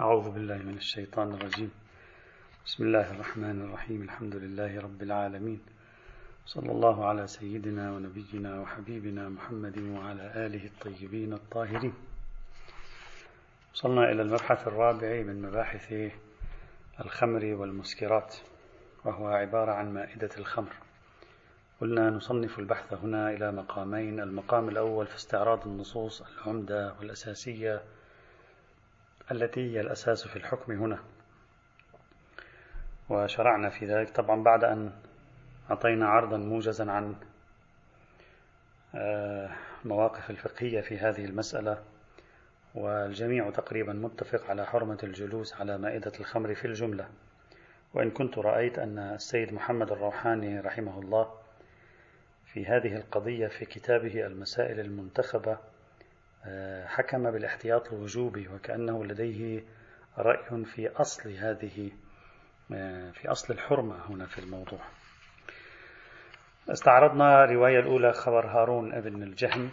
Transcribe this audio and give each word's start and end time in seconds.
أعوذ 0.00 0.30
بالله 0.30 0.56
من 0.56 0.76
الشيطان 0.76 1.32
الرجيم. 1.34 1.70
بسم 2.66 2.84
الله 2.84 3.10
الرحمن 3.10 3.62
الرحيم. 3.62 4.02
الحمد 4.02 4.36
لله 4.36 4.80
رب 4.80 5.02
العالمين. 5.02 5.60
صلى 6.46 6.72
الله 6.72 7.06
على 7.06 7.26
سيدنا 7.26 7.92
ونبينا 7.92 8.60
وحبيبنا 8.60 9.28
محمد 9.28 9.78
وعلى 9.78 10.32
آله 10.46 10.64
الطيبين 10.66 11.32
الطاهرين. 11.32 11.92
وصلنا 13.74 14.12
إلى 14.12 14.22
المبحث 14.22 14.68
الرابع 14.68 15.22
من 15.22 15.42
مباحث 15.42 16.12
الخمر 17.00 17.44
والمسكرات 17.44 18.36
وهو 19.04 19.28
عبارة 19.28 19.72
عن 19.72 19.94
مائدة 19.94 20.30
الخمر. 20.38 20.72
قلنا 21.80 22.10
نصنف 22.10 22.58
البحث 22.58 22.92
هنا 22.92 23.30
إلى 23.30 23.52
مقامين. 23.52 24.20
المقام 24.20 24.68
الأول 24.68 25.06
في 25.06 25.16
استعراض 25.16 25.66
النصوص 25.68 26.22
العمدة 26.22 26.94
والأساسية 26.98 27.82
التي 29.32 29.72
هي 29.72 29.80
الأساس 29.80 30.28
في 30.28 30.36
الحكم 30.36 30.72
هنا. 30.72 30.98
وشرعنا 33.08 33.70
في 33.70 33.86
ذلك 33.86 34.10
طبعا 34.10 34.42
بعد 34.42 34.64
أن 34.64 34.92
أعطينا 35.70 36.08
عرضا 36.08 36.36
موجزا 36.36 36.90
عن 36.90 37.14
المواقف 38.94 40.26
آه، 40.26 40.30
الفقهية 40.30 40.80
في 40.80 40.98
هذه 40.98 41.24
المسألة 41.24 41.82
والجميع 42.74 43.50
تقريبا 43.50 43.92
متفق 43.92 44.50
على 44.50 44.66
حرمة 44.66 44.98
الجلوس 45.02 45.54
على 45.54 45.78
مائدة 45.78 46.12
الخمر 46.20 46.54
في 46.54 46.64
الجملة. 46.64 47.08
وإن 47.94 48.10
كنت 48.10 48.38
رأيت 48.38 48.78
أن 48.78 48.98
السيد 48.98 49.52
محمد 49.52 49.92
الروحاني 49.92 50.60
رحمه 50.60 50.98
الله 50.98 51.34
في 52.46 52.66
هذه 52.66 52.96
القضية 52.96 53.46
في 53.46 53.64
كتابه 53.64 54.26
المسائل 54.26 54.80
المنتخبة 54.80 55.58
حكم 56.86 57.30
بالاحتياط 57.30 57.92
الوجوبي 57.92 58.48
وكأنه 58.48 59.04
لديه 59.04 59.64
رأي 60.18 60.64
في 60.64 60.88
أصل 60.88 61.30
هذه 61.30 61.90
في 63.12 63.28
أصل 63.28 63.54
الحرمة 63.54 63.96
هنا 64.10 64.26
في 64.26 64.38
الموضوع. 64.38 64.78
استعرضنا 66.68 67.44
الرواية 67.44 67.80
الأولى 67.80 68.12
خبر 68.12 68.46
هارون 68.46 68.92
ابن 68.92 69.22
الجهم 69.22 69.70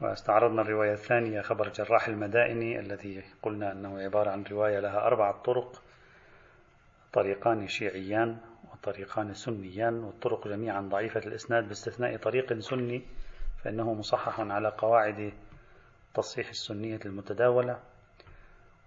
واستعرضنا 0.00 0.62
الرواية 0.62 0.92
الثانية 0.92 1.40
خبر 1.40 1.68
جراح 1.68 2.08
المدائني 2.08 2.78
الذي 2.80 3.22
قلنا 3.42 3.72
أنه 3.72 4.02
عبارة 4.02 4.30
عن 4.30 4.44
رواية 4.50 4.80
لها 4.80 5.06
أربعة 5.06 5.42
طرق 5.42 5.82
طريقان 7.12 7.68
شيعيان 7.68 8.36
وطريقان 8.72 9.34
سنيان 9.34 10.04
والطرق 10.04 10.48
جميعا 10.48 10.80
ضعيفة 10.80 11.20
الإسناد 11.20 11.68
باستثناء 11.68 12.16
طريق 12.16 12.58
سني 12.58 13.02
فإنه 13.64 13.94
مصحح 13.94 14.40
على 14.40 14.68
قواعد 14.78 15.32
تصحيح 16.14 16.48
السنية 16.48 17.00
المتداولة. 17.06 17.80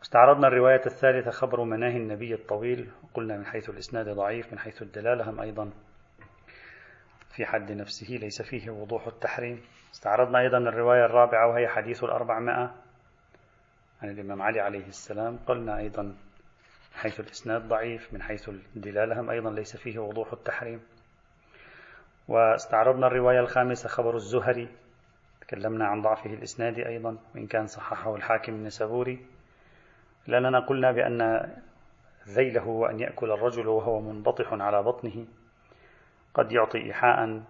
استعرضنا 0.02 0.48
الرواية 0.48 0.82
الثالثة 0.86 1.32
خبر 1.32 1.64
مناهي 1.64 1.98
النبي 1.98 2.34
الطويل. 2.34 2.92
وقلنا 3.04 3.38
من 3.38 3.46
حيث 3.46 3.70
الإسناد 3.70 4.10
ضعيف 4.10 4.54
من 4.54 4.60
حيث 4.60 4.82
الدلالة 4.82 5.30
هم 5.30 5.40
أيضا 5.40 5.72
في 7.36 7.46
حد 7.46 7.72
نفسه 7.72 8.08
ليس 8.16 8.42
فيه 8.42 8.70
وضوح 8.70 9.08
التحريم. 9.08 9.62
استعرضنا 9.94 10.40
أيضا 10.40 10.58
الرواية 10.58 11.06
الرابعة 11.06 11.48
وهي 11.48 11.68
حديث 11.68 12.04
الأربعمائة 12.04 12.76
عن 14.02 14.10
الإمام 14.10 14.42
علي 14.42 14.60
عليه 14.60 14.88
السلام. 14.88 15.38
قلنا 15.38 15.78
أيضا 15.78 16.16
حيث 16.94 17.20
الإسناد 17.20 17.68
ضعيف 17.68 18.14
من 18.14 18.22
حيث 18.22 18.50
الدلالة 18.50 19.20
هم 19.22 19.30
أيضا 19.30 19.50
ليس 19.50 19.78
فيه 19.78 20.00
وضوح 20.00 20.34
التحريم. 20.34 20.82
واستعرضنا 22.28 23.08
الرواية 23.08 23.40
الخامسة 23.40 23.90
خبر 23.90 24.16
الزهري. 24.16 24.70
تكلمنا 25.48 25.88
عن 25.88 26.02
ضعفه 26.02 26.34
الإسنادي 26.34 26.88
أيضا 26.88 27.18
وإن 27.36 27.48
كان 27.48 27.68
صححه 27.68 28.16
الحاكم 28.16 28.54
النسابوري. 28.54 29.26
لأننا 30.28 30.60
قلنا 30.60 30.92
بأن 30.92 31.52
ذيله 32.28 32.62
هو 32.62 32.86
أن 32.86 33.00
يأكل 33.00 33.32
الرجل 33.32 33.68
وهو 33.68 34.02
منبطح 34.02 34.54
على 34.54 34.84
بطنه. 34.84 35.26
قد 36.34 36.52
يعطي 36.52 36.78
إيحاء 36.78 37.42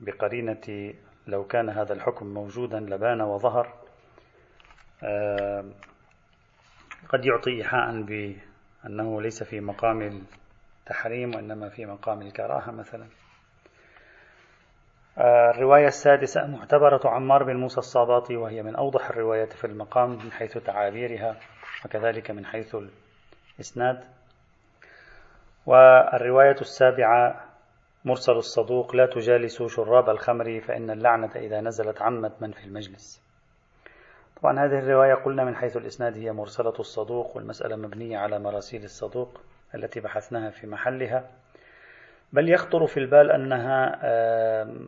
بقرينة 0.00 0.94
لو 1.26 1.44
كان 1.44 1.68
هذا 1.68 1.92
الحكم 1.92 2.26
موجودا 2.26 2.80
لبان 2.80 3.20
وظهر. 3.20 3.74
قد 7.08 7.24
يعطي 7.24 7.50
إيحاء 7.50 8.02
بأنه 8.02 9.22
ليس 9.22 9.42
في 9.42 9.60
مقام 9.60 10.22
التحريم 10.80 11.34
وإنما 11.34 11.68
في 11.68 11.86
مقام 11.86 12.22
الكراهة 12.22 12.70
مثلا. 12.70 13.06
الرواية 15.18 15.86
السادسة 15.86 16.46
معتبرة 16.46 17.00
عمار 17.04 17.42
بن 17.42 17.56
موسى 17.56 17.78
الصاباطي 17.78 18.36
وهي 18.36 18.62
من 18.62 18.76
أوضح 18.76 19.10
الروايات 19.10 19.52
في 19.52 19.66
المقام 19.66 20.10
من 20.10 20.32
حيث 20.32 20.58
تعابيرها 20.58 21.36
وكذلك 21.84 22.30
من 22.30 22.46
حيث 22.46 22.76
الإسناد. 23.58 24.04
والرواية 25.66 26.56
السابعة 26.60 27.44
مرسل 28.04 28.32
الصدوق 28.32 28.96
لا 28.96 29.06
تجالسوا 29.06 29.68
شراب 29.68 30.10
الخمر 30.10 30.60
فإن 30.60 30.90
اللعنة 30.90 31.30
إذا 31.36 31.60
نزلت 31.60 32.02
عمت 32.02 32.32
من 32.40 32.52
في 32.52 32.64
المجلس. 32.64 33.22
طبعا 34.42 34.64
هذه 34.64 34.78
الرواية 34.78 35.14
قلنا 35.14 35.44
من 35.44 35.56
حيث 35.56 35.76
الإسناد 35.76 36.16
هي 36.18 36.32
مرسلة 36.32 36.74
الصدوق 36.80 37.36
والمسألة 37.36 37.76
مبنية 37.76 38.18
على 38.18 38.38
مراسيل 38.38 38.84
الصدوق 38.84 39.40
التي 39.74 40.00
بحثناها 40.00 40.50
في 40.50 40.66
محلها. 40.66 41.24
بل 42.32 42.50
يخطر 42.50 42.86
في 42.86 42.96
البال 42.96 43.30
أنها 43.30 44.00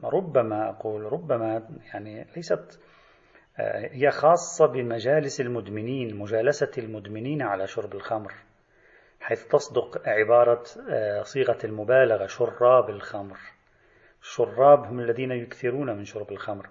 ربما 0.04 0.70
أقول 0.70 1.12
ربما 1.12 1.68
يعني 1.94 2.26
ليست 2.36 2.80
آه، 3.58 3.88
هي 3.92 4.10
خاصة 4.10 4.66
بمجالس 4.66 5.40
المدمنين 5.40 6.16
مجالسة 6.16 6.70
المدمنين 6.78 7.42
على 7.42 7.66
شرب 7.66 7.94
الخمر 7.94 8.32
حيث 9.20 9.46
تصدق 9.46 10.08
عبارة 10.08 10.62
آه، 10.90 11.22
صيغة 11.22 11.58
المبالغة 11.64 12.26
شراب 12.26 12.90
الخمر. 12.90 13.36
الشراب 14.22 14.84
هم 14.84 15.00
الذين 15.00 15.30
يكثرون 15.30 15.96
من 15.96 16.04
شرب 16.04 16.32
الخمر. 16.32 16.68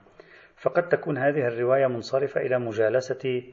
فقد 0.56 0.89
تكون 0.89 1.17
هذه 1.17 1.47
الرواية 1.47 1.88
منصرفة 1.88 2.41
إلى 2.41 2.59
مجالسة 2.59 3.44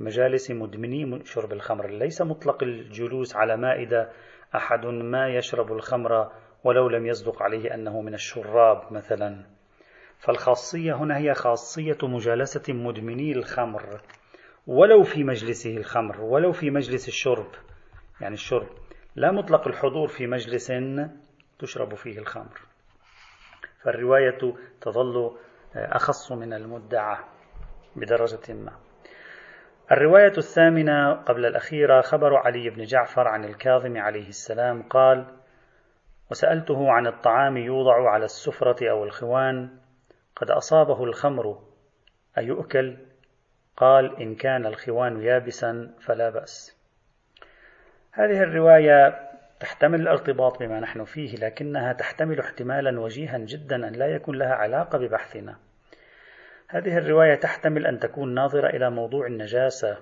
مجالس 0.00 0.50
مدمني 0.50 1.24
شرب 1.24 1.52
الخمر. 1.52 1.90
ليس 1.90 2.22
مطلق 2.22 2.62
الجلوس 2.62 3.36
على 3.36 3.56
مائدة 3.56 4.10
أحد 4.54 4.86
ما 4.86 5.28
يشرب 5.28 5.72
الخمر 5.72 6.32
ولو 6.66 6.88
لم 6.88 7.06
يصدق 7.06 7.42
عليه 7.42 7.74
أنه 7.74 8.00
من 8.00 8.14
الشراب 8.14 8.92
مثلا. 8.92 9.44
فالخاصية 10.18 10.94
هنا 10.94 11.18
هي 11.18 11.34
خاصية 11.34 11.98
مجالسة 12.02 12.72
مدمني 12.72 13.32
الخمر. 13.32 14.00
ولو 14.66 15.02
في 15.02 15.24
مجلسه 15.24 15.76
الخمر 15.76 16.20
ولو 16.20 16.52
في 16.52 16.70
مجلس 16.70 17.08
الشرب 17.08 17.46
يعني 18.20 18.34
الشرب 18.34 18.68
لا 19.16 19.32
مطلق 19.32 19.68
الحضور 19.68 20.08
في 20.08 20.26
مجلس 20.26 20.72
تشرب 21.58 21.94
فيه 21.94 22.18
الخمر. 22.18 22.60
فالرواية 23.82 24.38
تظل 24.80 25.36
أخص 25.74 26.32
من 26.32 26.52
المدعى 26.52 27.16
بدرجة 27.96 28.52
ما. 28.52 28.72
الرواية 29.92 30.32
الثامنة 30.38 31.12
قبل 31.12 31.46
الأخيرة 31.46 32.00
خبر 32.00 32.36
علي 32.36 32.70
بن 32.70 32.84
جعفر 32.84 33.28
عن 33.28 33.44
الكاظم 33.44 33.96
عليه 33.96 34.28
السلام 34.28 34.82
قال 34.82 35.26
وسألته 36.30 36.90
عن 36.90 37.06
الطعام 37.06 37.56
يوضع 37.56 38.10
على 38.10 38.24
السفرة 38.24 38.90
أو 38.90 39.04
الخوان 39.04 39.70
قد 40.36 40.50
أصابه 40.50 41.04
الخمر 41.04 41.62
أيؤكل؟ 42.38 42.96
قال 43.76 44.20
إن 44.20 44.34
كان 44.34 44.66
الخوان 44.66 45.22
يابسا 45.22 45.94
فلا 46.00 46.30
بأس. 46.30 46.76
هذه 48.12 48.42
الرواية 48.42 49.28
تحتمل 49.60 50.00
الارتباط 50.00 50.58
بما 50.58 50.80
نحن 50.80 51.04
فيه 51.04 51.36
لكنها 51.36 51.92
تحتمل 51.92 52.40
احتمالا 52.40 53.00
وجيها 53.00 53.38
جدا 53.38 53.88
أن 53.88 53.92
لا 53.92 54.06
يكون 54.06 54.38
لها 54.38 54.54
علاقة 54.54 54.98
ببحثنا. 54.98 55.56
هذه 56.68 56.98
الرواية 56.98 57.34
تحتمل 57.34 57.86
أن 57.86 57.98
تكون 57.98 58.34
ناظرة 58.34 58.68
إلى 58.68 58.90
موضوع 58.90 59.26
النجاسة 59.26 59.98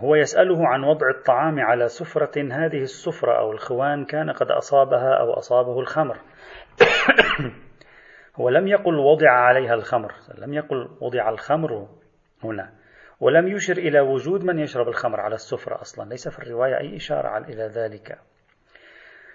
هو 0.00 0.14
يسأله 0.14 0.68
عن 0.68 0.84
وضع 0.84 1.10
الطعام 1.10 1.60
على 1.60 1.88
سفرة 1.88 2.52
هذه 2.52 2.82
السفرة 2.82 3.38
أو 3.38 3.52
الخوان 3.52 4.04
كان 4.04 4.30
قد 4.30 4.50
أصابها 4.50 5.14
أو 5.14 5.32
أصابه 5.32 5.80
الخمر. 5.80 6.18
هو 8.36 8.48
لم 8.48 8.68
يقل 8.68 8.94
وضع 8.94 9.30
عليها 9.30 9.74
الخمر 9.74 10.12
لم 10.38 10.54
يقل 10.54 10.88
وضع 11.00 11.28
الخمر 11.28 11.88
هنا. 12.44 12.72
ولم 13.20 13.48
يشر 13.48 13.76
إلى 13.76 14.00
وجود 14.00 14.44
من 14.44 14.58
يشرب 14.58 14.88
الخمر 14.88 15.20
على 15.20 15.34
السفرة 15.34 15.80
أصلا. 15.80 16.08
ليس 16.08 16.28
في 16.28 16.38
الرواية 16.38 16.78
أي 16.78 16.96
إشارة 16.96 17.38
إلى 17.38 17.62
ذلك. 17.62 18.18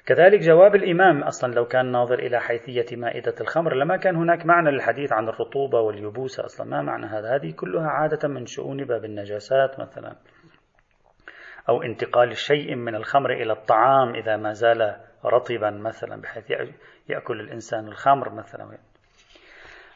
كذلك 0.05 0.39
جواب 0.39 0.75
الإمام 0.75 1.23
أصلا 1.23 1.53
لو 1.53 1.65
كان 1.65 1.91
ناظر 1.91 2.19
إلى 2.19 2.39
حيثية 2.39 2.85
مائدة 2.97 3.35
الخمر 3.41 3.75
لما 3.75 3.97
كان 3.97 4.15
هناك 4.15 4.45
معنى 4.45 4.71
للحديث 4.71 5.13
عن 5.13 5.29
الرطوبة 5.29 5.79
واليبوسة 5.79 6.45
أصلا. 6.45 6.67
ما 6.67 6.81
معنى 6.81 7.05
هذا؟ 7.05 7.35
هذه 7.35 7.51
كلها 7.51 7.87
عادة 7.87 8.27
من 8.27 8.45
شؤون 8.45 8.85
باب 8.85 9.05
النجاسات 9.05 9.79
مثلا. 9.79 10.15
أو 11.69 11.83
انتقال 11.83 12.37
شيء 12.37 12.75
من 12.75 12.95
الخمر 12.95 13.33
إلى 13.33 13.53
الطعام 13.53 14.15
إذا 14.15 14.37
ما 14.37 14.53
زال 14.53 14.95
رطبا 15.25 15.69
مثلا 15.69 16.21
بحيث 16.21 16.51
يأكل 17.09 17.39
الإنسان 17.39 17.87
الخمر 17.87 18.29
مثلا. 18.29 18.77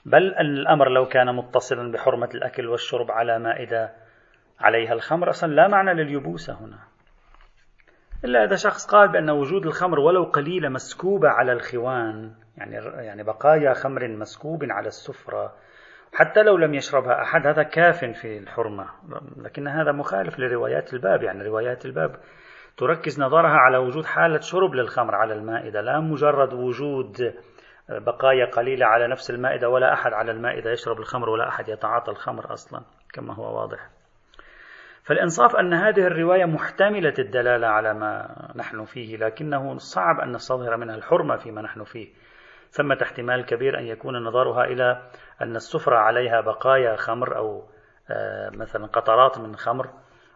بل 0.05 0.35
الأمر 0.39 0.89
لو 0.89 1.05
كان 1.05 1.35
متصلا 1.35 1.91
بحرمة 1.91 2.29
الأكل 2.35 2.67
والشرب 2.67 3.11
على 3.11 3.39
مائدة 3.39 3.93
عليها 4.59 4.93
الخمر 4.93 5.29
أصلا 5.29 5.53
لا 5.53 5.67
معنى 5.67 5.93
لليبوسة 5.93 6.53
هنا. 6.53 6.86
إلا 8.25 8.43
إذا 8.43 8.55
شخص 8.55 8.85
قال 8.85 9.11
بأن 9.11 9.29
وجود 9.29 9.65
الخمر 9.65 9.99
ولو 9.99 10.23
قليلة 10.23 10.69
مسكوبة 10.69 11.29
على 11.29 11.51
الخوان 11.51 12.31
يعني 12.57 12.75
يعني 12.85 13.23
بقايا 13.23 13.73
خمر 13.73 14.07
مسكوب 14.07 14.63
على 14.63 14.87
السفرة 14.87 15.53
حتى 16.13 16.43
لو 16.43 16.57
لم 16.57 16.73
يشربها 16.73 17.21
أحد 17.21 17.47
هذا 17.47 17.63
كاف 17.63 18.05
في 18.05 18.37
الحرمة. 18.37 18.85
لكن 19.37 19.67
هذا 19.67 19.91
مخالف 19.91 20.39
لروايات 20.39 20.93
الباب 20.93 21.23
يعني 21.23 21.43
روايات 21.43 21.85
الباب 21.85 22.15
تركز 22.77 23.21
نظرها 23.21 23.57
على 23.57 23.77
وجود 23.77 24.05
حالة 24.05 24.39
شرب 24.39 24.73
للخمر 24.73 25.15
على 25.15 25.33
المائدة 25.33 25.81
لا 25.81 25.99
مجرد 25.99 26.53
وجود 26.53 27.33
بقايا 27.89 28.45
قليلة 28.45 28.85
على 28.85 29.07
نفس 29.07 29.29
المائدة 29.29 29.69
ولا 29.69 29.93
أحد 29.93 30.13
على 30.13 30.31
المائدة 30.31 30.71
يشرب 30.71 30.99
الخمر 30.99 31.29
ولا 31.29 31.47
أحد 31.47 31.69
يتعاطى 31.69 32.11
الخمر 32.11 32.53
أصلا 32.53 32.81
كما 33.13 33.33
هو 33.33 33.59
واضح. 33.61 33.89
فالإنصاف 35.07 35.55
أن 35.55 35.73
هذه 35.73 36.07
الرواية 36.07 36.45
محتملة 36.45 37.13
الدلالة 37.19 37.67
على 37.67 37.93
ما 37.93 38.27
نحن 38.55 38.85
فيه 38.85 39.17
لكنه 39.17 39.77
صعب 39.77 40.19
أن 40.19 40.31
نستظهر 40.31 40.77
منها 40.77 40.95
الحرمة 40.95 41.35
فيما 41.35 41.61
نحن 41.61 41.83
فيه. 41.83 42.13
ثمة 42.69 42.97
احتمال 43.03 43.45
كبير 43.45 43.79
أن 43.79 43.85
يكون 43.85 44.23
نظرها 44.23 44.63
إلى 44.63 45.09
أن 45.41 45.55
السفرة 45.55 45.95
عليها 45.97 46.41
بقايا 46.41 46.95
خمر 46.95 47.37
أو 47.37 47.63
آه، 48.09 48.49
مثلا 48.49 48.85
قطرات 48.85 49.39
من 49.39 49.55
خمر 49.55 49.89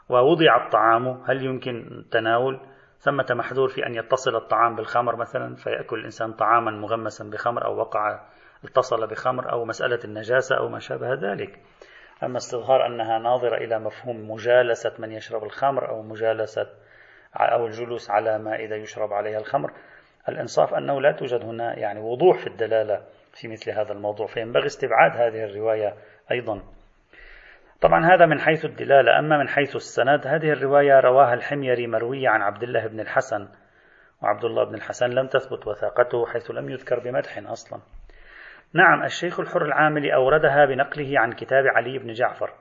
ووضع 0.10 0.66
الطعام 0.66 1.08
هل 1.08 1.46
يمكن 1.46 2.06
تناول؟ 2.12 2.60
ثمة 2.98 3.26
محذور 3.32 3.68
في 3.68 3.86
أن 3.86 3.96
يتصل 3.96 4.36
الطعام 4.36 4.76
بالخمر 4.76 5.16
مثلا 5.16 5.56
فيأكل 5.56 6.00
الإنسان 6.00 6.34
طعاما 6.34 6.72
مغمسا 6.72 7.30
بخمر 7.30 7.66
أو 7.66 7.78
وقع 7.78 8.20
اتصل 8.66 9.08
بخمر 9.08 9.52
أو 9.52 9.66
مسألة 9.66 10.00
النجاسة 10.06 10.58
أو 10.58 10.70
ما 10.70 10.80
شابه 10.80 11.14
ذلك. 11.14 11.60
أما 12.24 12.38
استظهار 12.38 12.86
أنها 12.86 13.20
ناظرة 13.20 13.58
إلى 13.58 13.80
مفهوم 13.80 14.32
مجالسة 14.32 14.94
من 15.00 15.12
يشرب 15.12 15.44
الخمر 15.44 15.90
أو 15.90 16.02
مجالسة 16.02 16.68
أو 17.36 17.66
الجلوس 17.66 18.12
على 18.12 18.38
ما 18.38 18.56
إذا 18.56 18.76
يشرب 18.76 19.14
عليها 19.14 19.40
الخمر 19.40 19.72
الإنصاف 20.30 20.74
أنه 20.74 21.02
لا 21.02 21.12
توجد 21.12 21.44
هنا 21.44 21.80
يعني 21.80 22.00
وضوح 22.00 22.38
في 22.38 22.48
الدلالة 22.48 23.02
في 23.34 23.48
مثل 23.48 23.72
هذا 23.72 23.92
الموضوع 23.92 24.28
فينبغي 24.28 24.66
استبعاد 24.66 25.12
هذه 25.12 25.44
الرواية 25.44 25.94
أيضا. 26.32 26.62
طبعا 27.82 28.06
هذا 28.06 28.26
من 28.26 28.40
حيث 28.40 28.66
الدلالة 28.66 29.20
أما 29.20 29.38
من 29.38 29.48
حيث 29.48 29.76
السند 29.76 30.28
هذه 30.28 30.52
الرواية 30.52 31.00
رواها 31.00 31.34
الحميري 31.34 31.88
مروية 31.88 32.30
عن 32.30 32.42
عبد 32.42 32.64
الله 32.64 32.88
بن 32.88 33.00
الحسن 33.00 33.48
وعبد 34.22 34.46
الله 34.46 34.64
بن 34.64 34.76
الحسن 34.76 35.10
لم 35.10 35.28
تثبت 35.28 35.68
وثاقته 35.68 36.26
حيث 36.26 36.52
لم 36.52 36.70
يذكر 36.70 37.00
بمدح 37.00 37.38
أصلا. 37.52 37.80
نعم 38.74 39.04
الشيخ 39.04 39.40
الحر 39.40 39.66
العاملي 39.66 40.14
أوردها 40.16 40.66
بنقله 40.66 41.20
عن 41.20 41.32
كتاب 41.32 41.68
علي 41.68 42.00
بن 42.00 42.14
جعفر. 42.14 42.54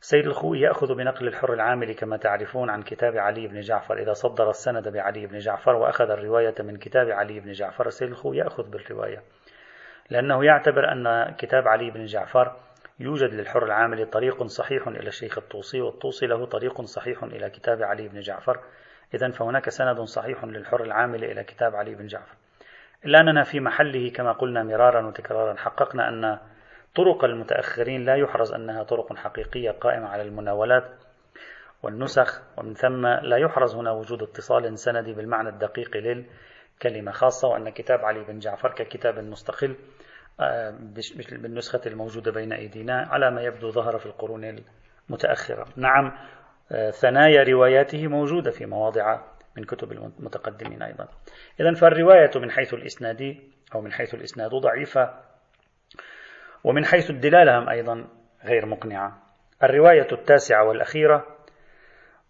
سيد 0.00 0.26
الخوي 0.26 0.60
يأخذ 0.60 0.94
بنقل 0.94 1.28
الحر 1.28 1.52
العاملي 1.52 1.94
كما 1.94 2.16
تعرفون 2.16 2.70
عن 2.70 2.82
كتاب 2.82 3.16
علي 3.16 3.48
بن 3.48 3.60
جعفر. 3.60 3.98
إذا 3.98 4.12
صدر 4.12 4.50
السند 4.50 4.88
بعلي 4.88 5.26
بن 5.26 5.38
جعفر 5.38 5.74
وأخذ 5.76 6.10
الرواية 6.10 6.54
من 6.60 6.76
كتاب 6.76 7.10
علي 7.10 7.40
بن 7.40 7.52
جعفر 7.52 7.88
سيد 7.88 8.08
الخوي 8.08 8.36
يأخذ 8.36 8.70
بالرواية. 8.70 9.22
لأنه 10.10 10.44
يعتبر 10.44 10.92
أن 10.92 11.34
كتاب 11.34 11.68
علي 11.68 11.90
بن 11.90 12.04
جعفر 12.04 12.56
يوجد 13.00 13.34
للحر 13.34 13.64
العاملي 13.64 14.04
طريق 14.04 14.42
صحيح 14.42 14.88
إلى 14.88 15.08
الشيخ 15.08 15.38
الطوسي 15.38 15.80
والطوسي 15.80 16.26
له 16.26 16.46
طريق 16.46 16.80
صحيح 16.82 17.22
إلى 17.22 17.50
كتاب 17.50 17.82
علي 17.82 18.08
بن 18.08 18.20
جعفر. 18.20 18.60
إذا 19.14 19.30
فهناك 19.30 19.68
سند 19.68 20.00
صحيح 20.00 20.44
للحر 20.44 20.82
العاملي 20.82 21.32
إلى 21.32 21.44
كتاب 21.44 21.74
علي 21.74 21.94
بن 21.94 22.06
جعفر. 22.06 22.45
إلا 23.04 23.20
أننا 23.20 23.42
في 23.42 23.60
محله 23.60 24.10
كما 24.10 24.32
قلنا 24.32 24.62
مرارا 24.62 25.06
وتكرارا. 25.06 25.54
حققنا 25.56 26.08
أن 26.08 26.38
طرق 26.94 27.24
المتأخرين 27.24 28.04
لا 28.04 28.14
يحرز 28.16 28.52
أنها 28.52 28.82
طرق 28.82 29.16
حقيقية 29.16 29.70
قائمة 29.70 30.08
على 30.08 30.22
المناولات 30.22 30.84
والنسخ 31.82 32.42
ومن 32.56 32.74
ثم 32.74 33.06
لا 33.06 33.36
يحرز 33.36 33.74
هنا 33.74 33.90
وجود 33.90 34.22
اتصال 34.22 34.78
سندي 34.78 35.12
بالمعنى 35.12 35.48
الدقيق 35.48 35.96
للكلمة 35.96 37.12
خاصة 37.12 37.48
وأن 37.48 37.70
كتاب 37.70 38.04
علي 38.04 38.24
بن 38.24 38.38
جعفر 38.38 38.72
ككتاب 38.72 39.18
مستقل 39.18 39.76
آه، 40.40 40.70
بالنسخة 41.32 41.80
الموجودة 41.86 42.32
بين 42.32 42.52
أيدينا 42.52 43.08
على 43.10 43.30
ما 43.30 43.42
يبدو 43.42 43.70
ظهر 43.70 43.98
في 43.98 44.06
القرون 44.06 44.58
المتأخرة. 45.10 45.66
نعم 45.76 46.12
آه، 46.72 46.90
ثنايا 46.90 47.42
رواياته 47.42 48.06
موجودة 48.06 48.50
في 48.50 48.66
مواضع 48.66 49.20
من 49.56 49.64
كتب 49.64 49.92
المتقدمين 49.92 50.82
أيضا. 50.82 51.08
إذا 51.60 51.74
فالرواية 51.74 52.30
من 52.36 52.50
حيث 52.50 52.74
الإسناد 52.74 53.36
أو 53.74 53.80
من 53.80 53.92
حيث 53.92 54.14
الإسناد 54.14 54.50
ضعيفة 54.50 55.14
ومن 56.64 56.84
حيث 56.84 57.10
الدلالة 57.10 57.58
هم 57.58 57.68
أيضا 57.68 58.08
غير 58.44 58.66
مقنعة. 58.66 59.22
الرواية 59.62 60.08
التاسعة 60.12 60.64
والأخيرة 60.64 61.36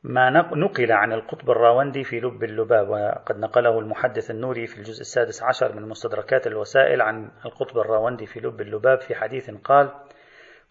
ما 0.03 0.31
نقل 0.31 0.93
عن 0.93 1.13
القطب 1.13 1.51
الراوندي 1.51 2.05
في 2.05 2.21
لب 2.21 2.45
اللباب 2.45 2.89
وقد 2.89 3.39
نقله 3.39 3.79
المحدث 3.79 4.31
النوري 4.31 4.67
في 4.67 4.79
الجزء 4.79 5.01
السادس 5.01 5.43
عشر 5.43 5.73
من 5.73 5.89
مستدركات 5.89 6.47
الوسائل 6.47 7.03
عن 7.03 7.31
القطب 7.45 7.79
الراوندي 7.79 8.27
في 8.27 8.41
لب 8.41 8.61
اللباب 8.61 9.01
في 9.01 9.15
حديث 9.15 9.51
قال 9.51 9.91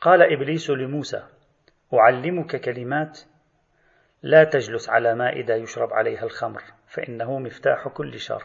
قال 0.02 0.34
إبليس 0.34 0.70
لموسى 0.70 1.24
أعلمك 1.94 2.56
كلمات 2.56 3.20
لا 4.24 4.44
تجلس 4.44 4.90
على 4.90 5.16
مائدة 5.16 5.56
يشرب 5.56 5.94
عليها 5.94 6.24
الخمر 6.24 6.62
فإنه 6.88 7.40
مفتاح 7.40 7.88
كل 7.88 8.20
شر. 8.20 8.44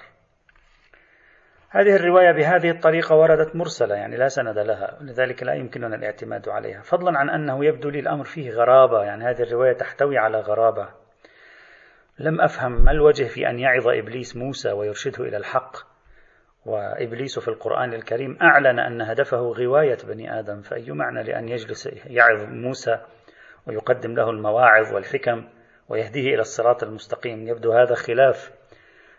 هذه 1.71 1.97
الرواية 1.97 2.33
بهذه 2.33 2.71
الطريقة 2.71 3.17
وردت 3.17 3.57
مرسلة 3.57 3.95
يعني 3.95 4.17
لا 4.17 4.29
سند 4.29 4.59
لها 4.59 4.99
لذلك 5.01 5.43
لا 5.43 5.55
يمكننا 5.55 5.97
الاعتماد 5.97 6.49
عليها. 6.49 6.81
فضلا 6.81 7.19
عن 7.19 7.31
أنه 7.31 7.65
يبدو 7.65 7.89
لي 7.89 7.99
الأمر 7.99 8.25
فيه 8.25 8.51
غرابة 8.51 9.03
يعني 9.03 9.25
هذه 9.25 9.43
الرواية 9.43 9.73
تحتوي 9.73 10.19
على 10.19 10.41
غرابة. 10.41 10.89
لم 12.19 12.41
أفهم 12.41 12.85
ما 12.85 12.91
الوجه 12.91 13.25
في 13.25 13.49
أن 13.49 13.59
يعظ 13.59 13.89
إبليس 13.89 14.37
موسى 14.37 14.73
ويرشده 14.73 15.25
إلى 15.25 15.37
الحق. 15.37 15.77
وإبليس 16.67 17.39
في 17.39 17.49
القرآن 17.49 17.95
الكريم 17.95 18.39
أعلن 18.43 18.79
أن 18.79 19.03
هدفه 19.03 19.37
غواية 19.37 19.99
بني 20.09 20.39
آدم 20.39 20.63
فأي 20.63 20.91
معنى 20.91 21.23
لأن 21.23 21.49
يجلس 21.49 21.87
يعظ 22.07 22.43
موسى 22.49 22.99
ويقدم 23.67 24.15
له 24.15 24.31
المواعظ 24.31 24.95
والحكم؟ 24.95 25.45
ويهديه 25.91 26.35
إلى 26.35 26.41
الصراط 26.41 26.83
المستقيم. 26.83 27.49
يبدو 27.49 27.73
هذا 27.73 27.95
خلاف 27.95 28.51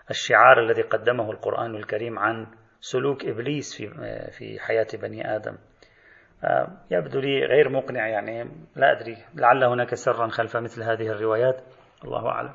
الشعار 0.09 0.59
الذي 0.59 0.81
قدمه 0.81 1.31
القرآن 1.31 1.75
الكريم 1.75 2.19
عن 2.19 2.47
سلوك 2.79 3.25
إبليس 3.25 3.77
في 3.77 3.87
في 4.37 4.59
حياة 4.59 4.87
بني 4.93 5.35
آدم. 5.35 5.57
يبدو 6.91 7.19
لي 7.19 7.45
غير 7.45 7.69
مقنع 7.69 8.07
يعني 8.07 8.43
لا 8.75 8.91
أدري 8.91 9.17
لعل 9.35 9.63
هناك 9.63 9.95
سرا 9.95 10.27
خلف 10.27 10.57
مثل 10.57 10.83
هذه 10.83 11.07
الروايات. 11.07 11.61
الله 12.03 12.27
أعلم. 12.27 12.53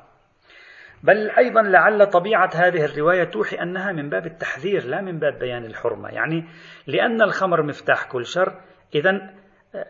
بل 1.03 1.29
أيضا 1.29 1.61
لعل 1.61 2.07
طبيعة 2.07 2.49
هذه 2.55 2.85
الرواية 2.85 3.23
توحي 3.23 3.55
أنها 3.55 3.91
من 3.91 4.09
باب 4.09 4.25
التحذير 4.25 4.85
لا 4.85 5.01
من 5.01 5.19
باب 5.19 5.39
بيان 5.39 5.65
الحرمة. 5.65 6.09
يعني 6.09 6.45
لأن 6.87 7.21
الخمر 7.21 7.63
مفتاح 7.63 8.11
كل 8.11 8.25
شر 8.25 8.61
إذا 8.95 9.33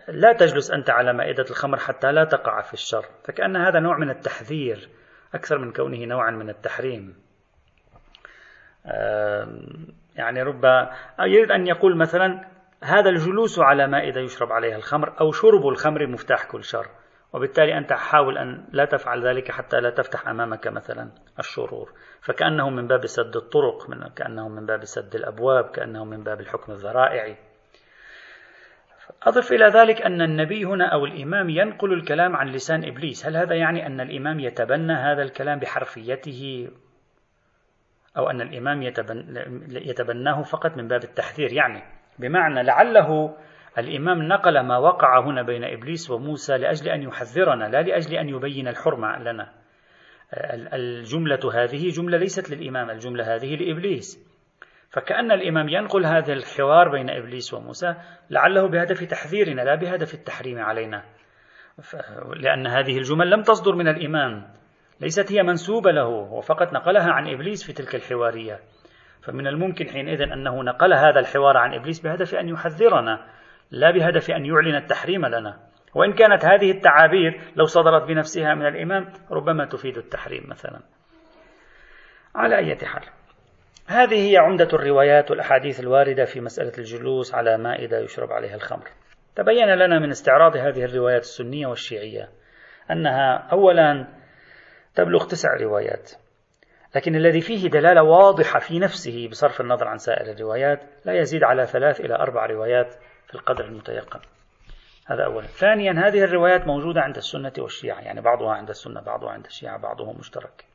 لا 0.07 0.33
تجلس 0.33 0.71
أنت 0.71 0.89
على 0.89 1.13
مائدة 1.13 1.45
الخمر 1.49 1.77
حتى 1.77 2.11
لا 2.11 2.23
تقع 2.23 2.61
في 2.61 2.73
الشر 2.73 3.05
فكأن 3.23 3.55
هذا 3.55 3.79
نوع 3.79 3.97
من 3.97 4.09
التحذير 4.09 4.89
أكثر 5.33 5.57
من 5.57 5.73
كونه 5.73 6.05
نوعا 6.05 6.31
من 6.31 6.49
التحريم. 6.49 7.15
يعني 10.15 10.41
رب 10.41 10.65
يريد 11.19 11.51
أن 11.51 11.67
يقول 11.67 11.97
مثلا 11.97 12.47
هذا 12.83 13.09
الجلوس 13.09 13.59
على 13.59 13.87
مائدة 13.87 14.21
يشرب 14.21 14.51
عليها 14.51 14.75
الخمر 14.75 15.19
أو 15.21 15.31
شرب 15.31 15.67
الخمر 15.67 16.07
مفتاح 16.07 16.45
كل 16.45 16.63
شر 16.63 16.87
وبالتالي 17.33 17.77
أنت 17.77 17.93
حاول 17.93 18.37
أن 18.37 18.67
لا 18.71 18.85
تفعل 18.85 19.27
ذلك 19.27 19.51
حتى 19.51 19.79
لا 19.79 19.89
تفتح 19.89 20.27
أمامك 20.27 20.67
مثلا 20.67 21.11
الشرور. 21.39 21.93
فكأنه 22.21 22.69
من 22.69 22.87
باب 22.87 23.05
سد 23.05 23.35
الطرق 23.35 23.89
من 23.89 24.07
كأنه 24.15 24.49
من 24.49 24.65
باب 24.65 24.85
سد 24.85 25.15
الأبواب 25.15 25.65
كأنه 25.65 26.05
من 26.05 26.23
باب 26.23 26.39
الحكم 26.39 26.71
الذرائعي 26.71 27.37
أضف 29.23 29.51
إلى 29.51 29.65
ذلك 29.65 30.01
أن 30.01 30.21
النبي 30.21 30.65
هنا 30.65 30.85
أو 30.85 31.05
الإمام 31.05 31.49
ينقل 31.49 31.93
الكلام 31.93 32.35
عن 32.35 32.47
لسان 32.47 32.85
إبليس. 32.85 33.25
هل 33.25 33.37
هذا 33.37 33.55
يعني 33.55 33.85
أن 33.85 34.01
الإمام 34.01 34.39
يتبنى 34.39 34.93
هذا 34.93 35.21
الكلام 35.21 35.59
بحرفيته 35.59 36.69
أو 38.17 38.29
أن 38.29 38.41
الإمام 38.41 38.81
يتبناه 39.71 40.41
فقط 40.41 40.77
من 40.77 40.87
باب 40.87 41.03
التحذير؟ 41.03 41.53
يعني 41.53 41.83
بمعنى 42.19 42.63
لعله 42.63 43.37
الإمام 43.77 44.23
نقل 44.23 44.59
ما 44.59 44.77
وقع 44.77 45.19
هنا 45.19 45.41
بين 45.41 45.63
إبليس 45.63 46.11
وموسى 46.11 46.57
لأجل 46.57 46.89
أن 46.89 47.01
يحذرنا 47.01 47.65
لا 47.65 47.81
لأجل 47.81 48.15
أن 48.15 48.29
يبين 48.29 48.67
الحرمة 48.67 49.19
لنا. 49.19 49.53
الجملة 50.73 51.39
هذه 51.53 51.89
جملة 51.89 52.17
ليست 52.17 52.49
للإمام 52.49 52.89
الجملة 52.89 53.35
هذه 53.35 53.55
لإبليس. 53.55 54.26
فكأن 54.89 55.31
الإمام 55.31 55.69
ينقل 55.69 56.05
هذا 56.05 56.33
الحوار 56.33 56.89
بين 56.89 57.09
إبليس 57.09 57.53
وموسى 57.53 57.95
لعله 58.29 58.67
بهدف 58.67 59.03
تحذيرنا 59.03 59.61
لا 59.61 59.75
بهدف 59.75 60.13
التحريم 60.13 60.59
علينا. 60.59 61.03
لأن 62.35 62.67
هذه 62.67 62.97
الجمل 62.97 63.29
لم 63.29 63.41
تصدر 63.41 63.75
من 63.75 63.87
الإمام 63.87 64.47
ليست 65.01 65.31
هي 65.31 65.43
منسوبة 65.43 65.91
له 65.91 66.07
وفقط 66.07 66.73
نقلها 66.73 67.11
عن 67.11 67.27
إبليس 67.27 67.65
في 67.65 67.73
تلك 67.73 67.95
الحوارية. 67.95 68.59
فمن 69.21 69.47
الممكن 69.47 69.89
حينئذ 69.89 70.21
أنه 70.21 70.63
نقل 70.63 70.93
هذا 70.93 71.19
الحوار 71.19 71.57
عن 71.57 71.73
إبليس 71.73 72.01
بهدف 72.01 72.35
أن 72.35 72.49
يحذرنا 72.49 73.25
لا 73.71 73.91
بهدف 73.91 74.31
أن 74.31 74.45
يعلن 74.45 74.75
التحريم 74.75 75.25
لنا. 75.25 75.59
وإن 75.95 76.13
كانت 76.13 76.45
هذه 76.45 76.71
التعابير 76.71 77.41
لو 77.55 77.65
صدرت 77.65 78.07
بنفسها 78.07 78.53
من 78.53 78.67
الإمام 78.67 79.13
ربما 79.31 79.65
تفيد 79.65 79.97
التحريم 79.97 80.43
مثلا. 80.49 80.79
على 82.35 82.57
أي 82.57 82.75
حال. 82.75 83.16
هذه 83.87 84.31
هي 84.31 84.37
عمدة 84.37 84.67
الروايات 84.73 85.31
والأحاديث 85.31 85.79
الواردة 85.79 86.25
في 86.25 86.41
مسألة 86.41 86.71
الجلوس 86.77 87.33
على 87.33 87.57
مائدة 87.57 87.99
يشرب 87.99 88.31
عليها 88.31 88.55
الخمر. 88.55 88.87
تبين 89.35 89.75
لنا 89.75 89.99
من 89.99 90.09
استعراض 90.09 90.57
هذه 90.57 90.83
الروايات 90.83 91.21
السنية 91.21 91.67
والشيعية 91.67 92.29
أنها 92.91 93.47
أولا 93.51 94.07
تبلغ 94.95 95.27
تسع 95.27 95.49
روايات 95.61 96.11
لكن 96.95 97.15
الذي 97.15 97.41
فيه 97.41 97.69
دلالة 97.69 98.03
واضحة 98.03 98.59
في 98.59 98.79
نفسه 98.79 99.27
بصرف 99.29 99.61
النظر 99.61 99.87
عن 99.87 99.97
سائر 99.97 100.31
الروايات 100.31 100.79
لا 101.05 101.13
يزيد 101.13 101.43
على 101.43 101.65
ثلاث 101.65 101.99
إلى 101.99 102.15
أربع 102.15 102.45
روايات 102.45 102.93
في 103.27 103.35
القدر 103.35 103.65
المتيقن. 103.65 104.19
هذا 105.07 105.25
أولا. 105.25 105.47
ثانيا 105.47 105.91
هذه 105.91 106.23
الروايات 106.23 106.67
موجودة 106.67 107.01
عند 107.01 107.17
السنة 107.17 107.53
والشيعة 107.57 107.99
يعني 107.99 108.21
بعضها 108.21 108.51
عند 108.51 108.69
السنة 108.69 109.01
بعضها 109.01 109.29
عند 109.29 109.45
الشيعة 109.45 109.77
بعضه 109.77 110.13
مشترك. 110.13 110.65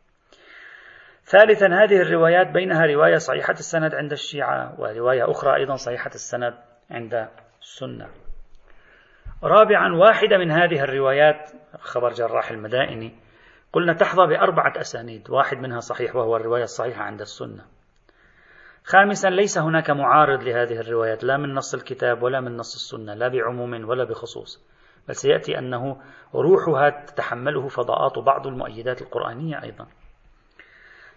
ثالثا 1.33 1.67
هذه 1.67 2.03
الروايات 2.03 2.47
بينها 2.47 2.87
رواية 2.87 3.17
صحيحة 3.17 3.53
السند 3.53 3.95
عند 3.95 4.13
الشيعة 4.13 4.81
ورواية 4.81 5.31
أخرى 5.31 5.57
أيضا 5.57 5.77
صحيحة 5.77 6.11
السند 6.15 6.55
عند 6.91 7.29
السنة. 7.61 8.09
رابعا 9.43 9.95
واحدة 9.97 10.39
من 10.39 10.51
هذه 10.51 10.85
الروايات 10.85 11.51
خبر 11.81 12.13
جراح 12.13 12.51
المدائني 12.51 13.15
قلنا 13.73 13.93
تحظى 13.93 14.27
بأربعة 14.27 14.73
أسانيد 14.81 15.31
واحد 15.31 15.57
منها 15.57 15.81
صحيح 15.81 16.17
وهو 16.17 16.37
الرواية 16.37 16.63
الصحيحة 16.63 17.03
عند 17.03 17.21
السنة. 17.21 17.65
خامسا 18.85 19.29
ليس 19.29 19.59
هناك 19.59 19.91
معارض 19.91 20.43
لهذه 20.43 20.81
الروايات 20.81 21.25
لا 21.25 21.37
من 21.37 21.55
نص 21.55 21.75
الكتاب 21.75 22.23
ولا 22.23 22.41
من 22.41 22.57
نص 22.57 22.75
السنة 22.75 23.15
لا 23.15 23.29
بعموم 23.29 23.89
ولا 23.89 24.05
بخصوص 24.05 24.67
بل 25.09 25.15
سيأتي 25.15 25.59
أنه 25.59 25.97
روحها 26.35 26.91
تتحمله 26.91 27.69
فضاءات 27.69 28.19
بعض 28.19 28.47
المؤيدات 28.47 29.03
القرآنية 29.03 29.63
أيضا. 29.63 29.87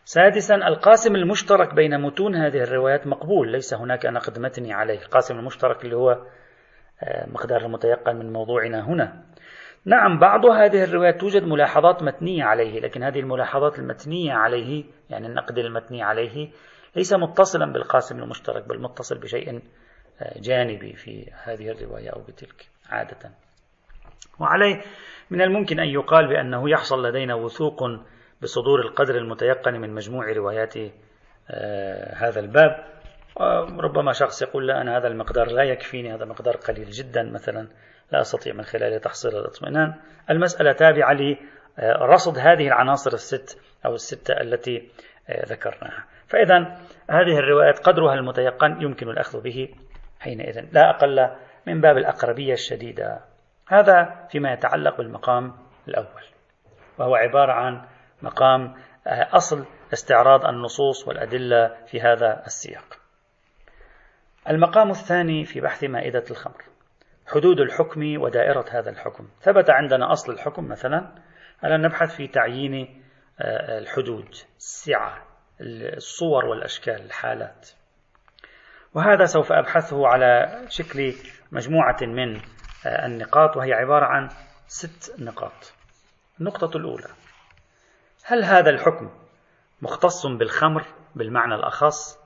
سادسا 0.07 0.55
القاسم 0.55 1.15
المشترك 1.15 1.73
بين 1.73 2.01
متون 2.01 2.35
هذه 2.35 2.63
الروايات 2.63 3.07
مقبول 3.07 3.51
ليس 3.51 3.73
هناك 3.73 4.05
نقد 4.05 4.39
متني 4.39 4.73
عليه. 4.73 4.99
القاسم 4.99 5.39
المشترك 5.39 5.85
اللي 5.85 5.95
هو 5.95 6.11
آه، 7.03 7.29
مقدار 7.29 7.65
المتيقن 7.65 8.15
من 8.15 8.33
موضوعنا 8.33 8.87
هنا. 8.87 9.23
نعم 9.85 10.19
بعض 10.19 10.45
هذه 10.45 10.83
الروايات 10.83 11.21
توجد 11.21 11.43
ملاحظات 11.43 12.03
متنية 12.03 12.43
عليه 12.43 12.79
لكن 12.79 13.03
هذه 13.03 13.19
الملاحظات 13.19 13.79
المتنية 13.79 14.33
عليه 14.33 14.83
يعني 15.09 15.27
النقد 15.27 15.57
المتني 15.57 16.03
عليه 16.03 16.49
ليس 16.95 17.13
متصلا 17.13 17.73
بالقاسم 17.73 18.19
المشترك 18.19 18.67
بل 18.67 18.81
متصل 18.81 19.17
بشيء 19.17 19.61
آه، 20.21 20.39
جانبي 20.39 20.93
في 20.93 21.31
هذه 21.43 21.69
الرواية 21.69 22.09
أو 22.09 22.21
بتلك 22.21 22.65
عادة. 22.89 23.31
وعليه 24.39 24.81
من 25.29 25.41
الممكن 25.41 25.79
أن 25.79 25.87
يقال 25.87 26.27
بأنه 26.27 26.69
يحصل 26.69 27.05
لدينا 27.05 27.35
وثوق 27.35 27.83
بصدور 28.45 28.81
القدر 28.81 29.15
المتيقن 29.15 29.73
من 29.73 29.93
مجموع 29.93 30.31
روايات 30.31 30.73
آه، 31.49 32.15
هذا 32.15 32.39
الباب. 32.39 32.85
ربما 33.79 34.11
شخص 34.11 34.41
يقول 34.41 34.67
لا 34.67 34.81
أنا 34.81 34.97
هذا 34.97 35.07
المقدار 35.07 35.51
لا 35.51 35.63
يكفيني 35.63 36.13
هذا 36.13 36.25
مقدار 36.25 36.55
قليل 36.55 36.89
جدا 36.89 37.23
مثلا 37.23 37.67
لا 38.11 38.21
أستطيع 38.21 38.53
من 38.53 38.63
خلاله 38.63 38.97
تحصيل 38.97 39.31
الاطمئنان. 39.31 39.93
المسألة 40.29 40.71
تابعة 40.71 41.13
لرصد 41.77 42.37
هذه 42.37 42.67
العناصر 42.67 43.13
الست 43.13 43.61
أو 43.85 43.93
الستة 43.93 44.41
التي 44.41 44.89
آه، 45.29 45.45
ذكرناها. 45.45 46.05
فإذا 46.27 46.57
هذه 47.09 47.37
الروايات 47.39 47.79
قدرها 47.79 48.13
المتيقن 48.13 48.81
يمكن 48.81 49.09
الأخذ 49.09 49.41
به 49.41 49.69
حينئذ 50.19 50.65
لا 50.71 50.89
أقل 50.89 51.29
من 51.67 51.81
باب 51.81 51.97
الأقربية 51.97 52.53
الشديدة. 52.53 53.19
هذا 53.67 54.27
فيما 54.29 54.53
يتعلق 54.53 54.97
بالمقام 54.97 55.53
الأول 55.87 56.23
وهو 56.97 57.15
عبارة 57.15 57.51
عن 57.51 57.94
مقام 58.21 58.75
آه، 59.07 59.27
أصل 59.33 59.65
استعراض 59.93 60.45
النصوص 60.45 61.07
والأدلة 61.07 61.75
في 61.85 62.01
هذا 62.01 62.43
السياق. 62.45 62.99
المقام 64.49 64.89
الثاني 64.89 65.45
في 65.45 65.61
بحث 65.61 65.83
مائدة 65.83 66.23
الخمر 66.31 66.63
حدود 67.27 67.59
الحكم 67.59 68.21
ودائرة 68.21 68.65
هذا 68.71 68.89
الحكم. 68.89 69.27
ثبت 69.41 69.69
عندنا 69.69 70.11
أصل 70.11 70.33
الحكم 70.33 70.67
مثلا 70.67 71.11
ألا 71.65 71.77
نبحث 71.77 72.15
في 72.15 72.27
تعيين 72.27 73.03
آه، 73.39 73.79
الحدود 73.79 74.29
السعة 74.57 75.25
الصور 75.61 76.45
والأشكال 76.45 77.05
الحالات. 77.05 77.69
وهذا 78.93 79.25
سوف 79.25 79.51
أبحثه 79.51 80.07
على 80.07 80.61
شكل 80.69 81.13
مجموعة 81.51 81.97
من 82.01 82.35
آه، 82.85 83.05
النقاط 83.05 83.57
وهي 83.57 83.73
عبارة 83.73 84.05
عن 84.05 84.29
ست 84.67 85.21
نقاط. 85.21 85.73
النقطة 86.39 86.77
الأولى 86.77 87.07
هل 88.27 88.43
هذا 88.43 88.69
الحكم 88.69 89.09
مختص 89.81 90.25
بالخمر 90.25 90.85
بالمعنى 91.15 91.55
الأخص؟ 91.55 92.19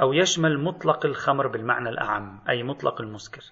أو 0.00 0.12
يشمل 0.12 0.58
مطلق 0.58 1.06
الخمر 1.06 1.46
بالمعنى 1.46 1.88
الأعم 1.88 2.40
أي 2.48 2.62
مطلق 2.62 3.00
المسكر؟ 3.00 3.42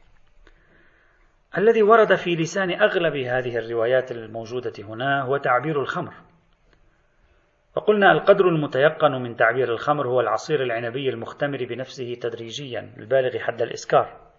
الذي 1.58 1.82
ورد 1.82 2.14
في 2.14 2.36
لسان 2.36 2.82
أغلب 2.82 3.16
هذه 3.16 3.58
الروايات 3.58 4.12
الموجودة 4.12 4.72
هنا 4.78 5.22
هو 5.22 5.36
تعبير 5.36 5.80
الخمر. 5.80 6.14
فقلنا 7.74 8.12
القدر 8.12 8.48
المتيقن 8.48 9.12
من 9.12 9.36
تعبير 9.36 9.72
الخمر 9.72 10.08
هو 10.08 10.20
العصير 10.20 10.62
العنبي 10.62 11.08
المختمر 11.08 11.64
بنفسه 11.64 12.14
تدريجيا 12.14 12.94
البالغ 12.98 13.38
حد 13.38 13.62
الإسكار. 13.62 14.31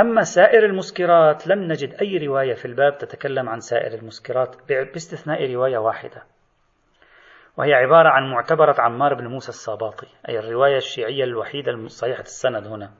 أما 0.00 0.22
سائر 0.22 0.64
المسكرات 0.64 1.46
لم 1.46 1.58
نجد 1.62 1.94
أي 1.94 2.26
رواية 2.26 2.54
في 2.54 2.64
الباب 2.64 2.98
تتكلم 2.98 3.48
عن 3.48 3.60
سائر 3.60 3.94
المسكرات 3.94 4.56
باستثناء 4.68 5.52
رواية 5.52 5.78
واحدة. 5.78 6.22
وهي 7.56 7.74
عبارة 7.74 8.08
عن 8.08 8.30
معتبرة 8.30 8.74
عمار 8.78 9.14
بن 9.14 9.26
موسى 9.26 9.48
الساباطي 9.48 10.06
أي 10.28 10.38
الرواية 10.38 10.76
الشيعية 10.76 11.24
الوحيدة 11.24 11.72
الصحيحة 11.72 12.20
السند 12.20 12.66
هنا. 12.66 12.90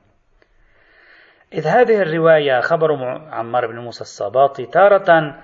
إذ 1.53 1.67
هذه 1.67 2.01
الرواية 2.01 2.59
خبر 2.59 2.91
عمار 3.31 3.67
بن 3.67 3.79
موسى 3.79 4.01
الساباطي 4.01 4.65
تارة 4.65 5.35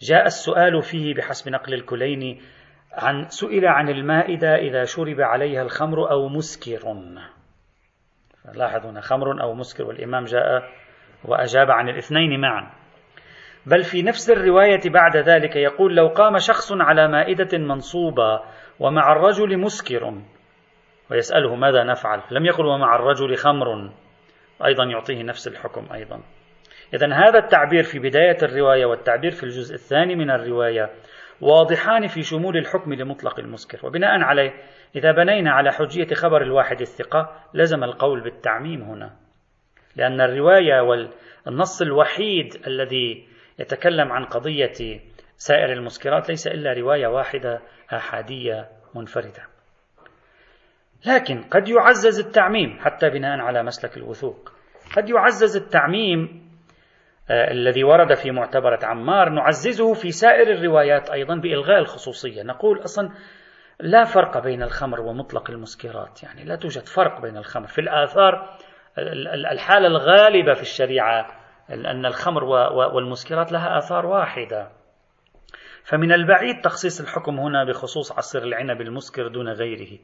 جاء 0.00 0.26
السؤال 0.26 0.82
فيه 0.82 1.14
بحسب 1.14 1.48
نقل 1.48 1.74
الكليني 1.74 2.42
عن 2.92 3.28
سئل 3.28 3.66
عن 3.66 3.88
المائدة 3.88 4.54
إذا 4.54 4.84
شرب 4.84 5.20
عليها 5.20 5.62
الخمر 5.62 6.10
أو 6.10 6.28
مسكر. 6.28 6.94
لاحظوا 8.54 8.90
هنا 8.90 9.00
خمر 9.00 9.42
أو 9.42 9.54
مسكر 9.54 9.84
والإمام 9.84 10.24
جاء 10.24 10.62
وأجاب 11.24 11.70
عن 11.70 11.88
الاثنين 11.88 12.40
معا. 12.40 12.70
بل 13.66 13.82
في 13.82 14.02
نفس 14.02 14.30
الرواية 14.30 14.80
بعد 14.86 15.16
ذلك 15.16 15.56
يقول 15.56 15.96
لو 15.96 16.08
قام 16.08 16.38
شخص 16.38 16.72
على 16.72 17.08
مائدة 17.08 17.58
منصوبة 17.58 18.40
ومع 18.80 19.12
الرجل 19.12 19.58
مسكر 19.58 20.14
ويسأله 21.10 21.54
ماذا 21.54 21.84
نفعل؟ 21.84 22.20
لم 22.30 22.46
يقل 22.46 22.66
ومع 22.66 22.96
الرجل 22.96 23.36
خمر 23.36 23.90
أيضا 24.64 24.84
يعطيه 24.84 25.22
نفس 25.22 25.48
الحكم 25.48 25.92
أيضا. 25.92 26.20
إذا 26.94 27.06
هذا 27.06 27.38
التعبير 27.38 27.82
في 27.82 27.98
بداية 27.98 28.36
الرواية 28.42 28.86
والتعبير 28.86 29.30
في 29.30 29.42
الجزء 29.42 29.74
الثاني 29.74 30.14
من 30.14 30.30
الرواية 30.30 30.90
واضحان 31.40 32.06
في 32.06 32.22
شمول 32.22 32.56
الحكم 32.56 32.94
لمطلق 32.94 33.38
المسكر. 33.38 33.86
وبناء 33.86 34.20
عليه 34.20 34.52
إذا 34.96 35.12
بنينا 35.12 35.50
على 35.50 35.72
حجية 35.72 36.14
خبر 36.14 36.42
الواحد 36.42 36.80
الثقة 36.80 37.30
لزم 37.54 37.84
القول 37.84 38.20
بالتعميم 38.20 38.82
هنا. 38.82 39.25
لأن 39.96 40.20
الرواية 40.20 40.80
والنص 40.80 41.82
الوحيد 41.82 42.62
الذي 42.66 43.28
يتكلم 43.58 44.12
عن 44.12 44.24
قضية 44.24 45.00
سائر 45.36 45.72
المسكرات 45.72 46.28
ليس 46.28 46.46
إلا 46.46 46.72
رواية 46.72 47.06
واحدة 47.06 47.60
آحادية 47.92 48.68
منفردة. 48.94 49.42
لكن 51.06 51.42
قد 51.42 51.68
يعزز 51.68 52.26
التعميم 52.26 52.78
حتى 52.80 53.10
بناء 53.10 53.40
على 53.40 53.62
مسلك 53.62 53.96
الوثوق. 53.96 54.52
قد 54.96 55.10
يعزز 55.10 55.56
التعميم 55.56 56.46
آه 57.30 57.50
الذي 57.50 57.84
ورد 57.84 58.14
في 58.14 58.30
معتبرة 58.30 58.78
عمار 58.82 59.28
نعززه 59.28 59.94
في 59.94 60.10
سائر 60.10 60.50
الروايات 60.52 61.10
أيضا 61.10 61.34
بإلغاء 61.34 61.78
الخصوصية. 61.78 62.42
نقول 62.42 62.84
أصلا 62.84 63.10
لا 63.80 64.04
فرق 64.04 64.38
بين 64.38 64.62
الخمر 64.62 65.00
ومطلق 65.00 65.50
المسكرات. 65.50 66.22
يعني 66.22 66.44
لا 66.44 66.56
توجد 66.56 66.86
فرق 66.86 67.20
بين 67.20 67.36
الخمر. 67.36 67.66
في 67.66 67.80
الآثار 67.80 68.56
الحالة 69.52 69.86
الغالبة 69.86 70.54
في 70.54 70.62
الشريعة 70.62 71.26
أن 71.70 72.06
الخمر 72.06 72.44
والمسكرات 72.94 73.52
لها 73.52 73.78
آثار 73.78 74.06
واحدة. 74.06 74.68
فمن 75.84 76.12
البعيد 76.12 76.60
تخصيص 76.60 77.00
الحكم 77.00 77.40
هنا 77.40 77.64
بخصوص 77.64 78.12
عصير 78.12 78.42
العنب 78.42 78.80
المسكر 78.80 79.28
دون 79.28 79.48
غيره. 79.48 79.98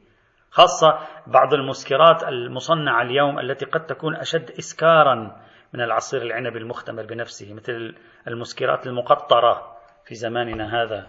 خاصة 0.51 0.99
بعض 1.27 1.53
المسكرات 1.53 2.23
المصنعة 2.23 3.01
اليوم 3.01 3.39
التي 3.39 3.65
قد 3.65 3.85
تكون 3.85 4.15
أشد 4.15 4.51
إسكارا 4.59 5.41
من 5.73 5.81
العصير 5.81 6.21
العنب 6.21 6.57
المختمر 6.57 7.05
بنفسه 7.05 7.53
مثل 7.53 7.95
المسكرات 8.27 8.87
المقطرة 8.87 9.77
في 10.05 10.15
زماننا 10.15 10.83
هذا. 10.83 11.05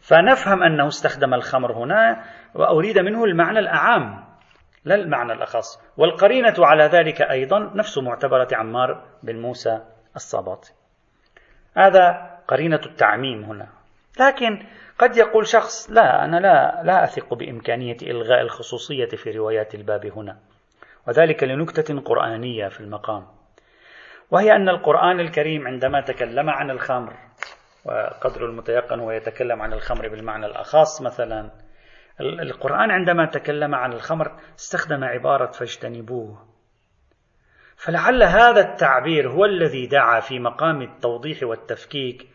فنفهم 0.00 0.62
أنه 0.62 0.88
استخدم 0.88 1.34
الخمر 1.34 1.72
هنا 1.72 2.24
وأريد 2.54 2.98
منه 2.98 3.24
المعنى 3.24 3.58
الأعام 3.58 4.24
لا 4.86 4.94
المعنى 4.94 5.32
الأخص. 5.32 5.80
والقرينة 5.96 6.54
على 6.58 6.84
ذلك 6.84 7.22
أيضا 7.22 7.72
نفس 7.74 7.98
معتبرة 7.98 8.48
عمار 8.52 9.04
بن 9.22 9.40
موسى 9.40 9.80
الصباطي 10.16 10.72
هذا 11.76 12.30
قرينة 12.48 12.80
التعميم 12.86 13.44
هنا. 13.44 13.68
لكن 14.20 14.66
قد 14.98 15.16
يقول 15.16 15.46
شخص 15.46 15.90
لا 15.90 16.24
أنا 16.24 16.36
لا 16.36 16.82
لا 16.84 17.04
أثق 17.04 17.34
بإمكانية 17.34 17.96
إلغاء 18.02 18.40
الخصوصية 18.40 19.08
في 19.08 19.30
روايات 19.30 19.74
الباب 19.74 20.06
هنا. 20.06 20.36
وذلك 21.08 21.44
لنكتة 21.44 22.00
قرآنية 22.00 22.68
في 22.68 22.80
المقام. 22.80 23.26
وهي 24.30 24.52
أن 24.52 24.68
القرآن 24.68 25.20
الكريم 25.20 25.66
عندما 25.66 26.00
تكلم 26.00 26.50
عن 26.50 26.70
الخمر 26.70 27.12
وقدر 27.84 28.44
المتيقن 28.44 29.00
ويتكلم 29.00 29.62
عن 29.62 29.72
الخمر 29.72 30.08
بالمعنى 30.08 30.46
الأخص 30.46 31.02
مثلا 31.02 31.50
القرآن 32.20 32.90
عندما 32.90 33.26
تكلم 33.26 33.74
عن 33.74 33.92
الخمر 33.92 34.40
استخدم 34.58 35.04
عبارة 35.04 35.46
فاجتنبوه. 35.46 36.46
فلعل 37.76 38.22
هذا 38.22 38.60
التعبير 38.60 39.30
هو 39.30 39.44
الذي 39.44 39.86
دعا 39.86 40.20
في 40.20 40.38
مقام 40.38 40.82
التوضيح 40.82 41.42
والتفكيك 41.42 42.28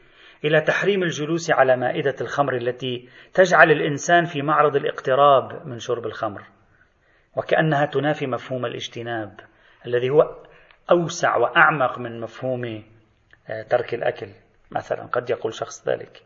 إلى 0.45 0.61
تحريم 0.61 1.03
الجلوس 1.03 1.51
على 1.51 1.77
مائدة 1.77 2.15
الخمر 2.21 2.55
التي 2.55 3.09
تجعل 3.33 3.71
الإنسان 3.71 4.25
في 4.25 4.41
معرض 4.41 4.75
الاقتراب 4.75 5.67
من 5.67 5.79
شرب 5.79 6.05
الخمر 6.05 6.41
وكأنها 7.35 7.85
تنافي 7.85 8.27
مفهوم 8.27 8.65
الاجتناب 8.65 9.39
الذي 9.85 10.09
هو 10.09 10.35
أوسع 10.91 11.37
وأعمق 11.37 11.99
من 11.99 12.19
مفهوم 12.19 12.83
آه، 13.49 13.63
ترك 13.63 13.93
الأكل. 13.93 14.27
مثلا 14.71 15.03
قد 15.03 15.29
يقول 15.29 15.53
شخص 15.53 15.87
ذلك. 15.87 16.21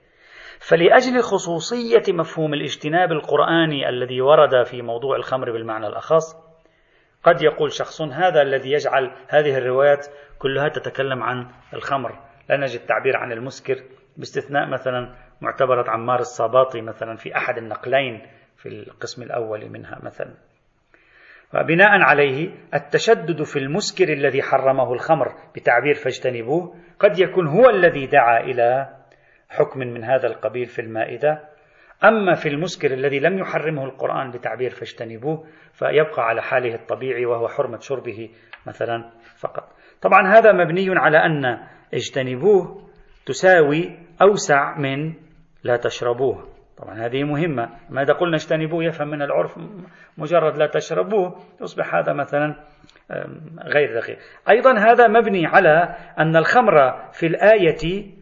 فلأجل 0.60 1.22
خصوصية 1.22 2.14
مفهوم 2.14 2.54
الاجتناب 2.54 3.12
القرآني 3.12 3.90
الذي 3.90 4.22
ورد 4.22 4.64
في 4.66 4.82
موضوع 4.82 5.16
الخمر 5.16 5.52
بالمعنى 5.52 5.88
الأخص 5.88 6.46
قد 7.24 7.42
يقول 7.42 7.72
شخص 7.72 8.02
هذا 8.02 8.42
الذي 8.42 8.72
يجعل 8.72 9.12
هذه 9.28 9.58
الروايات 9.58 10.08
كلها 10.40 10.70
تتكلم 10.70 11.24
عن 11.24 11.48
الخمر. 11.74 12.20
لا 12.50 12.58
نجد 12.58 12.80
تعبير 12.80 13.18
عن 13.18 13.32
المسكر 13.32 13.76
باستثناء 14.18 14.70
مثلا 14.70 15.16
معتبرة 15.42 15.90
عمار 15.90 16.20
الصاباطي 16.20 16.82
مثلا 16.82 17.16
في 17.16 17.38
أحد 17.38 17.58
النقلين 17.58 18.22
في 18.58 18.70
القسم 18.70 19.24
الأول 19.24 19.70
منها 19.70 20.00
مثلا. 20.04 20.34
وبناء 21.54 21.90
عليه 22.02 22.52
التشدد 22.74 23.44
في 23.44 23.60
المسكر 23.60 24.14
الذي 24.14 24.42
حرمه 24.42 24.94
الخمر 24.94 25.28
بتعبير 25.56 25.94
فاجتنبوه 25.94 26.76
قد 27.00 27.20
يكون 27.20 27.48
هو 27.48 27.70
الذي 27.70 28.08
دعا 28.08 28.40
إلى 28.40 28.90
حكم 29.50 29.80
من 29.80 30.04
هذا 30.04 30.28
القبيل 30.28 30.66
في 30.66 30.80
المائدة. 30.82 31.42
أما 32.04 32.34
في 32.34 32.50
المسكر 32.50 32.94
الذي 32.94 33.20
لم 33.20 33.38
يحرمه 33.38 33.86
القرآن 33.86 34.32
بتعبير 34.32 34.70
فاجتنبوه 34.70 35.46
فيبقى 35.74 36.28
على 36.28 36.42
حاله 36.42 36.76
الطبيعي 36.76 37.26
وهو 37.26 37.48
حرمة 37.48 37.80
شربه 37.80 38.30
مثلا 38.68 39.12
فقط. 39.40 39.64
طبعا 40.02 40.28
هذا 40.28 40.52
مبني 40.52 40.88
على 40.90 41.18
أن 41.18 41.60
اجتنبوه 41.94 42.82
تساوي 43.26 44.00
أوسع 44.22 44.78
من 44.78 45.14
لا 45.64 45.78
تشربوه. 45.78 46.48
طبعا 46.78 47.06
هذه 47.06 47.24
مهمة. 47.24 47.70
ماذا 47.90 48.14
قلنا؟ 48.14 48.36
اجتنبوه 48.36 48.84
يفهم 48.84 49.08
من 49.08 49.22
العرف 49.22 49.60
مجرد 50.18 50.58
لا 50.58 50.68
تشربوه 50.68 51.36
يصبح 51.62 51.96
هذا 51.96 52.14
مثلا 52.14 52.56
غير 53.64 54.00
دقيق. 54.00 54.18
أيضا 54.50 54.80
هذا 54.80 55.08
مبني 55.08 55.46
على 55.46 55.96
أن 56.20 56.36
الخمر 56.36 56.94
في 57.12 57.26
الآية 57.28 58.16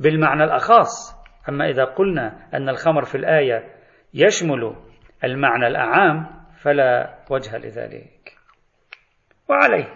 بالمعنى 0.00 0.44
الأخص 0.44 1.18
أما 1.48 1.68
إذا 1.68 1.84
قلنا 1.84 2.48
أن 2.54 2.68
الخمر 2.68 3.04
في 3.04 3.14
الآية 3.14 3.74
يشمل 4.14 4.76
المعنى 5.24 5.66
الأعام 5.66 6.26
فلا 6.62 7.18
وجه 7.30 7.58
لذلك. 7.58 8.36
وعليه. 9.48 9.94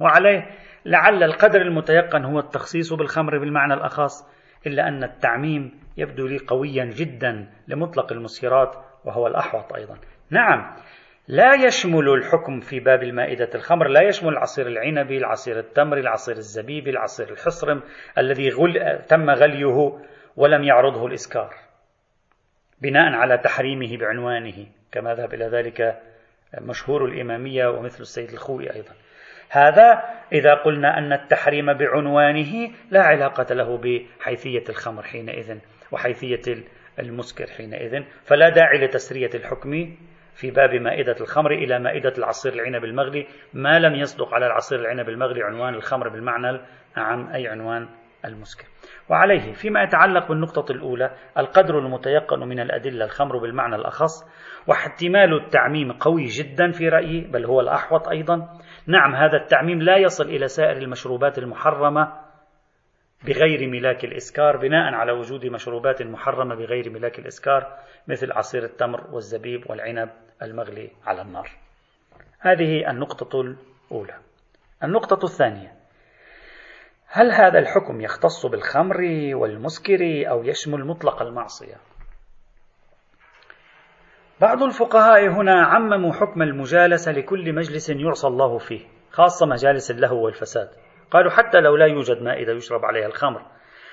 وعليه 0.00 0.50
لعل 0.84 1.22
القدر 1.22 1.62
المتيقن 1.62 2.24
هو 2.24 2.38
التخصيص 2.38 2.92
بالخمر 2.92 3.38
بالمعنى 3.38 3.74
الأخص 3.74 4.36
إلا 4.66 4.88
أن 4.88 5.04
التعميم 5.04 5.80
يبدو 5.96 6.26
لي 6.26 6.38
قويا 6.38 6.84
جدا 6.84 7.50
لمطلق 7.68 8.12
المسكرات 8.12 8.76
وهو 9.04 9.26
الأحوط 9.26 9.72
أيضا. 9.72 9.98
نعم 10.30 10.76
لا 11.28 11.54
يشمل 11.66 12.08
الحكم 12.08 12.60
في 12.60 12.80
باب 12.80 13.02
المائدة 13.02 13.50
الخمر 13.54 13.88
لا 13.88 14.02
يشمل 14.02 14.28
العصير 14.28 14.66
العنبي 14.66 15.18
العصير 15.18 15.58
التمري 15.58 16.00
العصير 16.00 16.36
الزبيبي 16.36 16.90
العصير 16.90 17.30
الحصرم 17.30 17.82
الذي 18.18 18.50
غل... 18.50 19.02
تم 19.08 19.30
غليه 19.30 19.98
ولم 20.36 20.64
يعرضه 20.64 21.06
الإسكار 21.06 21.54
بناء 22.80 23.12
على 23.12 23.38
تحريمه 23.38 23.96
بعنوانه 23.96 24.66
كما 24.92 25.14
ذهب 25.14 25.34
إلى 25.34 25.44
ذلك 25.44 26.02
مشهور 26.60 27.04
الإمامية 27.04 27.66
ومثل 27.66 28.00
السيد 28.00 28.30
الخوي 28.30 28.74
أيضا. 28.74 28.92
هذا 29.50 30.02
إذا 30.32 30.54
قلنا 30.54 30.98
أن 30.98 31.12
التحريم 31.12 31.72
بعنوانه 31.72 32.70
لا 32.90 33.02
علاقة 33.02 33.54
له 33.54 33.78
بحيثية 33.78 34.64
الخمر 34.68 35.02
حينئذ 35.02 35.58
وحيثية 35.92 36.64
المسكر 36.98 37.46
حينئذ 37.46 38.02
فلا 38.24 38.48
داعي 38.48 38.78
لتسرية 38.78 39.30
الحكم 39.34 39.96
في 40.36 40.50
باب 40.50 40.74
مائدة 40.74 41.16
الخمر 41.20 41.50
إلى 41.50 41.78
مائدة 41.78 42.12
العصير 42.18 42.52
العنب 42.52 42.84
المغلي. 42.84 43.26
ما 43.54 43.78
لم 43.78 43.94
يصدق 43.94 44.34
على 44.34 44.46
العصير 44.46 44.80
العنب 44.80 45.08
المغلي 45.08 45.42
عنوان 45.42 45.74
الخمر 45.74 46.08
بالمعنى 46.08 46.60
العام 46.96 47.28
أي 47.28 47.48
عنوان 47.48 47.88
المسكر. 48.24 48.64
وعليه 49.10 49.52
فيما 49.52 49.82
يتعلق 49.82 50.28
بالنقطة 50.28 50.72
الأولى 50.72 51.10
القدر 51.38 51.78
المتيقن 51.78 52.38
من 52.38 52.60
الأدلة 52.60 53.04
الخمر 53.04 53.38
بالمعنى 53.38 53.76
الأخص 53.76 54.24
واحتمال 54.68 55.34
التعميم 55.44 55.92
قوي 55.92 56.24
جدا 56.24 56.70
في 56.70 56.88
رأيي 56.88 57.20
بل 57.20 57.44
هو 57.44 57.60
الأحوط 57.60 58.08
أيضا. 58.08 58.36
نعم 58.86 59.14
هذا 59.14 59.36
التعميم 59.36 59.82
لا 59.82 59.96
يصل 59.96 60.24
إلى 60.24 60.48
سائر 60.48 60.76
المشروبات 60.76 61.38
المحرمة 61.38 62.12
بغير 63.26 63.68
ملاك 63.70 64.04
الإسكار 64.04 64.56
بناء 64.56 64.94
على 64.94 65.12
وجود 65.12 65.46
مشروبات 65.46 66.02
محرمة 66.02 66.54
بغير 66.54 66.90
ملاك 66.90 67.18
الإسكار 67.18 67.66
مثل 68.08 68.32
عصير 68.32 68.64
التمر 68.64 69.14
والزبيب 69.14 69.70
والعنب. 69.70 70.08
المغلي 70.42 70.90
على 71.06 71.22
النار. 71.22 71.50
هذه 72.40 72.90
النقطة 72.90 73.40
الأولى. 73.40 74.14
النقطة 74.84 75.24
الثانية. 75.24 75.72
هل 77.08 77.32
هذا 77.32 77.58
الحكم 77.58 78.00
يختص 78.00 78.46
بالخمر 78.46 79.00
والمسكر 79.34 80.30
أو 80.30 80.44
يشمل 80.44 80.84
مطلق 80.84 81.22
المعصية؟ 81.22 81.76
بعض 84.40 84.62
الفقهاء 84.62 85.28
هنا 85.28 85.66
عمموا 85.66 86.12
حكم 86.12 86.42
المجالسة 86.42 87.12
لكل 87.12 87.54
مجلس 87.54 87.90
يعصى 87.90 88.26
الله 88.26 88.58
فيه 88.58 88.80
خاصة 89.10 89.46
مجالس 89.46 89.90
اللهو 89.90 90.24
والفساد. 90.24 90.68
قالوا 91.10 91.30
حتى 91.30 91.60
لو 91.60 91.76
لا 91.76 91.86
يوجد 91.86 92.22
مائدة 92.22 92.52
يشرب 92.52 92.84
عليها 92.84 93.06
الخمر 93.06 93.42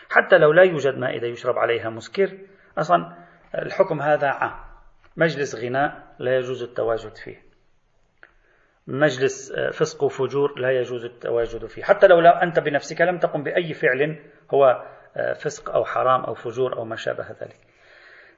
حتى 0.10 0.38
لو 0.38 0.51
لا 0.51 0.63
يوجد 0.63 0.97
مائدة 0.97 1.27
يشرب 1.27 1.58
عليها 1.58 1.89
مسكر 1.89 2.38
أصلا 2.77 3.15
الحكم 3.56 4.01
هذا 4.01 4.27
عام. 4.27 4.72
مجلس 5.17 5.56
غناء 5.56 6.15
لا 6.19 6.38
يجوز 6.38 6.63
التواجد 6.63 7.15
فيه. 7.15 7.43
مجلس 8.88 9.52
آه، 9.52 9.69
فسق 9.69 10.04
وفجور 10.04 10.60
لا 10.60 10.71
يجوز 10.71 11.06
التواجد 11.06 11.65
فيه. 11.65 11.84
حتى 11.84 12.08
لو 12.08 12.19
أنت 12.19 12.60
بنفسك 12.60 13.02
لم 13.02 13.17
تقم 13.17 13.43
بأي 13.43 13.73
فعل 13.73 14.19
هو 14.54 14.86
آه، 15.15 15.34
فسق 15.34 15.69
أو 15.69 15.86
حرام 15.86 16.21
أو 16.23 16.34
فجور 16.34 16.78
أو 16.78 16.86
ما 16.86 16.95
شابه 16.95 17.28
ذلك. 17.41 17.58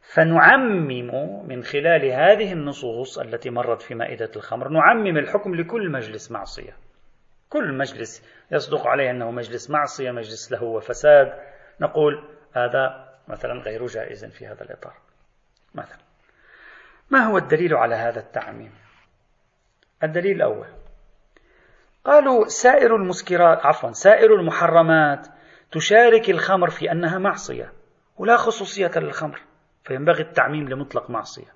فنعمم 0.01 1.47
من 1.47 1.63
خلال 1.63 2.05
هذه 2.05 2.53
النصوص 2.53 3.19
التي 3.19 3.49
مرت 3.49 3.81
في 3.81 3.95
مائدة 3.95 4.31
الخمر 4.35 4.69
نعمم 4.69 5.17
الحكم 5.17 5.55
لكل 5.55 5.91
مجلس 5.91 6.31
معصية. 6.31 6.77
كل 7.49 7.73
مجلس 7.73 8.23
يصدق 8.51 8.87
عليه 8.87 9.11
أنه 9.11 9.31
مجلس 9.31 9.69
معصية 9.69 10.11
مجلس 10.11 10.51
له 10.51 10.63
وفساد. 10.63 11.33
نقول 11.81 12.23
هذا 12.53 13.15
مثلا 13.27 13.53
غير 13.53 13.85
جائز 13.85 14.25
في 14.25 14.47
هذا 14.47 14.61
الإطار. 14.61 14.93
مثلا. 15.75 16.04
ما 17.09 17.19
هو 17.19 17.37
الدليل 17.37 17.73
على 17.73 17.95
هذا 17.95 18.19
التعميم؟ 18.19 18.71
الدليل 20.03 20.35
الأول. 20.35 20.67
قالوا 22.05 22.47
سائر 22.47 22.95
المسكرات 22.95 23.65
عفوا 23.65 23.91
سائر 23.91 24.33
المحرمات 24.33 25.27
تشارك 25.71 26.29
الخمر 26.29 26.69
في 26.69 26.91
أنها 26.91 27.17
معصية 27.17 27.71
ولا 28.17 28.37
خصوصية 28.37 28.91
للخمر 28.95 29.41
فينبغي 29.83 30.21
التعميم 30.21 30.69
لمطلق 30.69 31.09
معصية. 31.09 31.55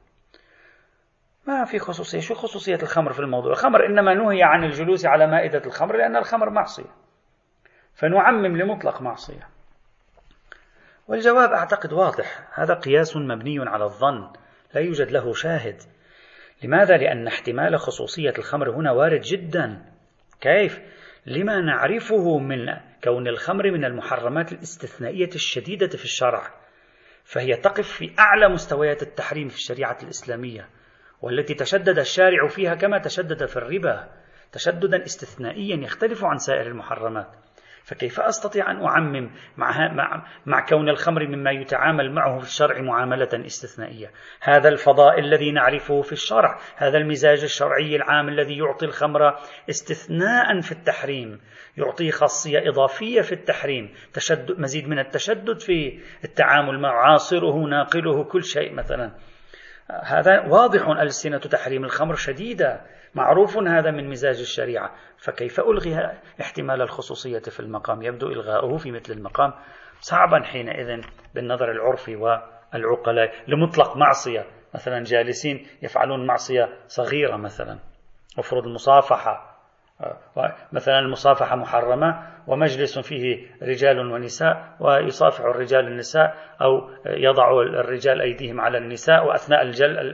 ما 1.47 1.65
في 1.65 1.79
خصوصية 1.79 2.19
شو 2.19 2.33
خصوصية 2.33 2.75
الخمر 2.83 3.13
في 3.13 3.19
الموضوع؟ 3.19 3.51
الخمر 3.51 3.85
إنما 3.85 4.13
نهي 4.13 4.43
عن 4.43 4.63
الجلوس 4.63 5.05
على 5.05 5.27
مائدة 5.27 5.61
الخمر 5.65 5.95
لأن 5.95 6.15
الخمر 6.15 6.49
معصية. 6.49 6.91
فنعمم 7.95 8.57
لمطلق 8.57 9.01
معصية. 9.01 9.47
والجواب 11.07 11.51
أعتقد 11.51 11.93
واضح 11.93 12.47
هذا 12.53 12.73
قياس 12.73 13.17
مبني 13.17 13.59
على 13.59 13.83
الظن. 13.83 14.29
لا 14.73 14.81
يوجد 14.81 15.11
له 15.11 15.33
شاهد 15.33 15.81
لماذا؟ 16.63 16.97
لأن 16.97 17.27
احتمال 17.27 17.79
خصوصية 17.79 18.33
الخمر 18.37 18.69
هنا 18.69 18.91
وارد 18.91 19.21
جدا 19.21 19.85
كيف؟ 20.41 20.79
لما 21.25 21.61
نعرفه 21.61 22.37
من 22.37 22.57
كون 23.03 23.27
الخمر 23.27 23.71
من 23.71 23.85
المحرمات 23.85 24.51
الاستثنائية 24.51 25.29
الشديدة 25.35 25.87
في 25.87 26.03
الشرع 26.03 26.53
فهي 27.23 27.55
تقف 27.55 27.87
في 27.87 28.11
أعلى 28.19 28.49
مستويات 28.49 29.03
التحريم 29.03 29.47
في 29.47 29.55
الشريعة 29.55 29.97
الإسلامية 30.03 30.69
والتي 31.21 31.53
تشدد 31.53 31.99
الشارع 31.99 32.47
فيها 32.47 32.75
كما 32.75 32.97
تشدد 32.97 33.45
في 33.45 33.57
الربا 33.57 34.09
تشددا 34.51 35.03
استثنائيا 35.03 35.75
يختلف 35.75 36.25
عن 36.25 36.37
سائر 36.37 36.67
المحرمات 36.67 37.27
فكيف 37.89 38.19
أستطيع 38.19 38.71
أن 38.71 38.85
أعمم 38.85 39.31
مع, 39.57 39.93
مع, 39.93 40.25
مع 40.45 40.65
كون 40.65 40.89
الخمر 40.89 41.27
مما 41.27 41.51
يتعامل 41.51 42.11
معه 42.11 42.39
في 42.39 42.45
الشرع 42.45 42.81
معاملة 42.81 43.29
استثنائية؟ 43.33 44.11
هذا 44.41 44.69
الفضاء 44.69 45.19
الذي 45.19 45.51
نعرفه 45.51 46.01
في 46.01 46.11
الشرع 46.11 46.59
هذا 46.75 46.97
المزاج 46.97 47.43
الشرعي 47.43 47.95
العام 47.95 48.29
الذي 48.29 48.57
يعطي 48.57 48.85
الخمر 48.85 49.35
استثناء 49.69 50.61
في 50.61 50.71
التحريم 50.71 51.39
يعطيه 51.77 52.11
خاصية 52.11 52.69
إضافية 52.69 53.21
في 53.21 53.31
التحريم 53.31 53.93
تشدد 54.13 54.59
مزيد 54.59 54.87
من 54.87 54.99
التشدد 54.99 55.59
في 55.59 55.99
التعامل 56.23 56.79
مع 56.79 56.89
عاصره 56.89 57.67
ناقله 57.67 58.23
كل 58.23 58.43
شيء 58.43 58.73
مثلا. 58.73 59.11
هذا 60.03 60.45
واضح 60.47 60.87
ألسنة 60.87 61.37
تحريم 61.37 61.83
الخمر 61.83 62.15
شديدة 62.15 62.81
معروف 63.15 63.57
هذا 63.57 63.91
من 63.91 64.09
مزاج 64.09 64.39
الشريعة. 64.39 64.91
فكيف 65.17 65.59
ألغي 65.59 66.11
احتمال 66.41 66.81
الخصوصية 66.81 67.39
في 67.39 67.59
المقام؟ 67.59 68.01
يبدو 68.01 68.27
إلغاؤه 68.27 68.77
في 68.77 68.91
مثل 68.91 69.13
المقام 69.13 69.53
صعبا 69.99 70.43
حينئذ 70.43 71.01
بالنظر 71.35 71.71
العرفي 71.71 72.15
والعقلاء. 72.15 73.31
لمطلق 73.47 73.97
معصية 73.97 74.45
مثلا 74.73 75.03
جالسين 75.03 75.67
يفعلون 75.81 76.27
معصية 76.27 76.69
صغيرة 76.87 77.37
مثلا 77.37 77.79
افرض 78.39 78.67
المصافحة 78.67 79.49
مثلا 80.73 80.99
المصافحة 80.99 81.55
محرمة 81.55 82.27
ومجلس 82.47 82.99
فيه 82.99 83.47
رجال 83.61 83.99
ونساء 83.99 84.75
ويصافح 84.79 85.39
الرجال 85.39 85.87
النساء 85.87 86.35
أو 86.61 86.89
يضع 87.05 87.61
الرجال 87.61 88.21
أيديهم 88.21 88.61
على 88.61 88.77
النساء 88.77 89.25
وأثناء 89.25 89.61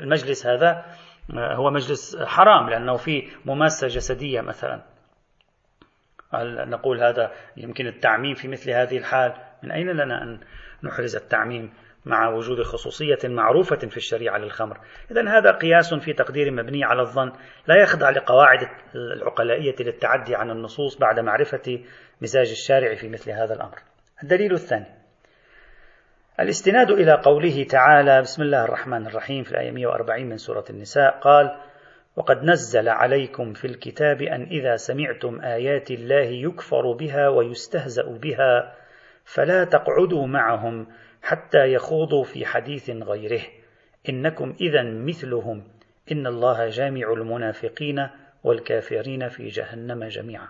المجلس 0.03 0.47
هذا 0.47 0.86
هو 1.34 1.72
مجلس 1.72 2.18
حرام 2.24 2.70
لأنه 2.70 2.98
فيه 2.98 3.24
مماسة 3.46 3.88
جسدية 3.88 4.42
مثلا. 4.42 4.82
هل 6.34 6.70
نقول 6.70 7.04
هذا 7.04 7.32
يمكن 7.58 7.88
التعميم 7.88 8.34
في 8.34 8.48
مثل 8.48 8.72
هذه 8.72 8.98
الحال؟ 8.98 9.34
من 9.64 9.72
أين 9.72 9.90
لنا 9.90 10.24
أن 10.24 10.40
نحرز 10.84 11.16
التعميم 11.16 11.74
مع 12.06 12.30
وجود 12.30 12.62
خصوصية 12.62 13.18
معروفة 13.26 13.78
في 13.78 13.98
الشريعة 13.98 14.38
للخمر؟ 14.38 14.80
إذا 15.12 15.30
هذا 15.30 15.52
قياس 15.52 15.94
في 15.94 16.14
تقدير 16.14 16.52
مبني 16.52 16.84
على 16.84 17.02
الظن 17.02 17.32
لا 17.68 17.76
يخضع 17.82 18.10
لقواعد 18.10 18.60
العقلائية 18.96 19.76
للتعدي 19.80 20.36
عن 20.36 20.52
النصوص 20.52 20.98
بعد 20.98 21.20
معرفة 21.20 21.84
مزاج 22.22 22.50
الشارع 22.50 22.96
في 22.96 23.10
مثل 23.10 23.32
هذا 23.32 23.54
الأمر. 23.54 23.78
الدليل 24.24 24.54
الثاني 24.54 25.05
الاستناد 26.39 26.91
إلى 26.91 27.12
قوله 27.12 27.63
تعالى 27.63 28.21
بسم 28.21 28.41
الله 28.41 28.63
الرحمن 28.63 29.08
الرحيم 29.08 29.43
في 29.43 29.52
الآية 29.52 29.71
140 29.71 30.26
من 30.26 30.38
سورة 30.38 30.63
النساء 30.69 31.19
قال 31.19 31.58
وقد 32.15 32.43
نزل 32.43 32.89
عليكم 32.89 33.54
في 33.54 33.67
الكتاب 33.67 34.21
أن 34.21 34.43
إذا 34.43 34.76
سمعتم 34.76 35.41
آيات 35.41 35.91
الله 35.91 36.26
يكفر 36.26 36.91
بها 36.91 37.30
ويستهزأ 37.30 38.04
بها 38.04 38.76
فلا 39.24 39.63
تقعدوا 39.63 40.28
معهم 40.28 40.88
حتى 41.24 41.74
يخوضوا 41.74 42.24
في 42.24 42.45
حديث 42.45 42.89
غيره. 42.89 43.41
إنكم 44.10 44.54
إذا 44.62 44.84
مثلهم. 44.84 45.63
إن 46.12 46.28
الله 46.28 46.69
جامع 46.69 47.13
المنافقين 47.13 48.08
والكافرين 48.43 49.30
في 49.30 49.48
جهنم 49.48 50.04
جميعا. 50.04 50.48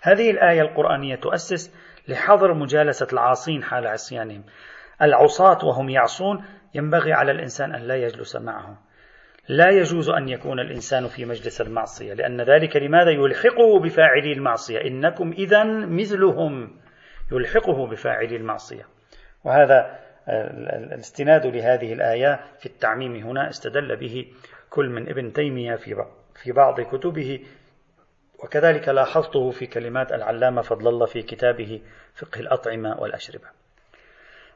هذه 0.00 0.30
الآية 0.30 0.60
القرآنية 0.62 1.16
تؤسس 1.16 1.74
لحظر 2.08 2.54
مجالسة 2.54 3.06
العاصين 3.12 3.64
حال 3.64 3.86
عصيانهم. 3.86 4.44
العصاة 5.02 5.64
وهم 5.64 5.90
يعصون 5.90 6.44
ينبغي 6.74 7.12
على 7.12 7.32
الإنسان 7.32 7.74
أن 7.74 7.82
لا 7.82 7.94
يجلس 7.94 8.36
معهم 8.36 8.76
لا 9.48 9.70
يجوز 9.70 10.10
أن 10.10 10.28
يكون 10.28 10.60
الإنسان 10.60 11.08
في 11.08 11.24
مجلس 11.24 11.60
المعصية 11.60 12.14
لأن 12.14 12.40
ذلك 12.40 12.76
لماذا؟ 12.76 13.10
يلحقه 13.10 13.80
بفاعلي 13.80 14.32
المعصية. 14.32 14.80
إنكم 14.80 15.32
إذا 15.32 15.64
مثلهم 15.86 16.80
يلحقه 17.32 17.86
بفاعلي 17.86 18.36
المعصية. 18.36 18.86
وهذا 19.44 19.98
الاستناد 20.28 21.46
لهذه 21.46 21.92
الآية 21.92 22.40
في 22.58 22.66
التعميم 22.66 23.14
هنا 23.14 23.48
استدل 23.48 23.96
به 23.96 24.26
كل 24.70 24.88
من 24.88 25.08
ابن 25.08 25.32
تيمية 25.32 25.74
في 26.34 26.52
بعض 26.52 26.80
كتبه. 26.80 27.40
وكذلك 28.44 28.88
لاحظته 28.88 29.50
في 29.50 29.66
كلمات 29.66 30.12
العلامة 30.12 30.62
فضل 30.62 30.88
الله 30.88 31.06
في 31.06 31.22
كتابه 31.22 31.80
فقه 32.14 32.40
الأطعمة 32.40 33.00
والأشربة. 33.00 33.63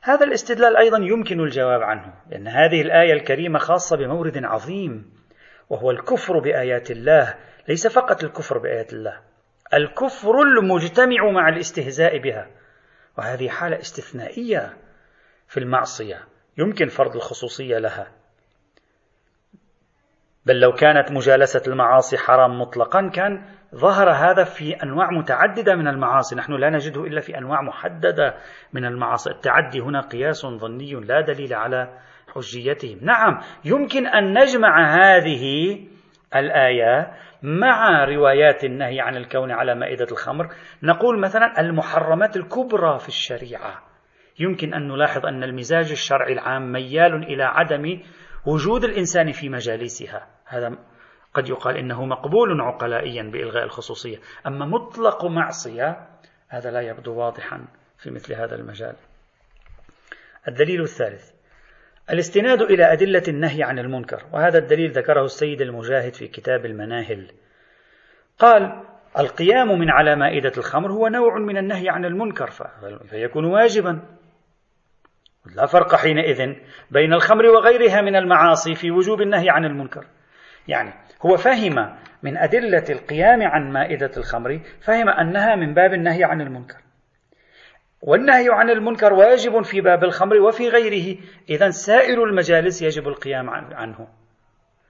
هذا 0.02 0.26
الاستدلال 0.26 0.76
أيضا 0.76 0.98
يمكن 0.98 1.40
الجواب 1.40 1.82
عنه 1.82 2.14
لأن 2.30 2.48
هذه 2.48 2.80
الآية 2.80 3.12
الكريمة 3.12 3.58
خاصة 3.58 3.96
بمورد 3.96 4.44
عظيم 4.44 5.12
وهو 5.70 5.90
الكفر 5.90 6.38
بآيات 6.38 6.90
الله 6.90 7.34
ليس 7.68 7.86
فقط 7.86 8.24
الكفر 8.24 8.58
بآيات 8.58 8.92
الله 8.92 9.20
الكفر 9.74 10.42
المجتمع 10.42 11.30
مع 11.30 11.48
الاستهزاء 11.48 12.18
بها 12.18 12.50
وهذه 13.18 13.48
حالة 13.48 13.78
استثنائية 13.78 14.76
في 15.48 15.60
المعصية 15.60 16.24
يمكن 16.58 16.88
فرض 16.88 17.16
الخصوصية 17.16 17.78
لها. 17.78 18.17
بل 20.48 20.60
لو 20.60 20.72
كانت 20.72 21.12
مجالسة 21.12 21.62
المعاصي 21.72 22.18
حرام 22.18 22.60
مطلقا 22.60 23.10
كان 23.14 23.42
ظهر 23.74 24.10
هذا 24.10 24.44
في 24.44 24.74
أنواع 24.82 25.10
متعددة 25.10 25.74
من 25.74 25.88
المعاصي. 25.88 26.36
نحن 26.36 26.52
لا 26.52 26.70
نجده 26.70 27.04
إلا 27.04 27.20
في 27.20 27.38
أنواع 27.38 27.62
محددة 27.62 28.34
من 28.72 28.84
المعاصي. 28.84 29.30
التعدي 29.30 29.80
هنا 29.80 30.00
قياس 30.00 30.46
ظني 30.46 30.92
لا 30.92 31.20
دليل 31.20 31.54
على 31.54 31.98
حجيته 32.34 32.98
نعم 33.02 33.40
يمكن 33.64 34.06
أن 34.06 34.38
نجمع 34.38 34.94
هذه 34.94 35.76
الآية 36.36 37.12
مع 37.42 38.04
روايات 38.04 38.64
النهي 38.64 39.00
عن 39.00 39.16
الكون 39.16 39.50
على 39.50 39.74
مائدة 39.74 40.06
الخمر. 40.12 40.48
نقول 40.82 41.20
مثلا 41.20 41.60
المحرمات 41.60 42.36
الكبرى 42.36 42.98
في 42.98 43.08
الشريعة. 43.08 43.82
يمكن 44.40 44.74
أن 44.74 44.88
نلاحظ 44.88 45.26
أن 45.26 45.44
المزاج 45.44 45.90
الشرعي 45.90 46.32
العام 46.32 46.72
ميال 46.72 47.14
إلى 47.14 47.42
عدم 47.42 48.00
وجود 48.46 48.84
الإنسان 48.84 49.32
في 49.32 49.48
مجالسها. 49.48 50.37
هذا 50.48 50.78
قد 51.34 51.48
يقال 51.48 51.76
إنه 51.76 52.04
مقبول 52.04 52.60
عقلائيا 52.60 53.22
بإلغاء 53.22 53.64
الخصوصية. 53.64 54.18
أما 54.46 54.66
مطلق 54.66 55.24
معصية 55.24 56.08
هذا 56.48 56.70
لا 56.70 56.80
يبدو 56.80 57.14
واضحا 57.14 57.64
في 57.98 58.10
مثل 58.10 58.34
هذا 58.34 58.54
المجال. 58.54 58.94
الدليل 60.48 60.82
الثالث. 60.82 61.30
الاستناد 62.10 62.62
إلى 62.62 62.92
أدلة 62.92 63.22
النهي 63.28 63.62
عن 63.62 63.78
المنكر 63.78 64.22
وهذا 64.32 64.58
الدليل 64.58 64.90
ذكره 64.90 65.24
السيد 65.24 65.60
المجاهد 65.60 66.14
في 66.14 66.28
كتاب 66.28 66.66
المناهل. 66.66 67.32
قال 68.38 68.82
القيام 69.18 69.78
من 69.78 69.90
على 69.90 70.16
مائدة 70.16 70.52
الخمر 70.58 70.92
هو 70.92 71.08
نوع 71.08 71.38
من 71.38 71.56
النهي 71.56 71.88
عن 71.88 72.04
المنكر 72.04 72.50
فيكون 73.10 73.44
واجبا. 73.44 74.00
لا 75.56 75.66
فرق 75.66 75.94
حينئذ 75.94 76.54
بين 76.90 77.12
الخمر 77.12 77.46
وغيرها 77.46 78.00
من 78.00 78.16
المعاصي 78.16 78.74
في 78.74 78.90
وجوب 78.90 79.22
النهي 79.22 79.50
عن 79.50 79.64
المنكر. 79.64 80.06
يعني 80.68 80.92
هو 81.26 81.36
فهم 81.36 81.96
من 82.22 82.36
أدلة 82.36 82.84
القيام 82.90 83.42
عن 83.42 83.72
مائدة 83.72 84.10
الخمر 84.16 84.60
فهم 84.80 85.08
أنها 85.08 85.56
من 85.56 85.74
باب 85.74 85.92
النهي 85.92 86.24
عن 86.24 86.40
المنكر. 86.40 86.76
والنهي 88.02 88.48
عن 88.50 88.70
المنكر 88.70 89.12
واجب 89.12 89.62
في 89.62 89.80
باب 89.80 90.04
الخمر 90.04 90.36
وفي 90.36 90.68
غيره. 90.68 91.18
إذا 91.50 91.70
سائر 91.70 92.24
المجالس 92.24 92.82
يجب 92.82 93.08
القيام 93.08 93.50
عنه. 93.50 94.08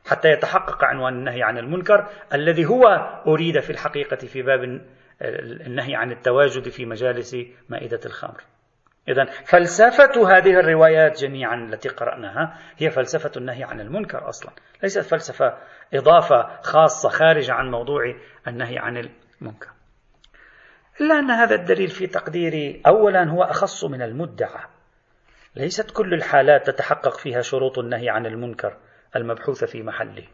حتى 0.07 0.29
يتحقق 0.29 0.85
عنوان 0.85 1.13
النهي 1.13 1.43
عن 1.43 1.59
المنكر 1.59 2.07
الذي 2.35 2.67
هو 2.67 2.85
أريد 3.27 3.61
في 3.61 3.71
الحقيقة 3.71 4.17
في 4.17 4.43
باب 4.43 4.81
النهي 5.67 5.97
عن 5.97 6.13
التواجد 6.13 6.69
في 6.69 6.87
مجالس 6.87 7.37
مائدة 7.69 8.01
الخمر. 8.07 8.43
إذا 9.09 9.25
فلسفة 9.25 10.37
هذه 10.37 10.61
الروايات 10.61 11.21
جميعا 11.21 11.55
التي 11.55 11.89
قرأناها 11.89 12.59
هي 12.77 12.91
فلسفة 12.91 13.31
النهي 13.37 13.65
عن 13.65 13.81
المنكر 13.81 14.29
أصلا. 14.29 14.53
ليست 14.83 15.01
فلسفة 15.01 15.57
إضافة 15.95 16.61
خاصة 16.63 17.09
خارجة 17.09 17.53
عن 17.53 17.71
موضوع 17.71 18.15
النهي 18.49 18.79
عن 18.79 18.97
المنكر. 18.97 19.69
إلا 21.01 21.19
أن 21.19 21.31
هذا 21.31 21.55
الدليل 21.55 21.89
في 21.89 22.07
تقديري 22.07 22.83
أولا 22.87 23.31
هو 23.31 23.43
أخص 23.43 23.85
من 23.85 24.03
المدعى. 24.03 24.65
ليست 25.57 25.91
كل 25.91 26.15
الحالات 26.15 26.67
تتحقق 26.67 27.19
فيها 27.19 27.41
شروط 27.41 27.79
النهي 27.79 28.11
عن 28.11 28.27
المنكر 28.27 28.77
المبحوثة 29.17 29.67
في 29.67 29.83
محله. 29.83 30.25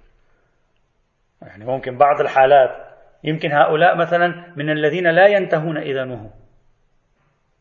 يعني 1.43 1.65
ممكن 1.65 1.99
بعض 1.99 2.21
الحالات 2.21 2.95
يمكن 3.25 3.53
هؤلاء 3.53 3.97
مثلا 3.97 4.53
من 4.57 4.71
الذين 4.71 5.11
لا 5.11 5.27
ينتهون 5.27 5.79
إذا 5.79 6.05
نهوا 6.05 6.44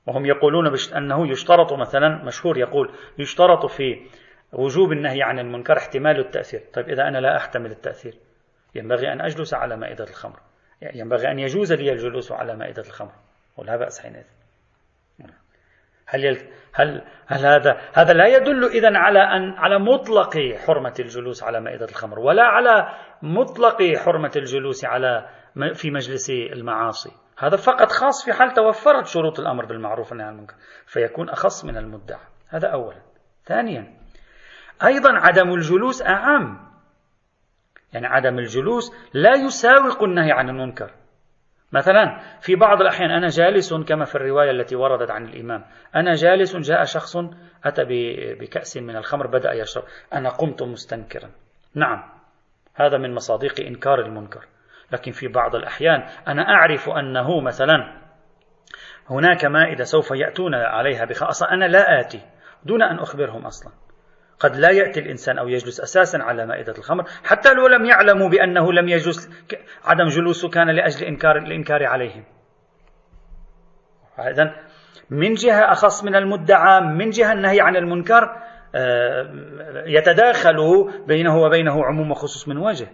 وهم 0.08 0.26
يقولون 0.26 0.76
أنه 0.98 1.32
يشترط 1.32 1.74
مثلا 1.74 2.26
مشهور 2.26 2.58
يقول 2.58 2.92
يشترط 3.18 3.66
في 3.66 4.08
وجوب 4.54 4.92
النهي 4.92 5.24
عن 5.24 5.39
المنكر 5.39 5.78
احتمال 5.78 6.20
التأثير. 6.20 6.62
طيب 6.74 6.89
إذا 6.89 7.08
أنا 7.08 7.18
لا 7.18 7.38
أحتمل 7.38 7.72
التأثير 7.72 8.13
ينبغي 8.76 9.13
أن 9.13 9.22
أجلس 9.22 9.54
على 9.54 9.78
مائدة 9.78 10.04
الخمر. 10.04 10.39
ينبغي 10.82 11.32
أن 11.32 11.39
يجوز 11.39 11.74
لي 11.74 11.92
الجلوس 11.92 12.32
على 12.32 12.56
مائدة 12.56 12.82
الخمر. 12.82 13.12
ولا 13.58 13.78
بأس 13.78 14.02
حينئذ. 14.02 14.26
هل 16.08 16.26
يل... 16.26 16.38
هل 16.74 17.02
هل 17.28 17.46
هذا 17.46 17.82
هذا 17.94 18.13
لا 18.13 18.28
يدل 18.28 18.66
إذا 18.66 18.98
على 18.98 19.20
ان 19.20 19.54
على 19.54 19.80
مطلق 19.80 20.38
حرمة 20.68 20.94
الجلوس 21.00 21.44
على 21.44 21.62
مائدة 21.62 21.86
الخمر 21.86 22.20
ولا 22.20 22.44
على 22.44 22.89
مطلق 23.22 23.78
حرمة 24.06 24.32
الجلوس 24.36 24.86
على 24.86 25.30
في 25.74 25.92
مجلس 25.92 26.30
المعاصي. 26.30 27.22
هذا 27.43 27.56
فقط 27.56 27.91
خاص 27.91 28.25
في 28.25 28.34
حال 28.34 28.53
توفرت 28.53 29.06
شروط 29.06 29.39
الأمر 29.39 29.65
بالمعروف 29.65 30.12
والنهي 30.12 30.27
عن 30.27 30.34
المنكر 30.34 30.56
فيكون 30.86 31.29
أخص 31.29 31.65
من 31.65 31.77
المدعى. 31.77 32.19
هذا 32.49 32.67
أولا. 32.67 33.01
ثانيا 33.45 33.93
أيضا 34.86 35.10
عدم 35.13 35.53
الجلوس 35.53 36.01
أعم. 36.01 36.73
يعني 37.93 38.08
عدم 38.08 38.39
الجلوس 38.39 38.91
لا 39.13 39.36
يساوق 39.36 40.03
النهي 40.03 40.32
عن 40.32 40.49
المنكر. 40.49 40.91
مثلا 41.71 42.19
في 42.41 42.56
بعض 42.56 42.82
الأحيان 42.82 43.12
أنا 43.12 43.27
جالس 43.27 43.73
كما 43.73 44.06
في 44.06 44.15
الرواية 44.15 44.51
التي 44.51 44.75
وردت 44.75 45.12
عن 45.12 45.25
الإمام 45.25 45.65
أنا 45.95 46.13
جالس 46.13 46.56
جاء 46.56 46.84
شخص 46.84 47.17
أتى 47.65 47.84
بكأس 48.39 48.77
من 48.77 48.95
الخمر 48.95 49.27
بدأ 49.27 49.53
يشرب. 49.53 49.84
أنا 50.13 50.29
قمت 50.29 50.63
مستنكرا. 50.63 51.29
نعم 51.75 52.03
هذا 52.75 52.97
من 52.97 53.13
مصادق 53.15 53.62
إنكار 53.62 53.99
المنكر. 53.99 54.45
لكن 54.91 55.12
في 55.12 55.28
بعض 55.28 55.56
الأحيان 55.56 56.04
أنا 56.28 56.41
أعرف 56.41 56.89
أنه 56.89 57.41
مثلا 57.41 58.04
هناك 59.10 59.46
مائدة 59.46 59.84
سوف 59.84 60.12
يأتون 60.12 60.56
عليها 60.56 61.06
بخاصة 61.06 61.52
أنا 61.52 61.65
لا 61.65 62.00
آتي 62.00 62.22
دون 62.65 62.82
أن 62.82 63.00
أخبرهم 63.00 63.46
أصلا. 63.46 63.74
قد 64.39 64.56
لا 64.56 64.69
يأتي 64.69 65.00
الإنسان 65.00 65.38
أو 65.38 65.48
يجلس 65.48 65.80
أساسا 65.80 66.17
على 66.17 66.46
مائدة 66.46 66.74
الخمر 66.78 67.04
حتى 67.24 67.54
لو 67.54 67.67
لم 67.67 67.86
يعلموا 67.86 68.30
بأنه 68.30 68.74
لم 68.74 68.88
يجلس 68.88 69.46
عدم 69.86 70.06
جلوسه 70.06 70.50
كان 70.50 70.69
لأجل 70.69 71.06
إنكار 71.06 71.38
الإنكار 71.38 71.86
عليهم. 71.86 72.24
إذا 74.19 74.56
من 75.10 75.34
جهة 75.34 75.72
أخص 75.72 76.04
من 76.04 76.15
المدعى 76.15 76.82
من 76.82 77.10
جهة 77.10 77.34
النهي 77.34 77.62
عن 77.62 77.76
المنكر 77.76 78.43
آه، 78.76 79.34
يتداخل 79.86 80.56
بينه 81.08 81.38
وبينه 81.38 81.86
عموم 81.86 82.12
وخصوص 82.12 82.48
من 82.48 82.58
وجه. 82.58 82.88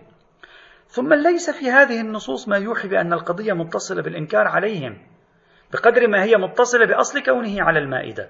ثم 0.90 1.14
ليس 1.14 1.50
في 1.50 1.72
هذه 1.72 2.02
النصوص 2.02 2.48
ما 2.48 2.58
يوحي 2.58 2.88
بأن 2.88 3.14
القضية 3.14 3.54
متصلة 3.54 4.02
بالإنكار 4.02 4.48
عليهم 4.48 4.98
بقدر 5.74 6.08
ما 6.08 6.24
هي 6.24 6.36
متصلة 6.36 6.86
بأصل 6.86 7.24
كونه 7.24 7.64
على 7.64 7.80
المائدة. 7.80 8.30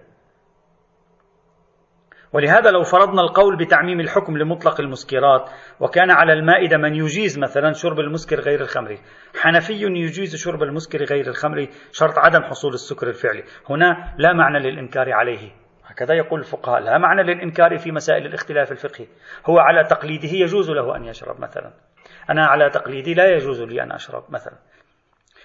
ولهذا 2.33 2.71
لو 2.71 2.83
فرضنا 2.83 3.21
القول 3.21 3.57
بتعميم 3.57 3.99
الحكم 3.99 4.37
لمطلق 4.37 4.81
المسكرات 4.81 5.49
وكان 5.79 6.11
على 6.11 6.33
المائدة 6.33 6.77
من 6.77 6.95
يجيز 6.95 7.39
مثلا 7.39 7.73
شرب 7.73 7.99
المسكر 7.99 8.39
غير 8.39 8.61
الخمري. 8.61 8.99
حنفي 9.41 9.73
يجيز 9.73 10.35
شرب 10.35 10.63
المسكر 10.63 11.03
غير 11.03 11.27
الخمري 11.27 11.69
شرط 11.91 12.17
عدم 12.17 12.43
حصول 12.43 12.73
السكر 12.73 13.07
الفعلي. 13.07 13.43
هنا 13.69 14.13
لا 14.17 14.33
معنى 14.33 14.59
للإنكار 14.59 15.13
عليه. 15.13 15.51
هكذا 15.85 16.13
يقول 16.13 16.39
الفقهاء 16.39 16.79
لا 16.79 16.97
معنى 16.97 17.23
للإنكار 17.23 17.77
في 17.77 17.91
مسائل 17.91 18.25
الاختلاف 18.25 18.71
الفقهي. 18.71 19.07
هو 19.45 19.59
على 19.59 19.83
تقليده 19.83 20.29
يجوز 20.31 20.69
له 20.71 20.95
أن 20.95 21.05
يشرب 21.05 21.41
مثلا. 21.41 21.73
أنا 22.29 22.45
على 22.45 22.69
تقليدي 22.69 23.13
لا 23.13 23.25
يجوز 23.25 23.61
لي 23.61 23.83
أن 23.83 23.91
أشرب 23.91 24.23
مثلا. 24.29 24.57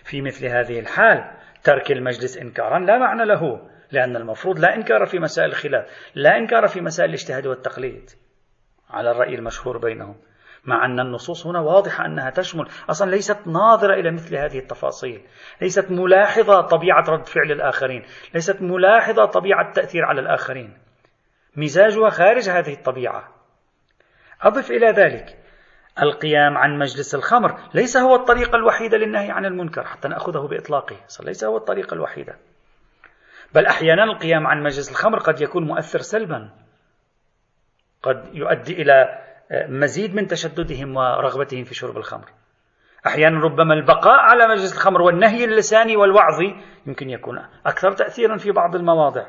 في 0.04 0.22
مثل 0.22 0.46
هذه 0.46 0.80
الحال 0.80 1.30
ترك 1.64 1.92
المجلس 1.92 2.36
إنكارا 2.36 2.78
لا 2.78 2.98
معنى 2.98 3.24
له 3.24 3.70
لأن 3.92 4.16
المفروض 4.16 4.58
لا 4.58 4.74
إنكار 4.74 5.06
في 5.06 5.18
مسائل 5.18 5.48
الخلاف 5.48 5.86
لا 6.14 6.36
إنكار 6.36 6.66
في 6.66 6.80
مسائل 6.80 7.08
الاجتهاد 7.08 7.46
والتقليد 7.46 8.10
على 8.90 9.10
الرأي 9.10 9.34
المشهور 9.34 9.78
بينهم 9.78 10.16
مع 10.64 10.84
أن 10.84 11.00
النصوص 11.00 11.46
هنا 11.46 11.60
واضحة 11.60 12.06
أنها 12.06 12.30
تشمل 12.30 12.68
أصلا 12.90 13.10
ليست 13.10 13.46
ناظرة 13.46 13.94
إلى 13.94 14.10
مثل 14.10 14.36
هذه 14.36 14.58
التفاصيل 14.58 15.22
ليست 15.62 15.90
ملاحظة 15.90 16.60
طبيعة 16.60 17.04
رد 17.08 17.26
فعل 17.26 17.52
الآخرين 17.52 18.02
ليست 18.34 18.62
ملاحظة 18.62 19.24
طبيعة 19.24 19.68
التأثير 19.68 20.04
على 20.04 20.20
الآخرين. 20.20 20.78
مزاجها 21.56 22.10
خارج 22.10 22.48
هذه 22.48 22.72
الطبيعة. 22.72 23.28
أضف 24.42 24.70
إلى 24.70 24.86
ذلك 24.86 25.43
القيام 26.02 26.58
عن 26.58 26.78
مجلس 26.78 27.14
الخمر. 27.14 27.60
ليس 27.74 27.96
هو 27.96 28.14
الطريقة 28.14 28.56
الوحيدة 28.56 28.98
للنهي 28.98 29.30
عن 29.30 29.44
المنكر 29.44 29.84
حتى 29.84 30.08
نأخذه 30.08 30.48
بإطلاقه. 30.48 30.96
ليس 31.22 31.44
هو 31.44 31.56
الطريقة 31.56 31.94
الوحيدة 31.94 32.36
بل 33.54 33.66
أحيانا 33.66 34.04
القيام 34.04 34.46
عن 34.46 34.62
مجلس 34.62 34.90
الخمر 34.90 35.18
قد 35.18 35.40
يكون 35.40 35.64
مؤثر 35.64 35.98
سلبا. 35.98 36.50
قد 38.02 38.30
يؤدي 38.32 38.82
إلى 38.82 39.18
مزيد 39.68 40.14
من 40.14 40.26
تشددهم 40.26 40.96
ورغبتهم 40.96 41.64
في 41.64 41.74
شرب 41.74 41.96
الخمر. 41.96 42.28
أحيانا 43.06 43.40
ربما 43.40 43.74
البقاء 43.74 44.20
على 44.20 44.48
مجلس 44.48 44.72
الخمر 44.72 45.02
والنهي 45.02 45.44
اللساني 45.44 45.96
والوعظي 45.96 46.56
يمكن 46.86 47.10
يكون 47.10 47.38
أكثر 47.66 47.92
تأثيرا 47.92 48.36
في 48.36 48.50
بعض 48.50 48.76
المواضع. 48.76 49.26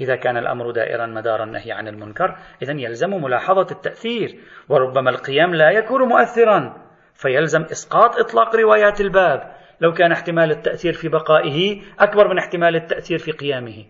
إذا 0.00 0.16
كان 0.16 0.36
الأمر 0.36 0.70
دائرا 0.70 1.06
مدار 1.06 1.42
النهي 1.42 1.72
عن 1.72 1.88
المنكر 1.88 2.36
إذا 2.62 2.72
يلزم 2.72 3.10
ملاحظة 3.10 3.66
التأثير 3.70 4.38
وربما 4.68 5.10
القيام 5.10 5.54
لا 5.54 5.70
يكون 5.70 6.02
مؤثرا 6.08 6.86
فيلزم 7.14 7.62
إسقاط 7.62 8.18
إطلاق 8.18 8.56
روايات 8.56 9.00
الباب. 9.00 9.56
لو 9.80 9.92
كان 9.92 10.12
احتمال 10.12 10.50
التأثير 10.50 10.92
في 10.92 11.08
بقائه 11.08 11.82
أكبر 11.98 12.28
من 12.28 12.38
احتمال 12.38 12.76
التأثير 12.76 13.18
في 13.18 13.32
قيامه. 13.32 13.84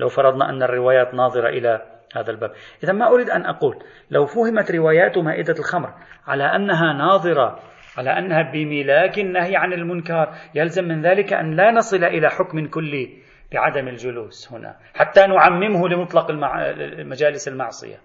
لو 0.00 0.08
فرضنا 0.08 0.50
أن 0.50 0.62
الروايات 0.62 1.14
ناظرة 1.14 1.48
إلى 1.48 1.82
هذا 2.16 2.30
الباب. 2.30 2.52
إذا 2.84 2.92
ما 2.92 3.08
أريد 3.08 3.30
أن 3.30 3.46
أقول 3.46 3.76
لو 4.10 4.26
فهمت 4.26 4.70
روايات 4.70 5.18
مائدة 5.18 5.54
الخمر 5.58 5.94
على 6.26 6.44
أنها 6.44 6.92
ناظرة 6.92 7.60
على 7.96 8.18
أنها 8.18 8.52
بملاك 8.52 9.18
النهي 9.18 9.56
عن 9.56 9.72
المنكر 9.72 10.34
يلزم 10.54 10.84
من 10.84 11.02
ذلك 11.02 11.32
أن 11.32 11.56
لا 11.56 11.70
نصل 11.70 12.04
إلى 12.04 12.28
حكم 12.30 12.66
كلي. 12.66 13.27
بعدم 13.52 13.88
الجلوس 13.88 14.52
هنا 14.52 14.76
حتى 14.94 15.26
نعممه 15.26 15.88
لمطلق 15.88 16.30
المع... 16.30 16.74
مجالس 16.98 17.48
المعصية. 17.48 17.96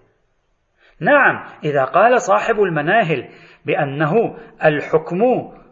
نعم 1.00 1.44
إذا 1.64 1.84
قال 1.84 2.20
صاحب 2.20 2.60
المناهل 2.60 3.28
بأنه 3.66 4.36
الحكم 4.64 5.22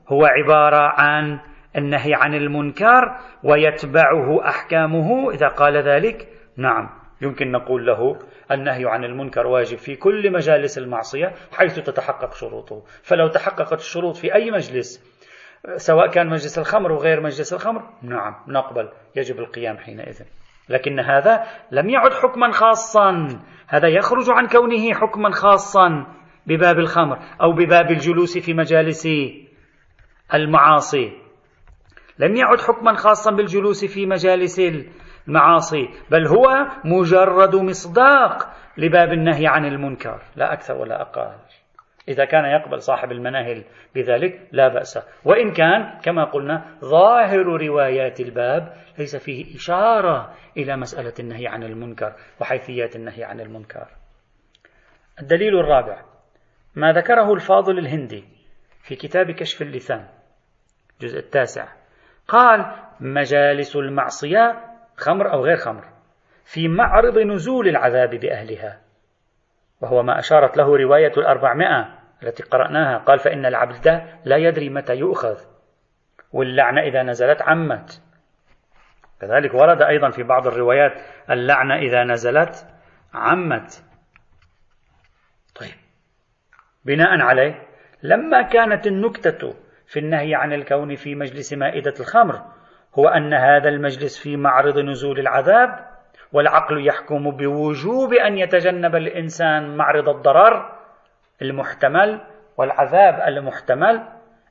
هو 0.09 0.25
عبارة 0.25 1.01
عن 1.01 1.41
النهي 1.77 2.15
عن 2.15 2.35
المنكر 2.35 3.17
ويتبعه 3.45 4.49
أحكامه 4.49 5.31
إذا 5.31 5.49
قال 5.49 5.77
ذلك 5.77 6.29
نعم. 6.57 6.89
يمكن 7.23 7.53
نقول 7.53 7.87
له 7.87 8.19
النهي 8.51 8.87
عن 8.87 9.05
المنكر 9.05 9.47
واجب 9.47 9.79
في 9.79 9.97
كل 9.97 10.33
مجالس 10.33 10.79
المعصية 10.79 11.33
حيث 11.53 11.81
تتحقق 11.81 12.35
شروطه. 12.35 12.83
فلو 13.03 13.29
تحققت 13.29 13.79
الشروط 13.79 14.17
في 14.17 14.35
أي 14.35 14.51
مجلس 14.51 15.12
سواء 15.77 16.11
كان 16.11 16.27
مجلس 16.27 16.59
الخمر 16.59 16.93
وغير 16.93 17.21
مجلس 17.21 17.53
الخمر 17.53 17.83
نعم 18.03 18.35
نقبل 18.49 18.89
يجب 19.17 19.39
القيام 19.39 19.79
حينئذ. 19.79 20.23
لكن 20.69 21.01
هذا 21.01 21.45
لم 21.71 21.91
يعد 21.91 22.13
حكما 22.13 22.51
خاصا. 22.51 23.29
هذا 23.69 23.89
يخرج 23.89 24.31
عن 24.31 24.47
كونه 24.47 24.95
حكما 24.95 25.31
خاصا 25.31 26.07
بباب 26.47 26.79
الخمر 26.79 27.19
أو 27.43 27.53
بباب 27.53 27.91
الجلوس 27.91 28.39
في 28.39 28.55
مجالس 28.55 29.09
المعاصي. 30.35 31.13
لم 32.19 32.37
يعد 32.37 32.61
حكما 32.61 32.95
خاصا 32.95 33.31
بالجلوس 33.31 33.85
في 33.85 34.07
مجالس 34.07 34.61
المعاصي 35.29 35.89
بل 36.11 36.27
هو 36.27 36.67
مجرد 36.85 37.57
مصداق 37.57 38.53
لباب 38.79 39.13
النهي 39.13 39.47
عن 39.47 39.65
المنكر 39.65 40.23
لا 40.37 40.53
أكثر 40.53 40.75
ولا 40.75 41.03
أقل. 41.03 41.35
إذا 42.09 42.25
كان 42.25 42.45
يقبل 42.45 42.83
صاحب 42.83 43.13
المناهل 43.13 43.65
بذلك 43.95 44.49
لا 44.53 44.69
بأس. 44.69 44.99
وإن 45.25 45.53
كان 45.53 45.99
كما 46.03 46.25
قلنا 46.25 46.65
ظاهر 46.81 47.47
روايات 47.47 48.21
الباب 48.21 48.77
ليس 48.99 49.17
فيه 49.17 49.57
إشارة 49.57 50.35
إلى 50.57 50.77
مسألة 50.77 51.15
النهي 51.21 51.47
عن 51.47 51.63
المنكر 51.63 52.15
وحيثيات 52.41 52.97
النهي 52.97 53.25
عن 53.25 53.41
المنكر. 53.41 53.87
الدليل 55.23 55.59
الرابع. 55.59 56.03
ما 56.75 56.93
ذكره 56.93 57.35
الفاضل 57.35 57.79
الهندي 57.79 58.25
في 58.83 58.95
كتاب 58.95 59.31
كشف 59.31 59.63
اللسان 59.63 60.09
الجزء 61.01 61.19
التاسع 61.19 61.69
قال 62.29 62.77
مجالس 63.01 63.77
المعصية 63.77 64.61
خمر 64.97 65.33
أو 65.33 65.45
غير 65.45 65.57
خمر 65.57 65.85
في 66.45 66.69
معرض 66.69 67.19
نزول 67.19 67.69
العذاب 67.69 68.11
بأهلها 68.11 68.81
وهو 69.83 70.03
ما 70.03 70.19
أشارت 70.19 70.57
له 70.57 70.77
رواية 70.77 71.13
الأربعمائة 71.17 71.99
التي 72.23 72.43
قرأناها. 72.43 72.99
قال 72.99 73.19
فإن 73.19 73.47
العبد 73.47 74.03
لا 74.25 74.37
يدري 74.37 74.69
متى 74.69 74.97
يؤخذ 74.97 75.39
واللعنة 76.33 76.81
إذا 76.81 77.03
نزلت 77.03 77.43
عمت. 77.43 78.03
كذلك 79.21 79.55
ورد 79.55 79.83
أيضا 79.83 80.11
في 80.11 80.23
بعض 80.23 80.47
الروايات 80.47 80.93
اللعنة 81.31 81.75
إذا 81.75 82.05
نزلت 82.05 82.67
عمت. 83.15 83.85
طيب 85.55 85.75
بناء 86.85 87.21
عليه 87.21 87.67
لما 88.03 88.43
كانت 88.43 88.87
النكتة 88.87 89.55
في 89.87 89.99
النهي 89.99 90.35
عن 90.35 90.53
الكون 90.53 90.95
في 90.95 91.15
مجلس 91.15 91.53
مائدة 91.53 91.95
الخمر 92.01 92.43
هو 92.99 93.09
أن 93.09 93.35
هذا 93.35 93.69
المجلس 93.69 94.19
في 94.23 94.37
معرض 94.37 94.79
نزول 94.79 95.21
العذاب 95.21 95.92
والعقل 96.33 96.87
يحكم 96.87 97.31
بوجوب 97.31 98.13
أن 98.13 98.39
يتجنب 98.39 98.97
الإنسان 98.97 99.77
معرض 99.77 100.09
الضرر 100.09 100.79
المحتمل 101.43 102.21
والعذاب 102.57 103.29
المحتمل. 103.29 104.09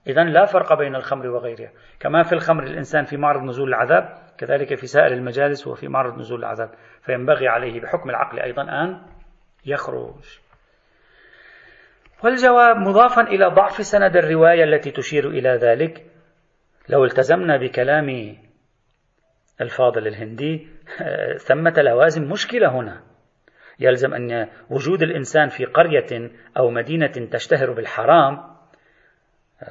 إذا 0.07 0.23
لا 0.23 0.45
فرق 0.45 0.73
بين 0.73 0.95
الخمر 0.95 1.27
وغيرها. 1.27 1.71
كما 1.99 2.23
في 2.23 2.33
الخمر 2.33 2.63
الإنسان 2.63 3.03
في 3.03 3.17
معرض 3.17 3.43
نزول 3.43 3.69
العذاب 3.69 4.17
كذلك 4.37 4.75
في 4.75 4.87
سائر 4.87 5.13
المجالس 5.13 5.67
وفي 5.67 5.87
معرض 5.87 6.17
نزول 6.17 6.39
العذاب. 6.39 6.69
فينبغي 7.01 7.47
عليه 7.47 7.81
بحكم 7.81 8.09
العقل 8.09 8.39
أيضا 8.39 8.61
أن 8.61 9.01
يخرج. 9.65 10.39
والجواب 12.23 12.77
مضافا 12.77 13.21
إلى 13.21 13.45
ضعف 13.45 13.71
سند 13.71 14.17
الرواية 14.17 14.63
التي 14.63 14.91
تشير 14.91 15.29
إلى 15.29 15.49
ذلك. 15.49 16.05
لو 16.89 17.05
التزمنا 17.05 17.57
بكلام 17.57 18.37
الفاضل 19.61 20.07
الهندي 20.07 20.67
ثمة 21.37 21.73
لوازم 21.77 22.23
مشكلة 22.23 22.79
هنا. 22.79 23.01
يلزم 23.79 24.13
أن 24.13 24.47
وجود 24.69 25.01
الإنسان 25.01 25.49
في 25.49 25.65
قرية 25.65 26.31
أو 26.57 26.69
مدينة 26.69 27.27
تشتهر 27.31 27.71
بالحرام 27.71 28.51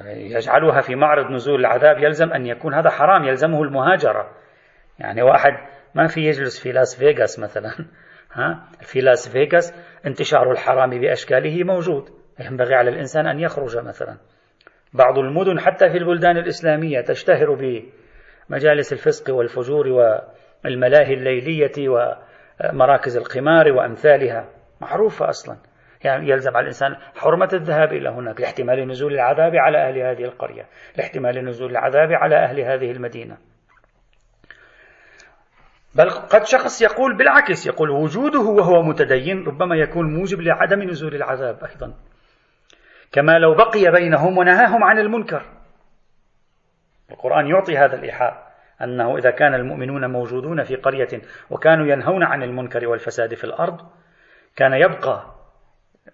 يجعلها 0.07 0.81
في 0.81 0.95
معرض 0.95 1.31
نزول 1.31 1.59
العذاب 1.59 1.99
يلزم 1.99 2.33
أن 2.33 2.45
يكون 2.45 2.73
هذا 2.73 2.89
حرام 2.89 3.23
يلزمه 3.23 3.63
المهاجرة. 3.63 4.31
يعني 4.99 5.21
واحد 5.21 5.51
ما 5.95 6.07
في 6.07 6.21
يجلس 6.21 6.63
في 6.63 6.71
لاس 6.71 6.99
فيغاس 6.99 7.39
مثلا 7.39 7.71
ها؟ 8.33 8.67
في 8.81 9.01
لاس 9.01 9.29
فيغاس 9.29 9.73
انتشار 10.05 10.51
الحرام 10.51 10.89
بأشكاله 10.89 11.63
موجود. 11.63 12.09
ينبغي 12.39 12.75
على 12.75 12.89
الإنسان 12.89 13.27
أن 13.27 13.39
يخرج 13.39 13.77
مثلا. 13.77 14.17
بعض 14.93 15.19
المدن 15.19 15.59
حتى 15.59 15.89
في 15.89 15.97
البلدان 15.97 16.37
الإسلامية 16.37 17.01
تشتهر 17.01 17.53
بمجالس 17.53 18.93
الفسق 18.93 19.33
والفجور 19.33 19.87
والملاهي 20.65 21.13
الليلية 21.13 21.89
ومراكز 21.89 23.17
القمار 23.17 23.71
وأمثالها. 23.71 24.49
معروفة 24.81 25.29
أصلا. 25.29 25.57
يعني 26.03 26.29
يلزم 26.29 26.51
على 26.51 26.61
الإنسان 26.61 26.95
حرمة 27.15 27.49
الذهاب 27.53 27.93
إلى 27.93 28.09
هناك 28.09 28.41
لاحتمال 28.41 28.87
نزول 28.87 29.13
العذاب 29.13 29.55
على 29.55 29.77
أهل 29.77 29.97
هذه 29.97 30.23
القرية 30.23 30.65
لاحتمال 30.97 31.45
نزول 31.45 31.71
العذاب 31.71 32.11
على 32.11 32.35
أهل 32.35 32.59
هذه 32.59 32.91
المدينة. 32.91 33.37
بل 35.95 36.09
قد 36.09 36.45
شخص 36.45 36.81
يقول 36.81 37.17
بالعكس 37.17 37.67
يقول 37.67 37.89
وجوده 37.89 38.39
وهو 38.39 38.81
متدين 38.81 39.43
ربما 39.45 39.75
يكون 39.75 40.13
موجب 40.13 40.41
لعدم 40.41 40.83
نزول 40.83 41.15
العذاب 41.15 41.63
أيضا. 41.63 41.93
كما 43.11 43.39
لو 43.39 43.55
بقي 43.55 43.91
بينهم 43.91 44.37
ونهاهم 44.37 44.83
عن 44.83 44.99
المنكر. 44.99 45.45
القرآن 47.11 47.47
يعطي 47.47 47.77
هذا 47.77 47.95
الإيحاء. 47.95 48.50
أنه 48.83 49.17
إذا 49.17 49.31
كان 49.31 49.53
المؤمنون 49.53 50.09
موجودون 50.09 50.63
في 50.63 50.75
قرية 50.75 51.21
وكانوا 51.49 51.85
ينهون 51.87 52.23
عن 52.23 52.43
المنكر 52.43 52.87
والفساد 52.87 53.33
في 53.33 53.43
الأرض 53.43 53.81
كان 54.55 54.73
يبقى 54.73 55.25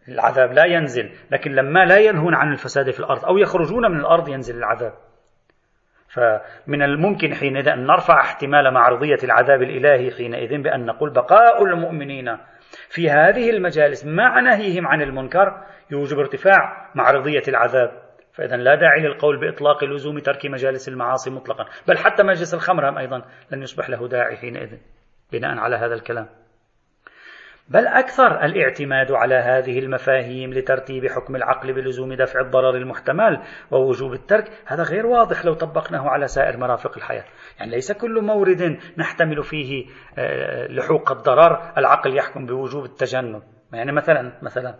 العذاب 0.08 0.54
لا 0.54 0.66
ينزل 0.66 1.12
لكن 1.32 1.52
لما 1.52 1.86
لا 1.86 1.98
ينهون 1.98 2.36
عن 2.36 2.52
الفساد 2.52 2.92
في 2.92 3.00
الأرض 3.00 3.26
أو 3.26 3.38
يخرجون 3.38 3.92
من 3.92 4.00
الأرض 4.00 4.30
ينزل 4.30 4.58
العذاب. 4.58 4.94
فمن 6.10 6.82
الممكن 6.82 7.34
حينئذ 7.34 7.68
أن 7.68 7.86
نرفع 7.86 8.22
احتمال 8.22 8.74
معرضية 8.74 9.18
العذاب 9.24 9.62
الإلهي 9.62 10.12
حينئذ 10.12 10.62
بأن 10.62 10.86
نقول 10.86 11.10
بقاء 11.10 11.64
المؤمنين 11.64 12.38
في 12.90 13.10
هذه 13.10 13.50
المجالس 13.50 14.06
مع 14.06 14.40
نهيهم 14.40 14.88
عن 14.88 15.02
المنكر 15.02 15.64
يوجب 15.92 16.20
ارتفاع 16.20 16.92
معرضية 16.96 17.44
العذاب. 17.48 18.07
فإذا 18.38 18.56
لا 18.56 18.76
داعي 18.76 19.02
للقول 19.02 19.40
بإطلاق 19.40 19.84
لزوم 19.84 20.20
ترك 20.20 20.46
مجالس 20.46 20.90
المعاصي 20.90 21.30
مطلقا 21.30 21.66
بل 21.88 21.98
حتى 21.98 22.24
مجلس 22.24 22.54
الخمر 22.54 23.00
أيضا 23.00 23.22
لن 23.52 23.62
يصبح 23.62 23.90
له 23.90 24.08
داعي 24.08 24.38
حينئذ 24.38 24.78
بناء 25.32 25.58
على 25.58 25.76
هذا 25.76 25.94
الكلام. 25.94 26.28
بل 27.70 27.88
أكثر 27.88 28.46
الاعتماد 28.46 29.12
على 29.12 29.36
هذه 29.36 29.80
المفاهيم 29.80 30.54
لترتيب 30.54 31.08
حكم 31.08 31.36
العقل 31.36 31.74
بلزوم 31.74 32.14
دفع 32.14 32.40
الضرر 32.42 32.78
المحتمل 32.78 33.42
ووجوب 33.72 34.14
الترك 34.14 34.52
هذا 34.66 34.84
غير 34.84 35.06
واضح 35.06 35.46
لو 35.46 35.54
طبقناه 35.54 36.10
على 36.10 36.28
سائر 36.28 36.58
مرافق 36.58 36.98
الحياة. 36.98 37.26
يعني 37.60 37.72
ليس 37.72 37.92
كل 37.92 38.22
مورد 38.22 38.80
نحتمل 38.98 39.44
فيه 39.44 39.86
آه، 40.18 40.68
لحوق 40.68 41.12
الضرر 41.12 41.74
العقل 41.78 42.18
يحكم 42.18 42.46
بوجوب 42.46 42.86
التجنب. 42.86 43.42
يعني 43.74 43.92
مثلا 43.92 44.32
مثلا 44.42 44.76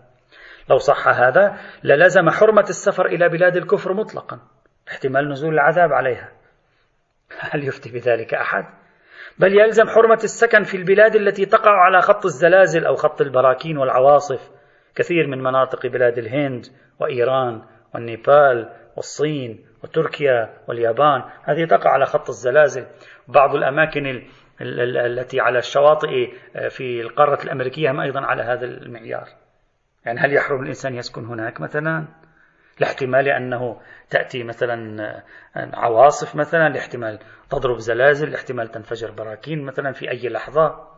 لو 0.70 0.78
صح 0.78 1.08
هذا 1.08 1.56
للزم 1.84 2.30
حرمة 2.30 2.66
السفر 2.68 3.06
إلى 3.06 3.28
بلاد 3.28 3.56
الكفر 3.56 3.92
مطلقا 3.92 4.40
احتمال 4.88 5.28
نزول 5.28 5.54
العذاب 5.54 5.92
عليها. 5.92 6.32
هل 7.38 7.64
يفتي 7.64 7.92
بذلك 7.92 8.34
أحد؟ 8.34 8.64
بل 9.38 9.60
يلزم 9.60 9.88
حرمة 9.88 10.18
السكن 10.24 10.62
في 10.62 10.76
البلاد 10.76 11.16
التي 11.16 11.46
تقع 11.46 11.70
على 11.70 12.00
خط 12.00 12.24
الزلازل 12.24 12.86
أو 12.86 12.94
خط 12.94 13.20
البراكين 13.20 13.78
والعواصف 13.78 14.50
كثير 14.94 15.26
من 15.26 15.42
مناطق 15.42 15.86
بلاد 15.86 16.18
الهند 16.18 16.66
وإيران 17.00 17.62
والنيبال 17.94 18.72
والصين 18.96 19.64
وتركيا 19.84 20.54
واليابان 20.68 21.22
هذه 21.44 21.64
تقع 21.64 21.90
على 21.90 22.06
خط 22.06 22.28
الزلازل. 22.28 22.86
بعض 23.28 23.54
الأماكن 23.54 24.22
التي 24.60 25.40
على 25.40 25.58
الشواطئ 25.58 26.32
آه، 26.56 26.68
في 26.68 27.00
القارة 27.00 27.44
الأمريكية 27.44 27.90
هم 27.90 28.00
أيضا 28.00 28.20
على 28.20 28.42
هذا 28.42 28.64
المعيار. 28.64 29.28
يعني 30.08 30.20
هل 30.20 30.32
يحرم 30.32 30.62
الإنسان 30.62 30.94
يسكن 30.94 31.24
هناك 31.24 31.60
مثلا؟ 31.60 32.08
لاحتمال 32.80 33.28
أنه 33.28 33.80
تأتي 34.10 34.44
مثلا 34.44 35.02
آه، 35.56 35.70
عواصف 35.74 36.36
مثلا 36.36 36.68
لاحتمال 36.68 37.18
تضرب 37.50 37.78
زلازل 37.78 38.30
لاحتمال 38.30 38.68
تنفجر 38.68 39.10
براكين 39.10 39.64
مثلا 39.64 39.92
في 39.92 40.10
أي 40.10 40.28
لحظة. 40.28 40.88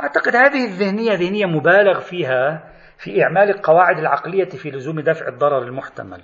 أعتقد 0.00 0.36
هذه 0.36 0.64
الذهنية 0.64 1.12
ذهنية 1.12 1.46
مبالغ 1.46 2.00
فيها 2.00 2.72
في 2.98 3.22
إعمال 3.22 3.50
القواعد 3.50 3.98
العقلية 3.98 4.48
في 4.48 4.70
لزوم 4.70 5.00
دفع 5.00 5.28
الضرر 5.28 5.62
المحتمل. 5.62 6.22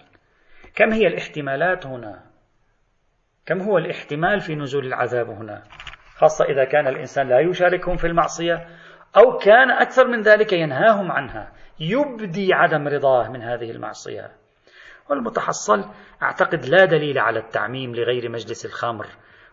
كم 0.75 0.93
هي 0.93 1.07
الاحتمالات 1.07 1.87
هنا؟ 1.87 2.23
كم 3.47 3.61
هو 3.61 3.79
الاحتمال 3.79 4.41
في 4.41 4.55
نزول 4.55 4.87
العذاب 4.87 5.29
هنا؟ 5.29 5.63
خاصة 6.17 6.45
إذا 6.45 6.65
كان 6.65 6.87
الإنسان 6.87 7.29
لا 7.29 7.41
يشاركهم 7.41 7.97
في 7.97 8.07
المعصية 8.07 8.67
أو 9.17 9.39
كان 9.39 9.71
أكثر 9.71 10.09
من 10.09 10.21
ذلك 10.21 10.53
ينهاهم 10.53 11.13
عنها. 11.13 11.53
يبدي 11.81 12.55
عدم 12.55 12.89
رضاه 12.89 13.29
من 13.29 13.43
هذه 13.43 13.71
المعصية. 13.71 14.31
والمتحصل 15.11 15.85
أعتقد 16.23 16.67
لا 16.67 16.85
دليل 16.85 17.19
على 17.19 17.39
التعميم 17.39 17.95
لغير 17.95 18.31
مجلس 18.31 18.67
الخمر 18.67 19.07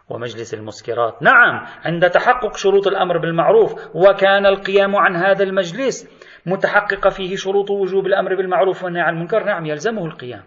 ومجلس 0.10 0.54
المسكرات. 0.54 1.24
نعم 1.24 1.66
عند 1.86 2.10
تحقق 2.10 2.58
شروط 2.58 2.88
الأمر 2.88 3.18
بالمعروف 3.18 3.96
وكان 3.96 4.46
القيام 4.46 4.96
عن 4.96 5.16
هذا 5.16 5.44
المجلس 5.44 6.22
متحققة 6.46 7.10
فيه 7.10 7.36
شروط 7.36 7.72
وجوب 7.72 8.06
الأمر 8.06 8.36
بالمعروف 8.36 8.84
والنهي 8.84 9.02
عن 9.02 9.14
المنكر. 9.14 9.44
نعم 9.44 9.66
يلزمه 9.66 10.06
القيام. 10.06 10.44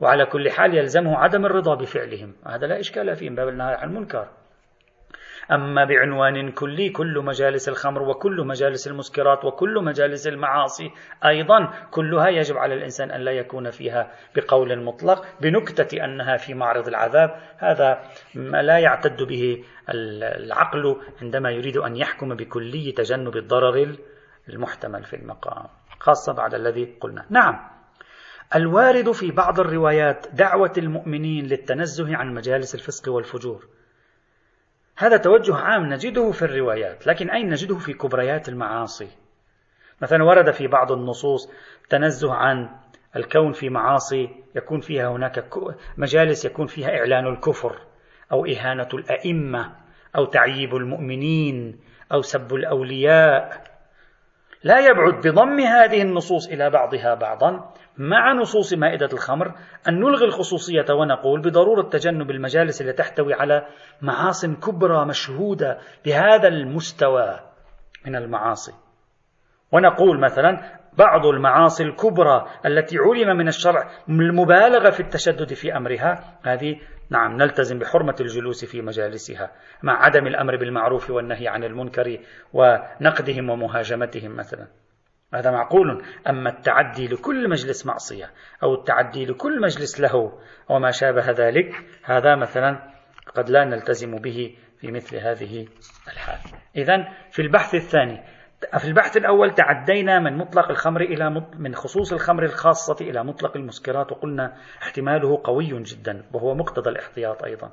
وعلى 0.00 0.26
كل 0.26 0.50
حال 0.50 0.74
يلزمه 0.74 1.16
عدم 1.16 1.46
الرضا 1.46 1.74
بفعلهم. 1.74 2.34
هذا 2.46 2.66
لا 2.66 2.80
إشكال 2.80 3.16
فيه 3.16 3.30
من 3.30 3.36
باب 3.36 3.48
النهي 3.48 3.74
عن 3.74 3.88
المنكر. 3.88 4.28
أما 5.52 5.84
بعنوان 5.84 6.50
كلي 6.50 6.90
كل 6.90 7.22
مجالس 7.24 7.68
الخمر 7.68 8.02
وكل 8.02 8.46
مجالس 8.46 8.86
المسكرات 8.88 9.44
وكل 9.44 9.84
مجالس 9.84 10.26
المعاصي 10.26 10.90
أيضا 11.24 11.70
كلها 11.90 12.28
يجب 12.28 12.56
على 12.56 12.74
الإنسان 12.74 13.10
أن 13.10 13.20
لا 13.20 13.32
يكون 13.32 13.70
فيها 13.70 14.12
بقول 14.36 14.84
مطلق 14.84 15.24
بنكتة 15.40 16.04
أنها 16.04 16.36
في 16.36 16.54
معرض 16.54 16.88
العذاب. 16.88 17.40
هذا 17.58 18.02
ما 18.34 18.62
لا 18.62 18.78
يعتد 18.78 19.22
به 19.22 19.64
العقل 19.88 20.96
عندما 21.22 21.50
يريد 21.50 21.76
أن 21.76 21.96
يحكم 21.96 22.34
بكلي 22.34 22.92
تجنب 22.92 23.36
الضرر 23.36 23.96
المحتمل 24.48 25.04
في 25.04 25.16
المقام 25.16 25.66
خاصة 25.98 26.32
بعد 26.32 26.54
الذي 26.54 26.96
قلنا. 27.00 27.26
نعم. 27.30 27.76
الوارد 28.54 29.12
في 29.12 29.30
بعض 29.30 29.60
الروايات 29.60 30.26
دعوة 30.32 30.72
المؤمنين 30.78 31.46
للتنزه 31.46 32.16
عن 32.16 32.34
مجالس 32.34 32.74
الفسق 32.74 33.12
والفجور. 33.12 33.75
هذا 34.98 35.16
توجه 35.16 35.56
عام 35.56 35.92
نجده 35.92 36.30
في 36.30 36.42
الروايات 36.42 37.06
لكن 37.06 37.30
أين 37.30 37.48
نجده 37.48 37.78
في 37.78 37.92
كبريات 37.92 38.48
المعاصي؟ 38.48 39.08
مثلا 40.02 40.24
ورد 40.24 40.50
في 40.50 40.66
بعض 40.66 40.92
النصوص 40.92 41.50
تنزه 41.88 42.34
عن 42.34 42.68
الكون 43.16 43.52
في 43.52 43.68
معاصي 43.68 44.28
يكون 44.54 44.80
فيها 44.80 45.08
هناك 45.08 45.48
مجالس 45.96 46.44
يكون 46.44 46.66
فيها 46.66 46.88
إعلان 46.88 47.26
الكفر 47.26 47.80
أو 48.32 48.46
إهانة 48.46 48.88
الأئمة 48.94 49.72
أو 50.16 50.24
تعييب 50.24 50.74
المؤمنين 50.74 51.80
أو 52.12 52.22
سب 52.22 52.54
الأولياء. 52.54 53.64
لا 54.64 54.78
يبعد 54.78 55.14
بضم 55.26 55.60
هذه 55.60 56.02
النصوص 56.02 56.48
إلى 56.48 56.70
بعضها 56.70 57.14
بعضا. 57.14 57.72
مع 57.98 58.32
نصوص 58.32 58.74
مائدة 58.74 59.08
الخمر 59.12 59.54
أن 59.88 60.00
نلغي 60.00 60.24
الخصوصية 60.24 60.84
ونقول 60.90 61.40
بضرورة 61.40 61.88
تجنب 61.88 62.30
المجالس 62.30 62.82
التي 62.82 62.92
تحتوي 62.92 63.34
على 63.34 63.66
معاص 64.02 64.46
كبرى 64.46 65.06
مشهودة 65.06 65.78
بهذا 66.04 66.48
المستوى 66.48 67.40
من 68.06 68.16
المعاصي. 68.16 68.72
ونقول 69.72 70.20
مثلا 70.20 70.78
بعض 70.98 71.26
المعاصي 71.26 71.84
الكبرى 71.84 72.46
التي 72.66 72.98
علم 72.98 73.36
من 73.36 73.48
الشرع 73.48 73.90
المبالغة 74.08 74.90
في 74.90 75.00
التشدد 75.00 75.54
في 75.54 75.76
أمرها 75.76 76.38
هذه 76.44 76.80
نعم 77.10 77.36
نلتزم 77.36 77.78
بحرمة 77.78 78.16
الجلوس 78.20 78.64
في 78.64 78.82
مجالسها 78.82 79.52
مع 79.82 80.04
عدم 80.04 80.26
الأمر 80.26 80.56
بالمعروف 80.56 81.10
والنهي 81.10 81.48
عن 81.48 81.64
المنكر 81.64 82.18
ونقدهم 82.52 83.50
ومهاجمتهم 83.50 84.36
مثلا. 84.36 84.66
هذا 85.34 85.50
معقول؟ 85.50 86.04
أما 86.28 86.50
التعدي 86.50 87.08
لكل 87.08 87.50
مجلس 87.50 87.86
معصية 87.86 88.30
أو 88.62 88.74
التعدي 88.74 89.26
لكل 89.26 89.60
مجلس 89.60 90.00
له 90.00 90.38
وما 90.68 90.90
شابه 90.90 91.30
ذلك 91.30 91.74
هذا 92.04 92.36
مثلا 92.36 92.92
قد 93.34 93.50
لا 93.50 93.64
نلتزم 93.64 94.16
به 94.16 94.56
في 94.80 94.90
مثل 94.90 95.16
هذه 95.16 95.66
الحال. 96.12 96.38
إذا 96.76 97.08
في 97.30 97.42
البحث 97.42 97.74
الثاني 97.74 98.35
في 98.78 98.84
البحث 98.84 99.16
الأول 99.16 99.54
تعدينا 99.54 100.18
من 100.18 100.36
مطلق 100.36 100.70
الخمر 100.70 101.00
إلى 101.00 101.42
من 101.58 101.74
خصوص 101.74 102.12
الخمر 102.12 102.44
الخاصة 102.44 102.96
إلى 103.00 103.24
مطلق 103.24 103.56
المسكرات 103.56 104.12
وقلنا 104.12 104.56
احتماله 104.82 105.40
قوي 105.44 105.82
جدا 105.82 106.24
وهو 106.32 106.54
مقتضى 106.54 106.90
الاحتياط 106.90 107.44
أيضا. 107.44 107.70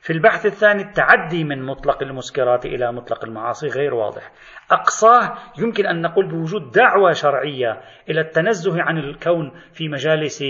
في 0.00 0.12
البحث 0.12 0.46
الثاني 0.46 0.82
التعدي 0.82 1.44
من 1.44 1.62
مطلق 1.62 2.02
المسكرات 2.02 2.66
إلى 2.66 2.92
مطلق 2.92 3.24
المعاصي 3.24 3.68
غير 3.68 3.94
واضح. 3.94 4.32
أقصاه 4.70 5.34
يمكن 5.58 5.86
أن 5.86 6.02
نقول 6.02 6.28
بوجود 6.28 6.70
دعوة 6.70 7.12
شرعية 7.12 7.80
إلى 8.10 8.20
التنزه 8.20 8.82
عن 8.82 8.98
الكون 8.98 9.52
في 9.72 9.88
مجالس 9.88 10.44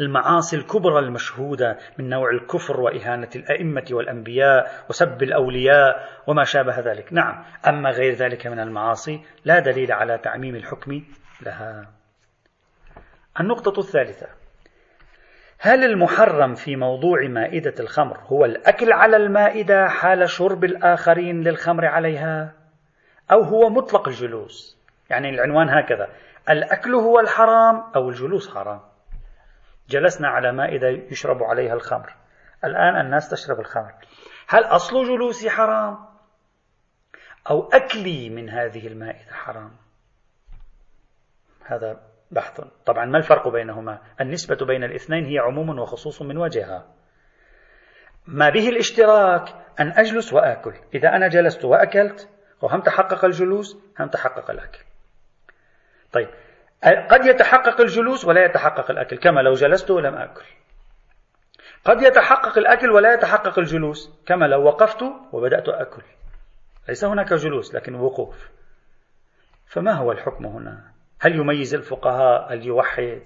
المعاصي 0.00 0.56
الكبرى 0.56 0.98
المشهودة 0.98 1.78
من 1.98 2.08
نوع 2.08 2.30
الكفر 2.30 2.80
وإهانة 2.80 3.30
الأئمة 3.36 3.84
والأنبياء 3.90 4.84
وسب 4.90 5.22
الأولياء 5.22 6.08
وما 6.26 6.44
شابه 6.44 6.80
ذلك. 6.80 7.12
نعم 7.12 7.44
أما 7.68 7.90
غير 7.90 8.14
ذلك 8.14 8.46
من 8.46 8.60
المعاصي 8.60 9.20
لا 9.44 9.58
دليل 9.58 9.92
على 9.92 10.18
تعميم 10.18 10.56
الحكم 10.56 11.02
لها. 11.42 11.86
النقطة 13.40 13.80
الثالثة 13.80 14.26
هل 15.58 15.84
المحرم 15.84 16.54
في 16.54 16.76
موضوع 16.76 17.28
مائدة 17.28 17.74
الخمر 17.80 18.18
هو 18.26 18.44
الأكل 18.44 18.92
على 18.92 19.16
المائدة 19.16 19.88
حال 19.88 20.30
شرب 20.30 20.64
الآخرين 20.64 21.42
للخمر 21.42 21.84
عليها؟ 21.84 22.52
أو 23.32 23.42
هو 23.42 23.70
مطلق 23.70 24.08
الجلوس؟ 24.08 24.78
يعني 25.10 25.30
العنوان 25.30 25.68
هكذا 25.68 26.08
الأكل 26.50 26.94
هو 26.94 27.20
الحرام 27.20 27.82
أو 27.96 28.08
الجلوس 28.08 28.54
حرام؟ 28.54 28.80
جلسنا 29.92 30.28
على 30.28 30.52
مائدة 30.52 30.88
يشرب 30.88 31.42
عليها 31.42 31.74
الخمر. 31.74 32.16
الآن 32.64 33.00
الناس 33.00 33.28
تشرب 33.30 33.60
الخمر. 33.60 33.92
هل 34.48 34.64
أصل 34.64 35.04
جلوسي 35.04 35.50
حرام؟ 35.50 35.98
أو 37.50 37.68
أكلي 37.68 38.30
من 38.30 38.50
هذه 38.50 38.86
المائدة 38.86 39.32
حرام؟ 39.32 39.76
هذا 41.66 42.00
بحث. 42.30 42.60
طبعا 42.86 43.04
ما 43.04 43.18
الفرق 43.18 43.48
بينهما؟ 43.48 43.98
النسبة 44.20 44.66
بين 44.66 44.84
الاثنين 44.84 45.24
هي 45.24 45.38
عموم 45.38 45.78
وخصوص 45.78 46.22
من 46.22 46.38
وجهها. 46.38 46.86
ما 48.26 48.50
به 48.50 48.68
الاشتراك؟ 48.68 49.48
أن 49.80 49.92
أجلس 49.92 50.32
وآكل. 50.32 50.74
إذا 50.94 51.08
أنا 51.08 51.28
جلست 51.28 51.64
وأكلت 51.64 52.28
وهم 52.62 52.80
تحقق 52.80 53.24
الجلوس 53.24 53.76
هم 54.00 54.08
تحقق 54.08 54.50
الأكل. 54.50 54.84
طيب 56.12 56.28
قد 56.84 57.26
يتحقق 57.26 57.80
الجلوس 57.80 58.24
ولا 58.24 58.44
يتحقق 58.44 58.90
الأكل 58.90 59.18
كما 59.18 59.40
لو 59.40 59.52
جلست 59.52 59.90
ولم 59.90 60.14
آكل. 60.14 60.44
قد 61.84 62.02
يتحقق 62.02 62.58
الأكل 62.58 62.90
ولا 62.90 63.14
يتحقق 63.14 63.58
الجلوس 63.58 64.10
كما 64.26 64.44
لو 64.44 64.62
وقفت 64.62 65.02
وبدأت 65.32 65.68
أكل. 65.68 66.02
ليس 66.88 67.04
هناك 67.04 67.32
جلوس 67.32 67.74
لكن 67.74 67.94
وقوف. 67.94 68.48
فما 69.66 69.92
هو 69.92 70.12
الحكم 70.12 70.46
هنا؟ 70.46 70.92
هل 71.20 71.34
يميز 71.34 71.74
الفقهاء؟ 71.74 72.52
هل 72.52 72.66
يوحد؟ 72.66 73.22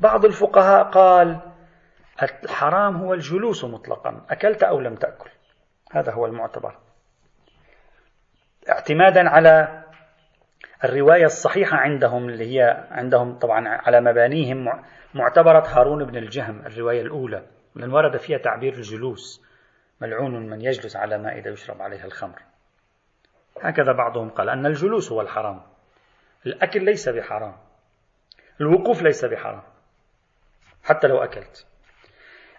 بعض 0.00 0.24
الفقهاء 0.24 0.84
قال 0.84 1.40
الحرام 2.22 2.96
هو 2.96 3.14
الجلوس 3.14 3.64
مطلقا 3.64 4.26
أكلت 4.30 4.62
أو 4.62 4.80
لم 4.80 4.94
تأكل. 4.94 5.30
هذا 5.92 6.12
هو 6.12 6.26
المعتبر. 6.26 6.76
اعتمادا 8.68 9.28
على 9.28 9.81
الرواية 10.84 11.24
الصحيحة 11.24 11.76
عندهم 11.76 12.28
اللي 12.28 12.56
هي 12.56 12.86
عندهم 12.90 13.38
طبعا 13.38 13.68
على 13.68 14.00
مبانيهم 14.00 14.82
معتبرة 15.14 15.64
هارون 15.66 16.04
بن 16.04 16.16
الجهم 16.16 16.66
الرواية 16.66 17.02
الأولى 17.02 17.46
لأن 17.74 17.92
ورد 17.92 18.16
فيها 18.16 18.38
تعبير 18.38 18.72
الجلوس 18.72 19.42
ملعون 20.00 20.50
من 20.50 20.60
يجلس 20.60 20.96
على 20.96 21.18
مائدة 21.18 21.50
يشرب 21.50 21.82
عليها 21.82 22.04
الخمر. 22.04 22.42
هكذا 23.62 23.92
بعضهم 23.92 24.30
قال 24.30 24.48
أن 24.48 24.66
الجلوس 24.66 25.12
هو 25.12 25.20
الحرام. 25.20 25.62
الأكل 26.46 26.84
ليس 26.84 27.08
بحرام. 27.08 27.56
الوقوف 28.60 29.02
ليس 29.02 29.24
بحرام. 29.24 29.62
حتى 30.84 31.06
لو 31.08 31.18
أكلت. 31.18 31.66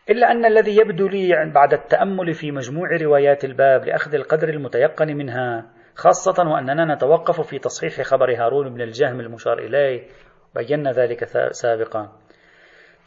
إلا 0.10 0.32
أن 0.32 0.46
الذي 0.46 0.78
يبدو 0.78 1.08
لي 1.08 1.52
بعد 1.56 1.74
التأمل 1.74 2.34
في 2.34 2.52
مجموع 2.52 2.90
روايات 3.02 3.46
الباب 3.46 3.86
لأخذ 3.86 4.16
القدر 4.16 4.50
المتيقن 4.50 5.18
منها 5.18 5.66
خاصة 5.96 6.50
وأننا 6.50 6.96
نتوقف 6.96 7.42
في 7.42 7.60
تصحيح 7.60 8.02
خبر 8.02 8.36
هارون 8.36 8.74
بن 8.74 8.82
الجهم 8.82 9.20
المشار 9.20 9.60
إليه 9.60 10.08
بينا 10.56 10.92
ذلك 10.92 11.26
سابقا. 11.52 12.12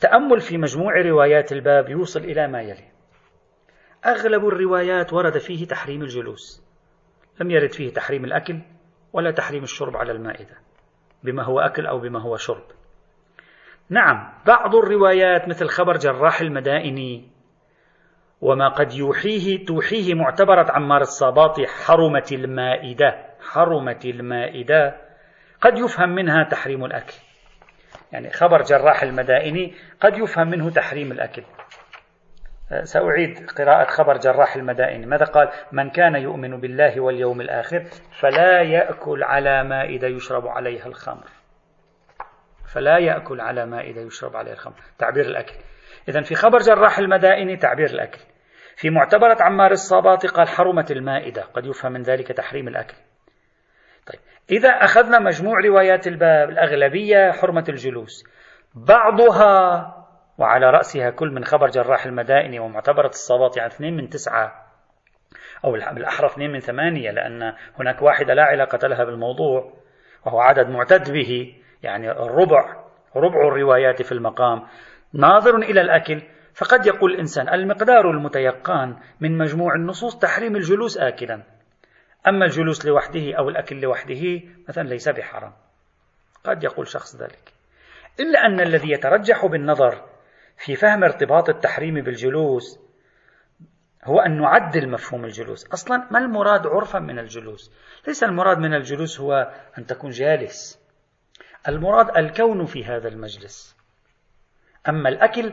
تأمل 0.00 0.40
في 0.40 0.58
مجموع 0.58 1.00
روايات 1.00 1.52
الباب 1.52 1.88
يوصل 1.88 2.20
إلى 2.20 2.48
ما 2.48 2.62
يلي. 2.62 2.88
أغلب 4.06 4.46
الروايات 4.46 5.12
ورد 5.12 5.38
فيه 5.38 5.66
تحريم 5.66 6.02
الجلوس. 6.02 6.66
لم 7.40 7.50
يرد 7.50 7.72
فيه 7.72 7.92
تحريم 7.92 8.24
الأكل 8.24 8.62
ولا 9.12 9.30
تحريم 9.30 9.62
الشرب 9.62 9.96
على 9.96 10.12
المائدة 10.12 10.56
بما 11.22 11.44
هو 11.44 11.60
أكل 11.60 11.86
أو 11.86 11.98
بما 11.98 12.22
هو 12.22 12.36
شرب. 12.36 12.64
نعم 13.90 14.32
بعض 14.46 14.74
الروايات 14.74 15.48
مثل 15.48 15.66
خبر 15.66 15.96
جراح 15.96 16.40
المدائني 16.40 17.35
وما 18.40 18.68
قد 18.68 18.92
يوحيه 18.92 19.64
توحيه 19.66 20.14
معتبرة 20.14 20.72
عمار 20.72 21.00
الصباطي 21.00 21.66
حرمت 21.66 22.32
المائدة 22.32 23.26
حرمت 23.52 24.04
المائدة. 24.04 24.96
قد 25.60 25.78
يفهم 25.78 26.08
منها 26.08 26.44
تحريم 26.44 26.84
الأكل. 26.84 27.14
يعني 28.12 28.30
خبر 28.30 28.62
جراح 28.62 29.02
المدائني 29.02 29.74
قد 30.00 30.18
يفهم 30.18 30.50
منه 30.50 30.70
تحريم 30.70 31.12
الأكل. 31.12 31.42
سأعيد 32.82 33.50
قراءة 33.50 33.90
خبر 33.90 34.16
جراح 34.16 34.56
المدائن 34.56 35.08
ماذا 35.08 35.24
قال؟ 35.24 35.48
من 35.72 35.90
كان 35.90 36.14
يؤمن 36.14 36.60
بالله 36.60 37.00
واليوم 37.00 37.40
الآخر 37.40 37.84
فلا 38.20 38.62
يأكل 38.62 39.22
على 39.22 39.64
مائدة 39.64 40.08
يشرب 40.08 40.46
عليها 40.46 40.86
الخمر. 40.86 41.26
فلا 42.74 42.98
يأكل 42.98 43.40
على 43.40 43.66
مائدة 43.66 44.00
يشرب 44.00 44.36
عليها 44.36 44.52
الخمر. 44.52 44.80
تعبير 44.98 45.24
الأكل. 45.24 45.54
إذا 46.08 46.22
في 46.22 46.34
خبر 46.34 46.58
جراح 46.58 46.98
المدائن 46.98 47.58
تعبير 47.58 47.86
الأكل. 47.86 48.20
في 48.76 48.90
معتبرة 48.90 49.36
عمار 49.40 49.70
الصابات 49.70 50.26
قال 50.26 50.48
حرمت 50.48 50.90
المائدة. 50.90 51.42
قد 51.42 51.66
يفهم 51.66 51.92
من 51.92 52.02
ذلك 52.02 52.28
تحريم 52.28 52.68
الأكل. 52.68 52.94
طيب 54.06 54.20
إذا 54.50 54.68
أخذنا 54.68 55.18
مجموع 55.18 55.60
روايات 55.60 56.06
الباب 56.06 56.50
الأغلبية 56.50 57.32
حرمة 57.32 57.64
الجلوس. 57.68 58.24
بعضها 58.74 59.92
وعلى 60.38 60.70
رأسها 60.70 61.10
كل 61.10 61.30
من 61.30 61.44
خبر 61.44 61.66
جراح 61.66 62.06
المدائن 62.06 62.58
ومعتبرة 62.58 63.08
الصباط 63.08 63.56
يعني 63.56 63.72
اثنين 63.72 63.96
من 63.96 64.08
تسعة 64.08 64.66
أو 65.64 65.72
بالأحرى 65.72 66.26
اثنين 66.26 66.52
من 66.52 66.60
ثمانية 66.60 67.10
لأن 67.10 67.52
هناك 67.80 68.02
واحدة 68.02 68.34
لا 68.34 68.42
علاقة 68.42 68.88
لها 68.88 69.04
بالموضوع 69.04 69.72
وهو 70.26 70.40
عدد 70.40 70.68
معتد 70.68 71.12
به 71.12 71.54
يعني 71.82 72.10
الربع 72.10 72.76
ربع 73.16 73.48
الروايات 73.48 74.02
في 74.02 74.12
المقام. 74.12 74.66
ناظر 75.12 75.56
إلى 75.56 75.80
الأكل 75.80 76.22
فقد 76.54 76.86
يقول 76.86 77.12
الإنسان 77.12 77.48
المقدار 77.48 78.10
المتيقن 78.10 78.96
من 79.20 79.38
مجموع 79.38 79.74
النصوص 79.74 80.18
تحريم 80.18 80.56
الجلوس 80.56 80.98
آكلا. 80.98 81.42
أما 82.28 82.44
الجلوس 82.44 82.86
لوحده 82.86 83.34
أو 83.38 83.48
الأكل 83.48 83.80
لوحده 83.80 84.42
مثلا 84.68 84.88
ليس 84.88 85.08
بحرام. 85.08 85.52
قد 86.44 86.64
يقول 86.64 86.88
شخص 86.88 87.16
ذلك. 87.16 87.52
إلا 88.20 88.46
أن 88.46 88.60
الذي 88.60 88.90
يترجح 88.90 89.46
بالنظر 89.46 90.04
في 90.56 90.76
فهم 90.76 91.04
ارتباط 91.04 91.48
التحريم 91.48 91.94
بالجلوس 91.94 92.80
هو 94.04 94.20
أن 94.20 94.40
نعدل 94.40 94.88
مفهوم 94.88 95.24
الجلوس. 95.24 95.66
أصلا 95.66 96.08
ما 96.10 96.18
المراد 96.18 96.66
عرفا 96.66 96.98
من 96.98 97.18
الجلوس؟ 97.18 97.72
ليس 98.06 98.24
المراد 98.24 98.58
من 98.58 98.74
الجلوس 98.74 99.20
هو 99.20 99.52
أن 99.78 99.86
تكون 99.86 100.10
جالس. 100.10 100.80
المراد 101.68 102.16
الكون 102.16 102.64
في 102.64 102.84
هذا 102.84 103.08
المجلس. 103.08 103.75
أما 104.88 105.08
الأكل 105.08 105.52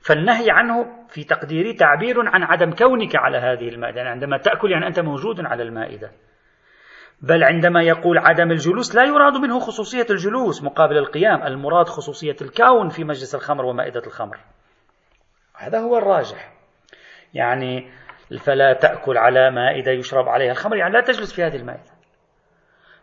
فالنهي 0.00 0.50
عنه 0.50 1.06
في 1.08 1.24
تقديري 1.24 1.72
تعبير 1.74 2.28
عن 2.28 2.42
عدم 2.42 2.70
كونك 2.70 3.16
على 3.16 3.38
هذه 3.38 3.68
المائدة 3.68 3.96
يعني 3.96 4.10
عندما 4.10 4.38
تأكل 4.38 4.70
يعني 4.70 4.86
أنت 4.86 5.00
موجود 5.00 5.40
على 5.40 5.62
المائدة. 5.62 6.10
بل 7.22 7.44
عندما 7.44 7.82
يقول 7.82 8.18
عدم 8.18 8.50
الجلوس 8.50 8.94
لا 8.94 9.04
يراد 9.04 9.36
منه 9.36 9.58
خصوصية 9.58 10.06
الجلوس 10.10 10.62
مقابل 10.62 10.98
القيام 10.98 11.42
المراد 11.42 11.88
خصوصية 11.88 12.36
الكون 12.42 12.88
في 12.88 13.04
مجلس 13.04 13.34
الخمر 13.34 13.64
ومائدة 13.64 14.02
الخمر. 14.06 14.38
هذا 15.56 15.78
هو 15.78 15.98
الراجح. 15.98 16.52
يعني 17.34 17.90
فلا 18.44 18.72
تأكل 18.72 19.18
على 19.18 19.50
مائدة 19.50 19.92
يشرب 19.92 20.28
عليها 20.28 20.52
الخمر 20.52 20.76
يعني 20.76 20.92
لا 20.92 21.00
تجلس 21.00 21.34
في 21.34 21.42
هذه 21.42 21.56
المائدة. 21.56 21.92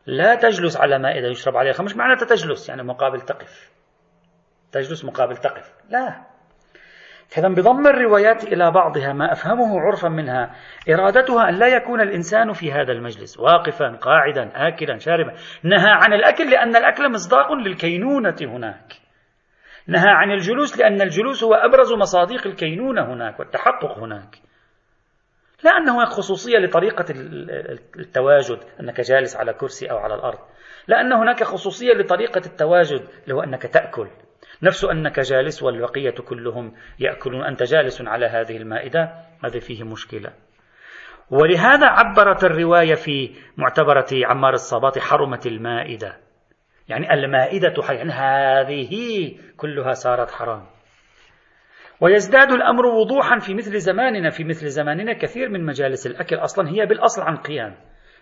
لا 0.05 0.35
تجلس 0.35 0.77
على 0.77 0.99
مائدة 0.99 1.27
يشرب 1.27 1.57
عليها 1.57 1.71
الخمر 1.71 1.85
مش 1.85 1.95
معناتها 1.95 2.25
تجلس 2.25 2.69
يعني 2.69 2.83
مقابل 2.83 3.21
تقف. 3.21 3.71
تجلس 4.75 5.05
مقابل 5.05 5.37
تقف. 5.37 5.73
لا. 5.89 6.25
إذا 7.37 7.47
بضم 7.47 7.87
الروايات 7.87 8.43
إلى 8.43 8.71
بعضها 8.71 9.13
ما 9.13 9.31
أفهمه 9.31 9.79
عرفا 9.79 10.09
منها. 10.09 10.55
إرادتها 10.89 11.49
أن 11.49 11.55
لا 11.55 11.67
يكون 11.67 12.01
الإنسان 12.01 12.53
في 12.53 12.71
هذا 12.71 12.91
المجلس. 12.91 13.39
واقفا 13.39 13.97
قاعدا 14.01 14.51
آكلا 14.67 14.97
شاربا. 14.97 15.33
نهى 15.63 15.91
عن 15.91 16.13
الأكل 16.13 16.51
لأن 16.51 16.75
الأكل 16.75 17.11
مصداق 17.11 17.53
للكينونة 17.53 18.35
هناك. 18.41 18.93
نهى 19.87 20.09
عن 20.09 20.31
الجلوس 20.31 20.79
لأن 20.79 21.01
الجلوس 21.01 21.43
هو 21.43 21.53
أبرز 21.53 21.93
مصاديق 21.93 22.47
الكينونة 22.47 23.13
هناك 23.13 23.39
والتحقق 23.39 23.97
هناك. 23.97 24.35
لا 25.63 25.71
أنه 25.71 25.97
هناك 25.97 26.07
خصوصية 26.07 26.57
لطريقة 26.57 27.05
التواجد 27.99 28.59
أنك 28.79 29.01
جالس 29.01 29.35
على 29.35 29.53
كرسي 29.53 29.91
أو 29.91 29.97
على 29.97 30.15
الأرض. 30.15 30.39
لا 30.87 31.01
أن 31.01 31.13
هناك 31.13 31.43
خصوصية 31.43 31.93
لطريقة 31.93 32.41
التواجد 32.45 33.01
اللي 33.23 33.35
هو 33.35 33.43
أنك 33.43 33.61
تأكل. 33.61 34.07
نفس 34.63 34.83
أنك 34.83 35.19
جالس 35.19 35.63
والبقية 35.63 36.15
كلهم 36.27 36.73
يأكلون. 36.99 37.45
أنت 37.45 37.63
جالس 37.63 38.01
على 38.01 38.25
هذه 38.25 38.57
المائدة 38.57 39.13
هذا 39.45 39.59
فيه 39.59 39.83
مشكلة. 39.83 40.33
ولهذا 41.29 41.87
عبرت 41.87 42.43
الرواية 42.43 42.93
في 42.93 43.35
معتبرة 43.57 44.07
عمار 44.25 44.53
الصباط 44.53 44.99
حرمت 44.99 45.47
المائدة. 45.47 46.17
يعني 46.87 47.13
المائدة 47.13 47.73
يعني 47.89 48.11
هذه 48.11 48.91
كلها 49.57 49.91
صارت 49.91 50.31
حرام. 50.31 50.65
ويزداد 52.01 52.51
الأمر 52.51 52.85
وضوحا 52.85 53.39
في 53.39 53.53
مثل 53.53 53.79
زماننا 53.79 54.29
في 54.29 54.43
مثل 54.43 54.67
زماننا 54.67 55.13
كثير 55.13 55.49
من 55.49 55.65
مجالس 55.65 56.07
الأكل 56.07 56.35
أصلا 56.35 56.69
هي 56.69 56.85
بالأصل 56.85 57.21
عن 57.21 57.37
قيام. 57.37 57.75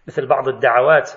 مثل 0.08 0.28
بعض 0.28 0.48
الدعوات 0.48 1.10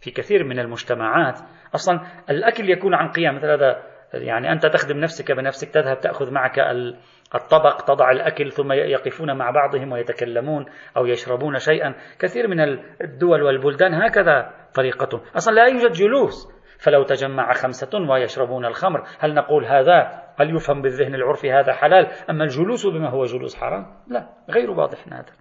في 0.00 0.10
كثير 0.10 0.44
من 0.44 0.58
المجتمعات. 0.58 1.38
أصلا 1.74 2.00
الأكل 2.30 2.70
يكون 2.70 2.94
عن 2.94 3.08
قيام 3.08 3.36
مثل 3.36 3.50
هذا 3.50 3.89
يعني 4.14 4.52
أنت 4.52 4.66
تخدم 4.66 4.98
نفسك 4.98 5.32
بنفسك 5.32 5.68
تذهب 5.68 6.00
تأخذ 6.00 6.30
معك 6.30 6.58
الطبق 7.34 7.80
تضع 7.80 8.10
الأكل 8.10 8.52
ثم 8.52 8.72
يقفون 8.72 9.36
مع 9.36 9.50
بعضهم 9.50 9.92
ويتكلمون 9.92 10.66
أو 10.96 11.06
يشربون 11.06 11.58
شيئا. 11.58 11.94
كثير 12.18 12.48
من 12.48 12.60
الدول 13.00 13.42
والبلدان 13.42 13.94
هكذا 13.94 14.50
طريقتهم. 14.74 15.20
أصلا 15.36 15.54
لا 15.54 15.66
يوجد 15.66 15.92
جلوس. 15.92 16.60
فلو 16.78 17.02
تجمع 17.02 17.52
خمسة 17.52 17.98
ويشربون 18.10 18.66
الخمر 18.66 19.04
هل 19.18 19.34
نقول 19.34 19.64
هذا 19.64 20.22
هل 20.40 20.56
يفهم 20.56 20.82
بالذهن 20.82 21.14
العرفي 21.14 21.52
هذا 21.52 21.72
حلال؟ 21.72 22.06
أما 22.30 22.44
الجلوس 22.44 22.86
بما 22.86 23.10
هو 23.10 23.24
جلوس 23.24 23.56
حرام؟ 23.56 23.86
لا 24.08 24.26
غير 24.50 24.70
واضح 24.70 24.98
هذا. 25.12 25.32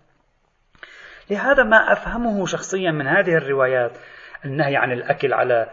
لهذا 1.32 1.63
ما 1.63 1.91
أفهمه 1.91 2.45
شخصيا 2.45 2.91
من 2.91 3.07
هذه 3.07 3.36
الروايات 3.36 3.97
النهي 4.45 4.76
عن 4.76 4.91
الأكل 4.91 5.34
على 5.34 5.70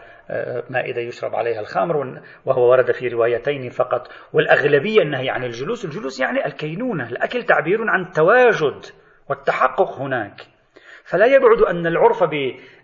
مائدة 0.69 1.01
يشرب 1.01 1.35
عليها 1.35 1.59
الخمر 1.59 2.21
وهو 2.45 2.71
ورد 2.71 2.91
في 2.91 3.07
روايتين 3.07 3.69
فقط. 3.69 4.07
والأغلبية 4.33 5.01
النهي 5.01 5.29
عن 5.29 5.43
الجلوس 5.43 5.85
الجلوس 5.85 6.19
يعني 6.19 6.45
الكينونة 6.45 7.09
الأكل 7.09 7.43
تعبير 7.43 7.89
عن 7.89 8.01
التواجد 8.01 8.85
والتحقق 9.29 9.99
هناك. 9.99 10.41
فلا 11.03 11.25
يبعد 11.25 11.61
أن 11.61 11.87
العرف 11.87 12.23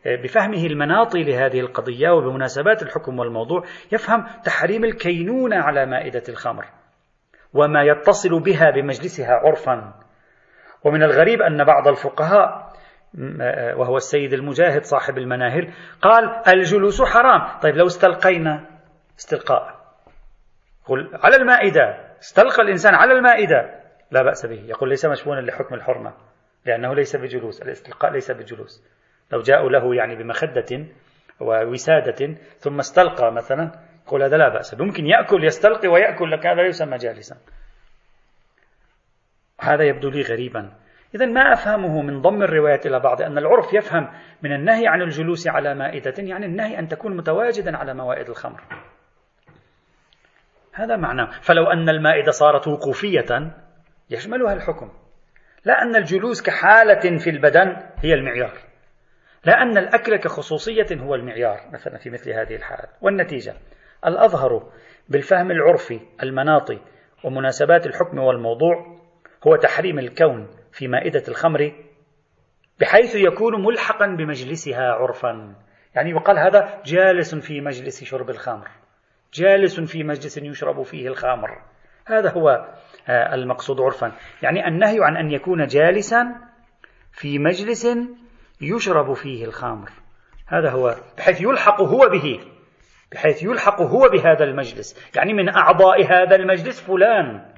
بفهمه 0.05 0.65
المناطي 0.65 1.23
لهذه 1.23 1.59
القضية 1.59 2.09
وبمناسبات 2.09 2.83
الحكم 2.83 3.19
والموضوع 3.19 3.63
يفهم 3.91 4.25
تحريم 4.45 4.83
الكينونة 4.85 5.55
على 5.55 5.85
مائدة 5.85 6.23
الخمر 6.29 6.65
وما 7.53 7.83
يتصل 7.83 8.39
بها 8.39 8.71
بمجلسها 8.71 9.33
عرفا. 9.33 9.93
ومن 10.83 11.03
الغريب 11.03 11.41
أن 11.41 11.63
بعض 11.63 11.87
الفقهاء 11.87 12.62
وهو 13.77 13.97
السيد 13.97 14.33
المجاهد 14.33 14.83
صاحب 14.83 15.17
المناهل. 15.17 15.73
قال 16.01 16.41
الجلوس 16.47 17.01
حرام. 17.01 17.59
طيب 17.59 17.75
لو 17.75 17.85
استلقينا 17.85 18.65
استلقاء 19.19 19.83
قل 20.85 21.09
على 21.23 21.35
المائدة. 21.35 22.15
استلقى 22.19 22.61
الإنسان 22.61 22.95
على 22.95 23.13
المائدة. 23.13 23.79
لا 24.11 24.23
بأس 24.23 24.45
به. 24.45 24.63
يقول 24.65 24.89
ليس 24.89 25.05
مشبونا 25.05 25.39
لحكم 25.39 25.75
الحرمة 25.75 26.13
لأنه 26.65 26.95
ليس 26.95 27.15
بجلوس. 27.15 27.61
الاستلقاء 27.61 28.11
ليس 28.11 28.31
بجلوس. 28.31 28.83
لو 29.31 29.41
جاءوا 29.41 29.69
له 29.69 29.95
يعني 29.95 30.15
بمخدة 30.15 30.85
ووسادة 31.39 32.35
ثم 32.57 32.79
استلقى 32.79 33.31
مثلا 33.31 33.71
يقول 34.07 34.23
هذا 34.23 34.37
لا 34.37 34.49
بأس 34.49 34.73
ممكن 34.79 35.05
يأكل 35.05 35.43
يستلقي 35.43 35.87
ويأكل 35.87 36.31
لك 36.31 36.45
هذا 36.45 36.61
لا 36.61 36.67
يسمى 36.67 36.97
جالسا. 36.97 37.37
هذا 39.61 39.83
يبدو 39.83 40.09
لي 40.09 40.21
غريبا. 40.21 40.73
إذا 41.15 41.25
ما 41.25 41.53
أفهمه 41.53 42.01
من 42.01 42.21
ضم 42.21 42.41
الروايات 42.41 42.85
إلى 42.85 42.99
بعض؟ 42.99 43.21
أن 43.21 43.37
العرف 43.37 43.73
يفهم 43.73 44.09
من 44.41 44.53
النهي 44.53 44.87
عن 44.87 45.01
الجلوس 45.01 45.47
على 45.47 45.75
مائدة 45.75 46.13
يعني 46.17 46.45
النهي 46.45 46.79
أن 46.79 46.87
تكون 46.87 47.17
متواجدا 47.17 47.77
على 47.77 47.93
موائد 47.93 48.29
الخمر. 48.29 48.61
هذا 50.73 50.95
معناه. 50.95 51.29
فلو 51.41 51.65
أن 51.65 51.89
المائدة 51.89 52.31
صارت 52.31 52.67
وقوفية 52.67 53.53
يشملها 54.09 54.53
الحكم. 54.53 54.91
لا 55.65 55.81
أن 55.81 55.95
الجلوس 55.95 56.41
كحالة 56.41 57.17
في 57.17 57.29
البدن 57.29 57.75
هي 57.97 58.13
المعيار. 58.13 58.53
لا 59.45 59.61
أن 59.61 59.77
الأكل 59.77 60.15
كخصوصية 60.15 60.87
هو 60.93 61.15
المعيار 61.15 61.59
مثلا 61.73 61.97
في 61.97 62.09
مثل 62.09 62.31
هذه 62.31 62.55
الحالة 62.55 62.89
والنتيجة؟ 63.01 63.53
الأظهر 64.05 64.71
بالفهم 65.09 65.51
العرفي 65.51 65.99
المناطي 66.23 66.79
ومناسبات 67.23 67.85
الحكم 67.85 68.17
والموضوع 68.17 68.99
هو 69.47 69.55
تحريم 69.55 69.99
الكون 69.99 70.47
في 70.73 70.87
مائدة 70.87 71.23
الخمر 71.27 71.71
بحيث 72.79 73.15
يكون 73.15 73.65
ملحقا 73.65 74.05
بمجلسها 74.07 74.91
عرفا. 74.91 75.55
يعني 75.95 76.09
يقال 76.09 76.39
هذا 76.39 76.81
جالس 76.85 77.35
في 77.35 77.61
مجلس 77.61 78.03
شرب 78.03 78.29
الخمر 78.29 78.67
جالس 79.33 79.79
في 79.79 80.03
مجلس 80.03 80.37
يشرب 80.37 80.83
فيه 80.83 81.07
الخمر. 81.07 81.61
هذا 82.05 82.31
هو 82.31 82.67
آه، 83.07 83.35
المقصود 83.35 83.81
عرفا. 83.81 84.11
يعني 84.41 84.67
النهي 84.67 84.97
عن 85.01 85.17
أن 85.17 85.31
يكون 85.31 85.65
جالسا 85.65 86.35
في 87.11 87.39
مجلس 87.39 87.87
يشرب 88.61 89.13
فيه 89.13 89.45
الخمر. 89.45 89.89
هذا 90.47 90.69
هو 90.69 90.95
بحيث 91.17 91.41
يلحق 91.41 91.81
هو 91.81 92.09
به 92.09 92.39
بحيث 93.11 93.43
يلحق 93.43 93.81
هو 93.81 94.09
بهذا 94.09 94.43
المجلس. 94.43 95.15
يعني 95.15 95.33
من 95.33 95.49
أعضاء 95.49 96.05
هذا 96.05 96.35
المجلس 96.35 96.81
فلان 96.81 97.53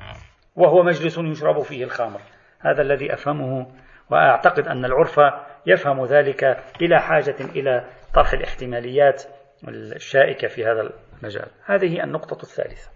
وهو 0.55 0.83
مجلس 0.83 1.17
يشرب 1.17 1.61
فيه 1.61 1.83
الخمر. 1.83 2.21
هذا 2.65 2.81
الذي 2.81 3.13
أفهمه 3.13 3.67
وأعتقد 4.09 4.67
أن 4.67 4.85
العرف 4.85 5.19
يفهم 5.65 6.05
ذلك 6.05 6.63
بلا 6.79 6.99
حاجة 6.99 7.35
إلى 7.55 7.85
طرح 8.13 8.33
الاحتماليات 8.33 9.23
الشائكة 9.67 10.47
في 10.47 10.65
هذا 10.65 10.89
المجال. 11.19 11.47
هذه 11.65 12.03
النقطة 12.03 12.43
الثالثة. 12.43 12.89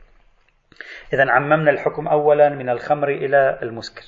إذا 1.13 1.31
عممنا 1.31 1.71
الحكم 1.71 2.07
أولا 2.07 2.49
من 2.49 2.69
الخمر 2.69 3.07
إلى 3.07 3.59
المسكر. 3.61 4.03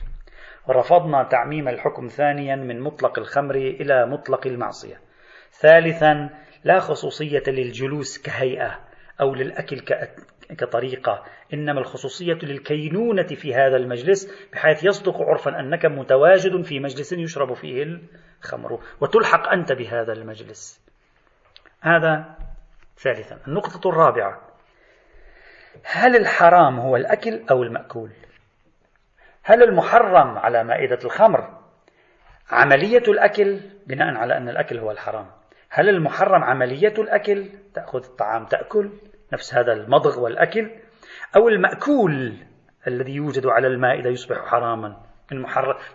ورفضنا 0.67 1.23
تعميم 1.23 1.67
الحكم 1.67 2.07
ثانيا 2.07 2.55
من 2.55 2.79
مطلق 2.79 3.19
الخمر 3.19 3.55
إلى 3.55 4.05
مطلق 4.05 4.47
المعصية. 4.47 4.95
ثالثا 5.51 6.29
لا 6.63 6.79
خصوصية 6.79 7.43
للجلوس 7.47 8.21
كهيئة 8.21 8.79
أو 9.21 9.35
للأكل 9.35 9.79
كطريقة. 10.55 11.23
إنما 11.53 11.79
الخصوصية 11.79 12.37
للكينونة 12.43 13.27
في 13.27 13.55
هذا 13.55 13.77
المجلس 13.77 14.49
بحيث 14.53 14.83
يصدق 14.83 15.21
عرفا 15.21 15.59
أنك 15.59 15.85
متواجد 15.85 16.61
في 16.61 16.79
مجلس 16.79 17.13
يشرب 17.13 17.53
فيه 17.53 17.99
الخمر. 18.43 18.79
وتلحق 19.01 19.49
أنت 19.49 19.71
بهذا 19.71 20.13
المجلس. 20.13 20.81
هذا 21.81 22.35
ثالثا. 22.97 23.39
النقطة 23.47 23.89
الرابعة. 23.89 24.41
هل 25.83 26.15
الحرام 26.15 26.79
هو 26.79 26.95
الأكل 26.95 27.45
أو 27.51 27.63
المأكول؟ 27.63 28.11
هل 29.43 29.63
المحرم 29.63 30.37
على 30.37 30.63
مائدة 30.63 30.99
الخمر 31.05 31.61
عملية 32.49 33.03
الأكل؟ 33.07 33.59
بناء 33.87 34.15
على 34.15 34.37
أن 34.37 34.49
الأكل 34.49 34.77
هو 34.77 34.91
الحرام. 34.91 35.27
هل 35.69 35.89
المحرم 35.89 36.43
عملية 36.43 36.93
الأكل؟ 36.97 37.49
تأخذ 37.73 38.03
الطعام 38.03 38.45
تأكل. 38.45 38.89
نفس 39.33 39.53
هذا 39.53 39.73
المضغ 39.73 40.19
والأكل 40.19 40.69
أو 41.35 41.47
المأكول 41.47 42.33
الذي 42.87 43.11
يوجد 43.11 43.47
على 43.47 43.67
المائدة 43.67 44.09
يصبح 44.09 44.45
حراما 44.45 44.97
من, 45.31 45.45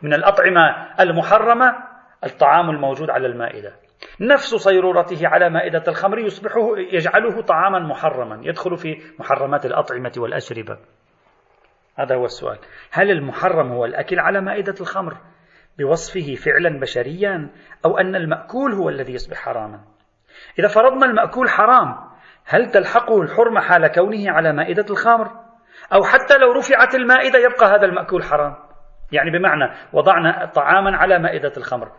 من 0.02 0.14
الأطعمة 0.14 0.60
المحرمة 1.00 1.74
الطعام 2.24 2.70
الموجود 2.70 3.10
على 3.10 3.26
المائدة 3.26 3.72
نفس 4.20 4.54
صيرورته 4.54 5.28
على 5.28 5.50
مائدة 5.50 5.82
الخمر 5.88 6.18
يصبح 6.18 6.52
يجعله 6.92 7.42
طعاما 7.42 7.78
محرما 7.78 8.40
يدخل 8.42 8.76
في 8.76 9.02
محرمات 9.18 9.66
الأطعمة 9.66 10.12
والأشربة. 10.16 10.78
هذا 11.96 12.14
هو 12.14 12.24
السؤال. 12.24 12.58
هل 12.90 13.10
المحرم 13.10 13.72
هو 13.72 13.84
الأكل 13.84 14.20
على 14.20 14.40
مائدة 14.40 14.74
الخمر 14.80 15.16
بوصفه 15.78 16.34
فعلا 16.34 16.80
بشريا 16.80 17.50
أو 17.84 17.98
أن 17.98 18.16
المأكول 18.16 18.72
هو 18.72 18.88
الذي 18.88 19.12
يصبح 19.12 19.36
حراما؟ 19.36 19.80
إذا 20.58 20.68
فرضنا 20.68 21.06
المأكول 21.06 21.48
حرام 21.48 22.05
هل 22.46 22.70
تلحقه 22.70 23.22
الحرمة 23.22 23.60
حال 23.60 23.86
كونه 23.86 24.30
على 24.30 24.52
مائدة 24.52 24.84
الخمر؟ 24.90 25.30
أو 25.92 26.02
حتى 26.04 26.38
لو 26.38 26.52
رفعت 26.52 26.94
المائدة 26.94 27.38
يبقى 27.38 27.66
هذا 27.66 27.86
المأكول 27.86 28.24
حرام. 28.24 28.54
يعني 29.12 29.30
بمعنى 29.30 29.72
وضعنا 29.92 30.50
طعاما 30.54 30.96
على 30.96 31.18
مائدة 31.18 31.52
الخمر. 31.56 31.92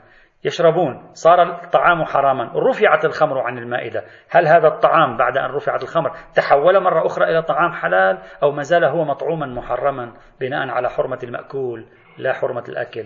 يشربون 0.43 1.09
صار 1.13 1.41
الطعام 1.41 2.03
حراما. 2.03 2.51
رفعت 2.69 3.05
الخمر 3.05 3.39
عن 3.39 3.57
المائدة. 3.57 4.03
هل 4.29 4.47
هذا 4.47 4.67
الطعام 4.67 5.17
بعد 5.17 5.37
أن 5.37 5.51
رفعت 5.51 5.83
الخمر 5.83 6.11
تحول 6.35 6.83
مرة 6.83 7.05
أخرى 7.05 7.25
إلى 7.25 7.41
طعام 7.41 7.71
حلال؟ 7.71 8.21
أو 8.43 8.51
ما 8.51 8.61
زال 8.61 8.85
هو 8.85 9.05
مطعوما 9.05 9.45
محرما 9.45 10.13
بناء 10.39 10.69
على 10.69 10.89
حرمة 10.89 11.19
المأكول 11.23 11.85
لا 12.17 12.33
حرمة 12.33 12.63
الأكل؟ 12.69 13.05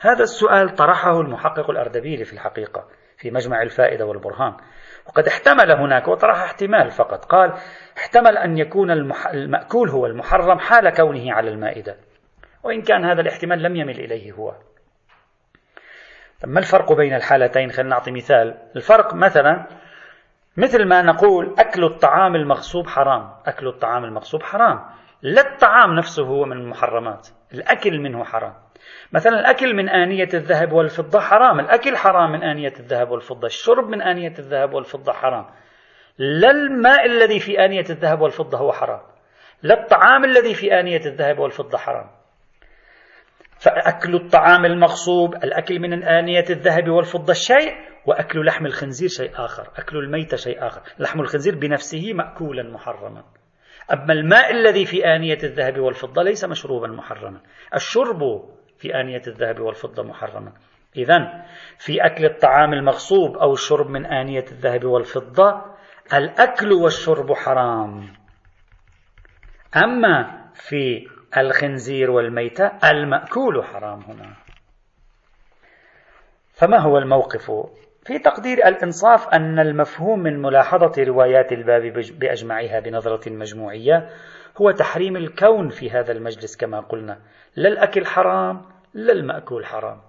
هذا 0.00 0.22
السؤال 0.22 0.74
طرحه 0.74 1.20
المحقق 1.20 1.70
الأردبيلي 1.70 2.24
في 2.24 2.32
الحقيقة. 2.32 2.84
في 3.20 3.30
مجمع 3.30 3.62
الفائدة 3.62 4.06
والبرهان. 4.06 4.54
وقد 5.06 5.26
احتمل 5.26 5.72
هناك 5.72 6.08
وطرح 6.08 6.42
احتمال 6.42 6.90
فقط. 6.90 7.24
قال 7.24 7.52
احتمل 7.98 8.38
أن 8.38 8.58
يكون 8.58 8.90
المأكول 9.34 9.90
هو 9.90 10.06
المحرم 10.06 10.58
حال 10.58 10.90
كونه 10.90 11.32
على 11.32 11.50
المائدة. 11.50 11.96
وإن 12.62 12.82
كان 12.82 13.04
هذا 13.04 13.20
الاحتمال 13.20 13.62
لم 13.62 13.76
يمل 13.76 14.00
إليه 14.00 14.32
هو. 14.32 14.54
ما 16.46 16.58
الفرق 16.60 16.92
بين 16.92 17.14
الحالتين؟ 17.14 17.70
خلينا 17.70 17.90
نعطي 17.90 18.10
مثال. 18.10 18.58
الفرق 18.76 19.14
مثلا 19.14 19.66
مثل 20.56 20.84
ما 20.84 21.02
نقول 21.02 21.54
أكل 21.58 21.84
الطعام 21.84 22.34
المغصوب 22.36 22.86
حرام. 22.86 23.30
أكل 23.46 23.68
الطعام 23.68 24.04
المغصوب 24.04 24.42
حرام. 24.42 24.84
لا 25.22 25.52
الطعام 25.52 25.94
نفسه 25.94 26.26
هو 26.26 26.44
من 26.44 26.56
المحرمات. 26.56 27.28
الأكل 27.54 28.00
منه 28.00 28.24
حرام. 28.24 28.54
مثلا 29.12 29.40
الأكل 29.40 29.74
من 29.74 29.88
آنية 29.88 30.28
الذهب 30.34 30.72
والفضة 30.72 31.20
حرام. 31.20 31.60
الأكل 31.60 31.96
حرام 31.96 32.32
من 32.32 32.42
آنية 32.42 32.72
الذهب 32.80 33.10
والفضة. 33.10 33.46
الشرب 33.46 33.88
من 33.88 34.02
آنية 34.02 34.34
الذهب 34.38 34.72
والفضة 34.72 35.12
حرام. 35.12 35.46
لا 36.18 36.50
الماء 36.50 37.06
الذي 37.06 37.40
في 37.40 37.64
آنية 37.64 37.84
الذهب 37.90 38.20
والفضة 38.20 38.58
هو 38.58 38.72
حرام. 38.72 39.00
لا 39.62 39.82
الطعام 39.82 40.24
الذي 40.24 40.54
في 40.54 40.80
آنية 40.80 41.00
الذهب 41.06 41.38
والفضة 41.38 41.78
حرام. 41.78 42.10
فأكل 43.58 44.14
الطعام 44.14 44.64
المغصوب 44.64 45.34
الأكل 45.34 45.78
من 45.78 46.02
آنية 46.02 46.44
الذهب 46.50 46.88
والفضة 46.88 47.32
شيء 47.32 47.74
وأكل 48.06 48.46
لحم 48.46 48.66
الخنزير 48.66 49.08
شيء 49.08 49.30
آخر. 49.34 49.68
أكل 49.76 49.96
الميتة 49.96 50.36
شيء 50.36 50.66
آخر. 50.66 50.82
لحم 50.98 51.20
الخنزير 51.20 51.58
بنفسه 51.58 52.12
مأكولا 52.12 52.62
محرما. 52.62 53.24
أما 53.92 54.12
الماء 54.12 54.50
الذي 54.50 54.84
في 54.84 55.04
آنية 55.04 55.38
الذهب 55.42 55.78
والفضة 55.78 56.22
ليس 56.22 56.44
مشروبا 56.44 56.88
محرما. 56.88 57.40
الشرب 57.74 58.18
في 58.80 59.00
آنية 59.00 59.22
الذهب 59.26 59.60
والفضة 59.60 60.02
محرما. 60.02 60.52
إذا 60.96 61.44
في 61.78 62.06
أكل 62.06 62.24
الطعام 62.24 62.72
المغصوب 62.72 63.36
أو 63.36 63.52
الشرب 63.52 63.90
من 63.90 64.06
آنية 64.06 64.44
الذهب 64.52 64.84
والفضة 64.84 65.64
الأكل 66.14 66.72
والشرب 66.72 67.32
حرام. 67.32 68.12
أما 69.76 70.44
في 70.54 71.08
الخنزير 71.36 72.10
والميتة 72.10 72.70
المأكول 72.90 73.64
حرام 73.64 74.00
هنا. 74.00 74.36
فما 76.52 76.78
هو 76.78 76.98
الموقف؟ 76.98 77.50
في 78.06 78.18
تقدير 78.18 78.58
الإنصاف 78.66 79.28
أن 79.28 79.58
المفهوم 79.58 80.18
من 80.18 80.42
ملاحظة 80.42 81.04
روايات 81.04 81.52
الباب 81.52 81.82
بأجمعها 82.18 82.80
بنظرة 82.80 83.30
مجموعية 83.30 84.08
هو 84.60 84.70
تحريم 84.70 85.16
الكون 85.16 85.68
في 85.68 85.90
هذا 85.90 86.12
المجلس 86.12 86.56
كما 86.56 86.80
قلنا. 86.80 87.18
لا 87.56 87.68
الأكل 87.68 88.06
حرام 88.06 88.62
لا 88.94 89.12
المأكول 89.12 89.66
حرام. 89.66 90.00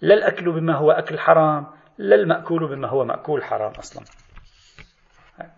لا 0.00 0.14
الأكل 0.14 0.52
بما 0.52 0.74
هو 0.74 0.90
أكل 0.90 1.18
حرام 1.18 1.66
لا 1.98 2.14
المأكول 2.14 2.68
بما 2.68 2.88
هو 2.88 3.04
مأكول 3.04 3.44
حرام 3.44 3.72
أصلا. 3.72 4.04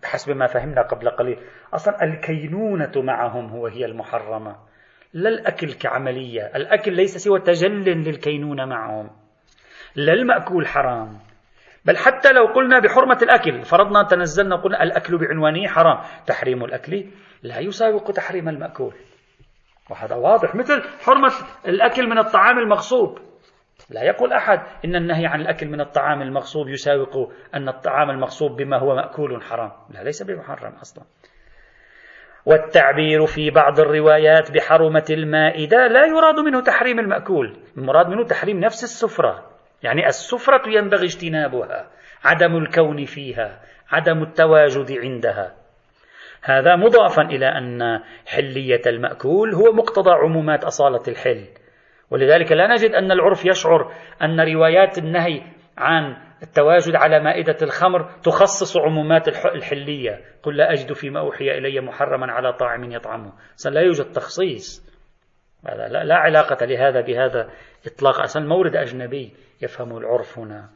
بحسب 0.03 0.35
ما 0.35 0.47
فهمنا 0.47 0.81
قبل 0.81 1.09
قليل. 1.09 1.39
أصلا 1.73 2.03
الكينونة 2.03 2.91
معهم 2.95 3.49
هو 3.49 3.67
هي 3.67 3.85
المحرمة. 3.85 4.55
لا 5.13 5.29
الأكل 5.29 5.73
كعملية. 5.73 6.41
الأكل 6.55 6.93
ليس 6.93 7.17
سوى 7.17 7.39
تجل 7.39 7.83
للكينونة 7.83 8.65
معهم. 8.65 9.09
لا 9.95 10.13
المأكول 10.13 10.67
حرام. 10.67 11.19
بل 11.85 11.97
حتى 11.97 12.31
لو 12.31 12.45
قلنا 12.45 12.79
بحرمة 12.79 13.17
الأكل 13.21 13.61
فرضنا 13.61 14.03
تنزلنا 14.03 14.55
وقلنا 14.55 14.83
الأكل 14.83 15.17
بعنوانه 15.17 15.67
حرام. 15.67 15.99
تحريم 16.27 16.63
الأكل 16.63 17.05
لا 17.43 17.59
يساوق 17.59 18.11
تحريم 18.11 18.49
المأكول. 18.49 18.93
وهذا 19.89 20.15
واضح 20.15 20.55
مثل 20.55 20.83
حرمة 21.05 21.31
الأكل 21.67 22.07
من 22.07 22.17
الطعام 22.17 22.59
المغصوب. 22.59 23.19
لا 23.89 24.03
يقول 24.03 24.33
أحد 24.33 24.59
إن 24.85 24.95
النهي 24.95 25.25
عن 25.25 25.41
الأكل 25.41 25.67
من 25.67 25.81
الطعام 25.81 26.21
المغصوب 26.21 26.69
يساوق 26.69 27.31
أن 27.55 27.69
الطعام 27.69 28.09
المغصوب 28.09 28.55
بما 28.55 28.77
هو 28.77 28.95
مأكول 28.95 29.43
حرام. 29.43 29.71
لا 29.89 30.03
ليس 30.03 30.23
بمحرم 30.23 30.73
أصلا. 30.81 31.03
والتعبير 32.45 33.25
في 33.25 33.49
بعض 33.49 33.79
الروايات 33.79 34.51
بحرمة 34.51 35.05
المائدة 35.09 35.87
لا 35.87 36.05
يراد 36.05 36.39
منه 36.39 36.61
تحريم 36.61 36.99
المأكول 36.99 37.57
المراد 37.77 38.07
منه 38.07 38.23
تحريم 38.23 38.59
نفس 38.59 38.83
السفرة. 38.83 39.54
يعني 39.83 40.07
السفرة 40.07 40.69
ينبغي 40.69 41.05
اجتنابها 41.05 41.89
عدم 42.23 42.57
الكون 42.57 43.05
فيها 43.05 43.61
عدم 43.91 44.23
التواجد 44.23 44.91
عندها. 44.91 45.55
هذا 46.41 46.75
مضافا 46.75 47.21
إلى 47.21 47.45
أن 47.45 47.99
حلية 48.25 48.81
المأكول 48.87 49.53
هو 49.53 49.73
مقتضى 49.73 50.11
عمومات 50.11 50.63
أصالة 50.63 51.03
الحل. 51.07 51.45
ولذلك 52.11 52.51
لا 52.51 52.67
نجد 52.67 52.91
أن 52.91 53.11
العرف 53.11 53.45
يشعر 53.45 53.93
أن 54.21 54.41
روايات 54.41 54.97
النهي 54.97 55.41
عن 55.77 56.17
التواجد 56.43 56.95
على 56.95 57.19
مائدة 57.19 57.57
الخمر 57.61 58.09
تخصص 58.23 58.77
عمومات 58.77 59.27
الحلية. 59.27 60.21
قل 60.43 60.57
لا 60.57 60.71
أجد 60.71 60.93
فيما 60.93 61.19
أوحي 61.19 61.57
إلي 61.57 61.81
محرما 61.81 62.31
على 62.31 62.53
طاعم 62.53 62.91
يطعمه. 62.91 63.33
لا 63.65 63.81
يوجد 63.81 64.11
تخصيص. 64.11 64.85
لا, 65.63 66.03
لا 66.03 66.15
علاقة 66.15 66.65
لهذا 66.65 67.01
بهذا 67.01 67.49
إطلاق 67.85 68.19
أصلا 68.21 68.47
مورد 68.47 68.75
أجنبي 68.75 69.33
يفهم 69.61 69.97
العرف 69.97 70.39
هنا. 70.39 70.69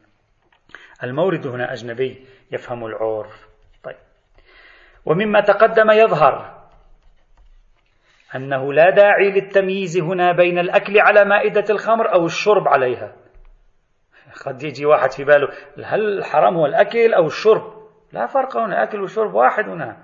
المورد 1.03 1.47
هنا 1.47 1.74
أجنبي 1.74 2.26
يفهم 2.51 2.86
العرف. 2.86 3.47
طيب. 3.84 3.95
ومما 5.05 5.41
تقدم 5.41 5.91
يظهر 5.91 6.60
أنه 8.36 8.74
لا 8.74 8.89
داعي 8.89 9.32
للتمييز 9.32 9.97
هنا 9.97 10.32
بين 10.32 10.60
الأكل 10.60 10.99
على 10.99 11.26
مائدة 11.26 11.66
الخمر 11.70 12.14
أو 12.14 12.26
الشرب 12.26 12.68
عليها. 12.68 13.16
قد 14.45 14.64
يجي 14.64 14.86
واحد 14.86 15.12
في 15.12 15.24
باله 15.24 15.47
هل 15.84 16.18
الحرام 16.18 16.55
هو 16.55 16.66
الأكل 16.66 17.14
أو 17.14 17.26
الشرب؟ 17.26 17.80
لا 18.14 18.26
فرق 18.26 18.57
هنا 18.57 18.84
الأكل 18.84 19.01
والشرب 19.01 19.34
واحد 19.34 19.70
هنا. 19.70 19.97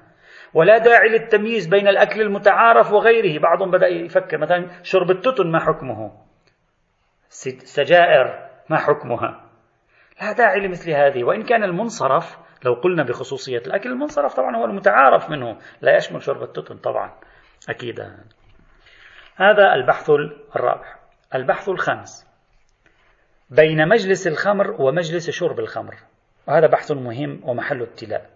ولا 0.53 0.77
داعي 0.77 1.09
للتمييز 1.09 1.67
بين 1.67 1.87
الأكل 1.87 2.21
المتعارف 2.21 2.91
وغيره. 2.91 3.39
بعضهم 3.39 3.71
بدأ 3.71 3.87
يفكر 3.87 4.37
مثلا 4.37 4.83
شرب 4.83 5.11
التتن 5.11 5.51
ما 5.51 5.59
حكمه؟ 5.59 6.24
سجائر 7.63 8.49
ما 8.69 8.77
حكمها؟ 8.77 9.45
لا 10.21 10.31
داعي 10.31 10.59
لمثل 10.59 10.91
هذه. 10.91 11.23
وإن 11.23 11.43
كان 11.43 11.63
المنصرف 11.63 12.37
لو 12.65 12.73
قلنا 12.73 13.03
بخصوصية 13.03 13.57
الأكل 13.57 13.89
المنصرف 13.89 14.33
طبعا 14.33 14.57
هو 14.57 14.65
المتعارف 14.65 15.29
منه. 15.29 15.57
لا 15.81 15.95
يشمل 15.95 16.23
شرب 16.23 16.43
التتن 16.43 16.77
طبعا 16.77 17.13
أكيد. 17.69 17.99
هذا 19.35 19.73
البحث 19.73 20.09
الرابع 20.55 20.95
البحث 21.35 21.69
الخامس. 21.69 22.27
بين 23.49 23.87
مجلس 23.87 24.27
الخمر 24.27 24.81
ومجلس 24.81 25.29
شرب 25.29 25.59
الخمر. 25.59 25.95
وهذا 26.47 26.67
بحث 26.67 26.91
مهم 26.91 27.41
ومحل 27.43 27.81
ابتلاء. 27.81 28.29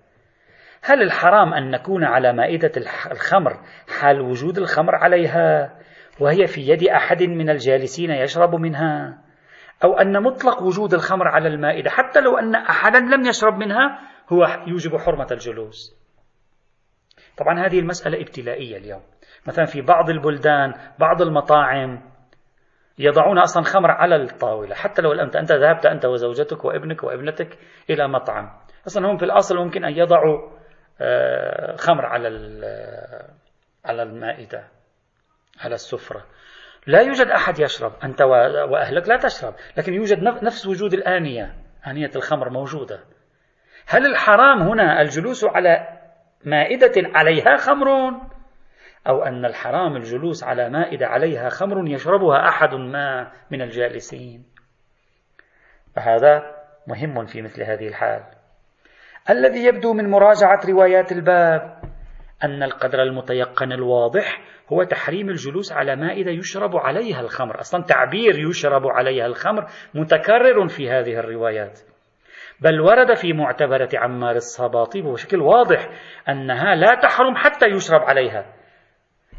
هل 0.84 1.02
الحرام 1.02 1.54
أن 1.54 1.72
نكون 1.72 2.04
على 2.04 2.34
مائدة 2.34 2.72
الخمر؟ 3.12 3.60
حال 4.00 4.22
وجود 4.22 4.58
الخمر 4.58 4.96
عليها؟ 4.96 5.80
وهي 6.20 6.48
في 6.48 6.62
يد 6.62 6.84
أحد 6.84 7.24
من 7.24 7.50
الجالسين 7.50 8.12
يشرب 8.12 8.56
منها. 8.56 9.18
أو 9.84 9.98
أن 9.98 10.24
مطلق 10.24 10.62
وجود 10.62 10.94
الخمر 10.94 11.28
على 11.28 11.48
المائدة 11.48 11.90
حتى 11.90 12.22
لو 12.22 12.38
أن 12.38 12.56
أحدا 12.56 13.00
لم 13.00 13.26
يشرب 13.26 13.54
منها 13.54 14.00
هو 14.30 14.46
يوجب 14.68 14.98
حرمة 14.98 15.28
الجلوس. 15.32 16.00
طبعا 17.38 17.66
هذه 17.66 17.80
المسألة 17.80 18.22
ابتلائية 18.22 18.78
اليوم. 18.78 19.02
مثلا 19.48 19.66
في 19.66 19.82
بعض 19.82 20.10
البلدان 20.10 20.74
بعض 21.00 21.22
المطاعم 21.22 22.02
يضعون 23.00 23.40
أصلا 23.40 23.64
خمر 23.64 23.92
على 23.92 24.16
الطاولة. 24.16 24.76
حتى 24.76 25.02
لو 25.02 25.14
أنت 25.14 25.36
أنت 25.36 25.52
ذهبت 25.52 25.86
أنت 25.86 26.06
وزوجتك 26.06 26.66
وابنك 26.66 27.04
وابنتك 27.04 27.58
إلى 27.90 28.08
مطعم. 28.08 28.50
أصلا 28.88 29.12
هم 29.12 29.18
في 29.18 29.26
الأصل 29.26 29.58
ممكن 29.58 29.86
أن 29.86 29.98
يضعوا 29.98 30.50
آه، 31.02 31.76
خمر 31.76 32.06
على 32.06 32.28
على 33.86 34.04
المائدة. 34.04 34.79
على 35.60 35.76
السفرة. 35.76 36.26
لا 36.88 37.02
يوجد 37.02 37.28
أحد 37.28 37.60
يشرب. 37.60 37.94
أنت 38.04 38.22
وأهلك 38.72 39.10
لا 39.10 39.18
تشرب. 39.18 39.54
لكن 39.78 39.94
يوجد 39.94 40.24
نفس 40.24 40.68
وجود 40.68 40.94
الآنية. 40.94 41.56
آنية 41.88 42.12
الخمر 42.16 42.50
موجودة. 42.50 43.00
هل 43.88 44.06
الحرام 44.06 44.62
هنا 44.62 45.02
الجلوس 45.02 45.46
على 45.46 46.00
مائدة 46.46 46.92
عليها 46.98 47.56
خمر 47.58 47.88
أو 49.08 49.24
أن 49.24 49.46
الحرام 49.46 49.96
الجلوس 49.96 50.44
على 50.44 50.70
مائدة 50.70 51.08
عليها 51.08 51.50
خمر 51.50 51.88
يشربها 51.88 52.50
أحد 52.50 52.74
ما 52.74 53.32
من 53.52 53.62
الجالسين؟ 53.62 54.46
فهذا 55.96 56.56
مهم 56.88 57.26
في 57.26 57.42
مثل 57.42 57.64
هذه 57.64 57.88
الحال. 57.88 58.24
الذي 59.30 59.66
يبدو 59.66 59.94
من 59.94 60.10
مراجعة 60.10 60.60
روايات 60.70 61.12
الباب 61.12 61.82
أن 62.44 62.64
القدر 62.64 63.04
المتيقن 63.04 63.72
الواضح 63.72 64.42
هو 64.74 64.84
تحريم 64.84 65.30
الجلوس 65.30 65.74
على 65.74 65.96
مائدة 65.96 66.32
يشرب 66.32 66.76
عليها 66.76 67.22
الخمر. 67.22 67.60
أصلا 67.60 67.84
تعبير 67.84 68.50
يشرب 68.50 68.88
عليها 68.88 69.26
الخمر 69.26 69.66
متكرر 69.94 70.68
في 70.68 70.90
هذه 70.90 71.20
الروايات. 71.20 71.80
بل 72.62 72.82
ورد 72.82 73.14
في 73.14 73.34
معتبرة 73.34 73.90
عمار 73.94 74.36
الصباطي 74.36 75.02
بشكل 75.02 75.42
واضح 75.42 75.90
أنها 76.30 76.76
لا 76.76 76.96
تحرم 76.96 77.36
حتى 77.36 77.66
يشرب 77.66 78.02
عليها. 78.02 78.46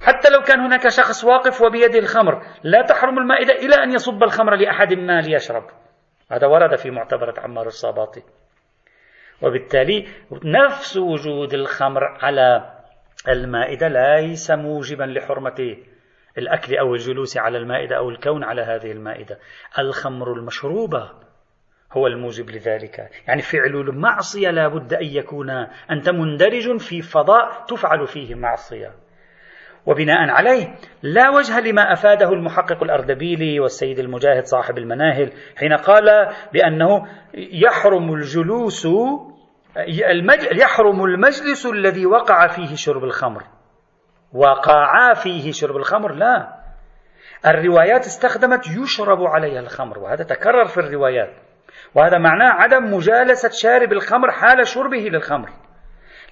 حتى 0.02 0.30
لو 0.30 0.42
كان 0.42 0.60
هناك 0.60 0.88
شخص 0.88 1.24
واقف 1.24 1.62
وبيده 1.62 1.98
الخمر 1.98 2.42
لا 2.62 2.82
تحرم 2.82 3.18
المائدة 3.18 3.52
إلى 3.52 3.74
أن 3.74 3.92
يصب 3.92 4.22
الخمر 4.22 4.56
لأحد 4.56 4.94
ما 4.94 5.20
ليشرب. 5.20 5.64
هذا 6.32 6.46
ورد 6.46 6.76
في 6.76 6.90
معتبرة 6.90 7.34
عمار 7.38 7.66
الصباطي 7.66 8.22
وبالتالي 9.42 10.08
نفس 10.44 10.96
وجود 10.96 11.54
الخمر 11.54 12.04
على 12.22 12.79
المائدة 13.28 13.88
ليس 13.88 14.50
موجبا 14.50 15.04
لحرمة 15.04 15.76
الأكل 16.38 16.76
أو 16.76 16.94
الجلوس 16.94 17.36
على 17.36 17.58
المائدة 17.58 17.96
أو 17.96 18.10
الكون 18.10 18.44
على 18.44 18.62
هذه 18.62 18.92
المائدة. 18.92 19.38
الخمر 19.78 20.32
المشروبة 20.32 21.10
هو 21.92 22.06
الموجب 22.06 22.50
لذلك. 22.50 23.10
يعني 23.28 23.42
فعل 23.42 23.76
المعصية 23.76 24.50
لا 24.50 24.68
بد 24.68 24.94
أن 24.94 25.06
يكون 25.06 25.50
أنت 25.90 26.08
مندرج 26.08 26.76
في 26.76 27.02
فضاء 27.02 27.64
تفعل 27.68 28.06
فيه 28.06 28.34
معصية. 28.34 28.92
وبناء 29.86 30.30
عليه 30.30 30.74
لا 31.02 31.30
وجه 31.30 31.60
لما 31.60 31.92
أفاده 31.92 32.32
المحقق 32.32 32.82
الأردبيلي 32.82 33.60
والسيد 33.60 33.98
المجاهد 33.98 34.44
صاحب 34.44 34.78
المناهل 34.78 35.32
حين 35.56 35.72
قال 35.72 36.28
بأنه 36.52 37.06
يحرم 37.34 38.14
الجلوس 38.14 38.86
يحرم 40.52 41.04
المجلس 41.04 41.66
الذي 41.66 42.06
وقع 42.06 42.46
فيه 42.46 42.74
شرب 42.74 43.04
الخمر. 43.04 43.42
وقع 44.32 45.14
فيه 45.14 45.52
شرب 45.52 45.76
الخمر 45.76 46.12
لا. 46.14 46.60
الروايات 47.46 48.00
استخدمت 48.00 48.66
يشرب 48.66 49.18
عليها 49.22 49.60
الخمر 49.60 49.98
وهذا 49.98 50.24
تكرر 50.24 50.64
في 50.64 50.78
الروايات. 50.78 51.34
وهذا 51.94 52.18
معناه 52.18 52.50
عدم 52.50 52.94
مجالسة 52.94 53.50
شارب 53.62 53.92
الخمر 53.92 54.30
حال 54.30 54.66
شربه 54.66 55.08
للخمر. 55.12 55.50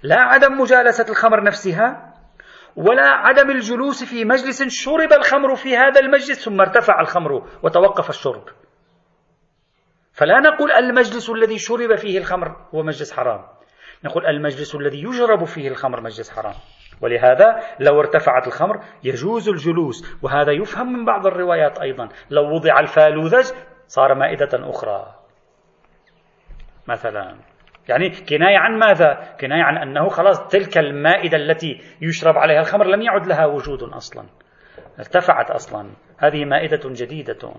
لا 0.02 0.20
عدم 0.20 0.60
مجالسة 0.60 1.10
الخمر 1.10 1.44
نفسها 1.44 2.14
ولا 2.76 3.06
عدم 3.06 3.50
الجلوس 3.50 4.04
في 4.04 4.24
مجلس 4.24 4.62
شرب 4.68 5.12
الخمر 5.12 5.54
في 5.54 5.76
هذا 5.76 6.00
المجلس 6.00 6.44
ثم 6.44 6.60
ارتفع 6.60 7.00
الخمر 7.00 7.32
وتوقف 7.62 8.08
الشرب. 8.08 8.42
فلا 10.18 10.40
نقول 10.40 10.72
المجلس 10.72 11.30
الذي 11.30 11.58
شرب 11.58 11.96
فيه 11.96 12.18
الخمر 12.18 12.56
هو 12.74 12.82
مجلس 12.82 13.12
حرام. 13.12 13.44
نقول 14.04 14.26
المجلس 14.26 14.74
الذي 14.74 15.02
يجرب 15.02 15.44
فيه 15.44 15.68
الخمر 15.68 16.00
مجلس 16.00 16.30
حرام. 16.30 16.54
ولهذا 17.00 17.60
لو 17.80 18.00
ارتفعت 18.00 18.46
الخمر 18.46 18.80
يجوز 19.04 19.48
الجلوس 19.48 20.18
وهذا 20.22 20.52
يفهم 20.52 20.92
من 20.92 21.04
بعض 21.04 21.26
الروايات 21.26 21.78
أيضا. 21.78 22.08
لو 22.30 22.54
وضع 22.54 22.80
الفالوذج 22.80 23.44
صار 23.86 24.14
مائدة 24.14 24.70
أخرى. 24.70 25.14
مثلا. 26.88 27.36
يعني 27.88 28.10
كناية 28.10 28.58
عن 28.58 28.78
ماذا؟ 28.78 29.36
كناية 29.40 29.62
عن 29.62 29.76
أنه 29.76 30.08
خلاص 30.08 30.48
تلك 30.48 30.78
المائدة 30.78 31.36
التي 31.36 31.80
يشرب 32.00 32.38
عليها 32.38 32.60
الخمر 32.60 32.86
لم 32.86 33.02
يعد 33.02 33.26
لها 33.26 33.46
وجود 33.46 33.82
أصلا. 33.82 34.24
ارتفعت 34.98 35.50
أصلا. 35.50 35.90
هذه 36.18 36.44
مائدة 36.44 36.80
جديدة. 36.84 37.54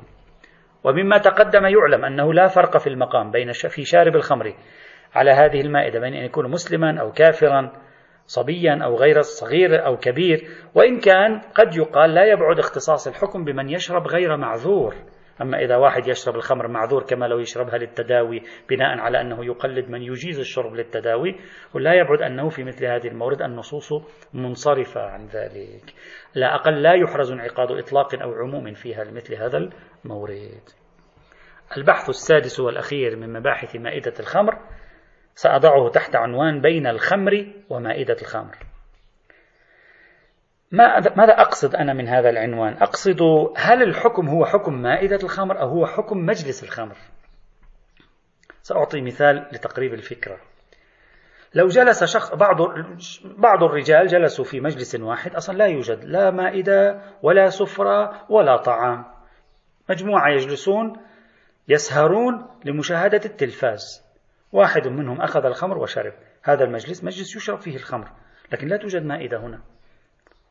ومما 0.84 1.18
تقدم 1.18 1.66
يعلم 1.66 2.06
أنه 2.06 2.34
لا 2.34 2.48
فرق 2.48 2.78
في 2.78 2.88
المقام 2.88 3.32
بين 3.32 3.52
في 3.52 3.84
شارب 3.84 4.16
الخمر 4.16 4.54
على 5.16 5.32
هذه 5.32 5.62
المائدة 5.62 6.00
بين 6.00 6.14
أن 6.14 6.26
يكون 6.26 6.52
مسلما 6.52 7.02
أو 7.02 7.12
كافرا 7.12 7.72
صبيا 8.26 8.80
أو 8.84 8.96
غير 8.96 9.22
صغير 9.22 9.86
أو 9.86 9.98
كبير 9.98 10.48
وإن 10.76 11.00
كان 11.00 11.42
قد 11.56 11.76
يقال 11.76 12.14
لا 12.14 12.24
يبعد 12.24 12.60
اختصاص 12.60 13.08
الحكم 13.08 13.46
بمن 13.46 13.70
يشرب 13.70 14.08
غير 14.08 14.38
معذور. 14.38 14.96
أما 15.42 15.60
إذا 15.60 15.76
واحد 15.76 16.08
يشرب 16.08 16.36
الخمر 16.36 16.68
معذور 16.68 17.04
كما 17.04 17.26
لو 17.26 17.40
يشربها 17.40 17.78
للتداوي 17.78 18.42
بناء 18.70 19.00
على 19.00 19.22
أنه 19.22 19.46
يقلد 19.46 19.90
من 19.90 20.02
يجيز 20.02 20.40
الشرب 20.40 20.74
للتداوي 20.74 21.36
ولا 21.74 21.94
يبعد 21.94 22.22
أنه 22.22 22.50
في 22.50 22.64
مثل 22.64 22.86
هذه 22.86 23.08
المورد 23.08 23.42
النصوص 23.42 23.94
منصرفة 24.34 25.02
عن 25.02 25.26
ذلك. 25.26 25.94
لا 26.36 26.56
أقل 26.56 26.82
لا 26.82 26.94
يحرز 26.94 27.32
انعقاد 27.32 27.72
إطلاق 27.72 28.22
أو 28.22 28.34
عموم 28.34 28.74
فيها 28.74 29.04
لمثل 29.04 29.36
هذا 29.36 29.70
المورد 30.06 30.62
البحث 31.78 32.10
السادس 32.10 32.60
والأخير 32.60 33.16
من 33.16 33.34
مباحث 33.34 33.76
مائدة 33.76 34.14
الخمر 34.20 34.58
سأضعه 35.36 35.90
تحت 35.90 36.16
عنوان 36.16 36.62
بين 36.62 36.88
الخمر 36.88 37.48
ومائدة 37.70 38.18
الخمر. 38.22 38.58
ماذا 40.72 41.42
أقصد 41.42 41.76
أنا 41.76 41.94
من 41.94 42.08
هذا 42.08 42.30
العنوان؟ 42.30 42.74
أقصد 42.74 43.22
هل 43.58 43.84
الحكم 43.84 44.28
هو 44.28 44.46
حكم 44.46 44.74
مائدة 44.74 45.20
الخمر 45.24 45.62
أو 45.62 45.68
هو 45.68 45.86
حكم 45.86 46.18
مجلس 46.18 46.64
الخمر؟ 46.64 46.96
سأعطي 48.62 49.02
مثال 49.02 49.48
لتقريب 49.52 49.94
الفكرة. 49.94 50.38
لو 51.54 51.68
جلس 51.68 52.04
شخص 52.04 52.36
بعض 52.36 52.58
بعض 53.38 53.64
الرجال 53.64 54.08
جلسوا 54.08 54.46
في 54.46 54.60
مجلس 54.60 54.96
واحد 54.96 55.36
أصلا 55.36 55.58
لا 55.58 55.66
يوجد 55.66 56.04
لا 56.04 56.32
مائدة 56.32 57.02
ولا 57.22 57.50
سفرة 57.50 58.26
ولا 58.32 58.58
طعام. 58.58 59.06
مجموعة 59.90 60.30
يجلسون 60.30 60.98
يسهرون 61.68 62.48
لمشاهدة 62.66 63.22
التلفاز. 63.26 64.04
واحد 64.52 64.88
منهم 64.88 65.22
أخذ 65.22 65.46
الخمر 65.46 65.78
وشرب. 65.78 66.14
هذا 66.44 66.64
المجلس 66.64 67.04
مجلس 67.04 67.36
يشرب 67.36 67.60
فيه 67.60 67.76
الخمر 67.76 68.08
لكن 68.52 68.68
لا 68.68 68.78
توجد 68.78 69.04
مائدة 69.04 69.38
هنا 69.38 69.62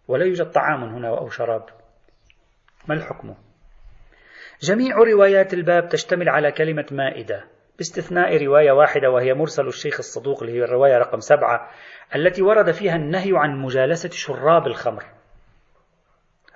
ولا 0.08 0.24
يوجد 0.24 0.50
طعام 0.50 0.84
هنا 0.84 1.08
أو 1.08 1.28
شراب. 1.28 1.64
ما 2.88 2.94
الحكم؟ 2.94 3.34
جميع 4.60 4.96
روايات 4.96 5.54
الباب 5.54 5.88
تشتمل 5.88 6.28
على 6.28 6.52
كلمة 6.52 6.86
مائدة. 6.92 7.44
باستثناء 7.78 8.44
رواية 8.44 8.72
واحدة 8.72 9.10
وهي 9.10 9.34
مرسل 9.34 9.66
الشيخ 9.66 9.98
الصدوق 9.98 10.42
اللي 10.42 10.58
هي 10.58 10.64
الرواية 10.64 10.98
رقم 10.98 11.20
سبعة 11.20 11.70
التي 12.14 12.42
ورد 12.42 12.70
فيها 12.70 12.96
النهي 12.96 13.30
عن 13.34 13.62
مجالسة 13.62 14.10
شراب 14.12 14.66
الخمر. 14.66 15.04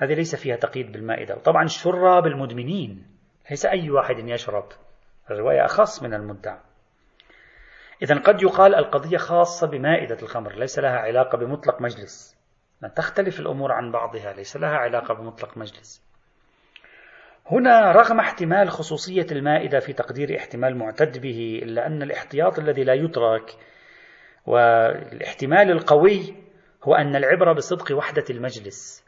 هذه 0.02 0.14
ليس 0.14 0.36
فيها 0.36 0.56
تقييد 0.56 0.92
بالمائدة. 0.92 1.34
وطبعا 1.34 1.66
شراب 1.66 2.26
المدمنين 2.26 3.06
ليس 3.50 3.66
أي 3.66 3.90
واحد 3.90 4.18
يشرب. 4.18 4.64
الرواية 5.30 5.64
أخص 5.64 6.02
من 6.02 6.14
المدعى. 6.14 6.58
إذا 8.02 8.18
قد 8.18 8.42
يقال 8.42 8.74
القضية 8.74 9.16
خاصة 9.16 9.66
بمائدة 9.66 10.16
الخمر 10.22 10.54
ليس 10.54 10.78
لها 10.78 10.98
علاقة 10.98 11.38
بمطلق 11.38 11.82
مجلس. 11.82 12.36
تختلف 12.96 13.40
الأمور 13.40 13.72
عن 13.72 13.92
بعضها 13.92 14.32
ليس 14.32 14.56
لها 14.56 14.76
علاقة 14.76 15.14
بمطلق 15.14 15.58
مجلس. 15.58 16.02
هنا 17.46 17.92
رغم 17.92 18.20
احتمال 18.20 18.70
خصوصية 18.70 19.26
المائدة 19.32 19.78
في 19.78 19.92
تقدير 19.92 20.36
احتمال 20.36 20.76
معتد 20.76 21.18
به 21.18 21.60
إلا 21.62 21.86
أن 21.86 22.02
الاحتياط 22.02 22.58
الذي 22.58 22.84
لا 22.84 22.94
يترك 22.94 23.56
والإحتمال 24.46 25.70
القوي 25.70 26.34
هو 26.84 26.94
أن 26.94 27.16
العبرة 27.16 27.52
بصدق 27.52 27.96
وحدة 27.96 28.24
المجلس. 28.30 29.01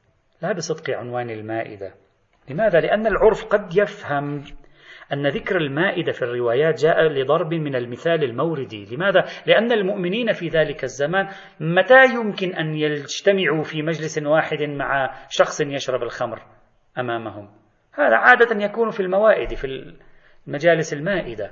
لا 0.44 0.52
بصدق 0.52 0.90
عنوان 0.90 1.30
المائدة. 1.30 1.94
لماذا؟ 2.50 2.80
لأن 2.80 3.06
العرف 3.06 3.44
قد 3.44 3.76
يفهم 3.76 4.44
أن 5.12 5.26
ذكر 5.26 5.56
المائدة 5.56 6.12
في 6.12 6.22
الروايات 6.22 6.82
جاء 6.82 7.02
لضرب 7.02 7.54
من 7.54 7.76
المثال 7.76 8.24
الموردي. 8.24 8.94
لماذا؟ 8.94 9.24
لأن 9.46 9.72
المؤمنين 9.72 10.32
في 10.32 10.48
ذلك 10.48 10.84
الزمان 10.84 11.28
متى 11.60 12.04
يمكن 12.14 12.54
أن 12.54 12.74
يجتمعوا 12.74 13.62
في 13.62 13.82
مجلس 13.82 14.18
واحد 14.18 14.62
مع 14.62 15.14
شخص 15.28 15.60
يشرب 15.60 16.02
الخمر 16.02 16.42
أمامهم؟ 16.98 17.48
هذا 17.94 18.16
عادة 18.16 18.64
يكون 18.64 18.90
في 18.90 19.00
الموائد 19.00 19.54
في 19.54 19.94
المجالس 20.46 20.92
المائدة. 20.92 21.50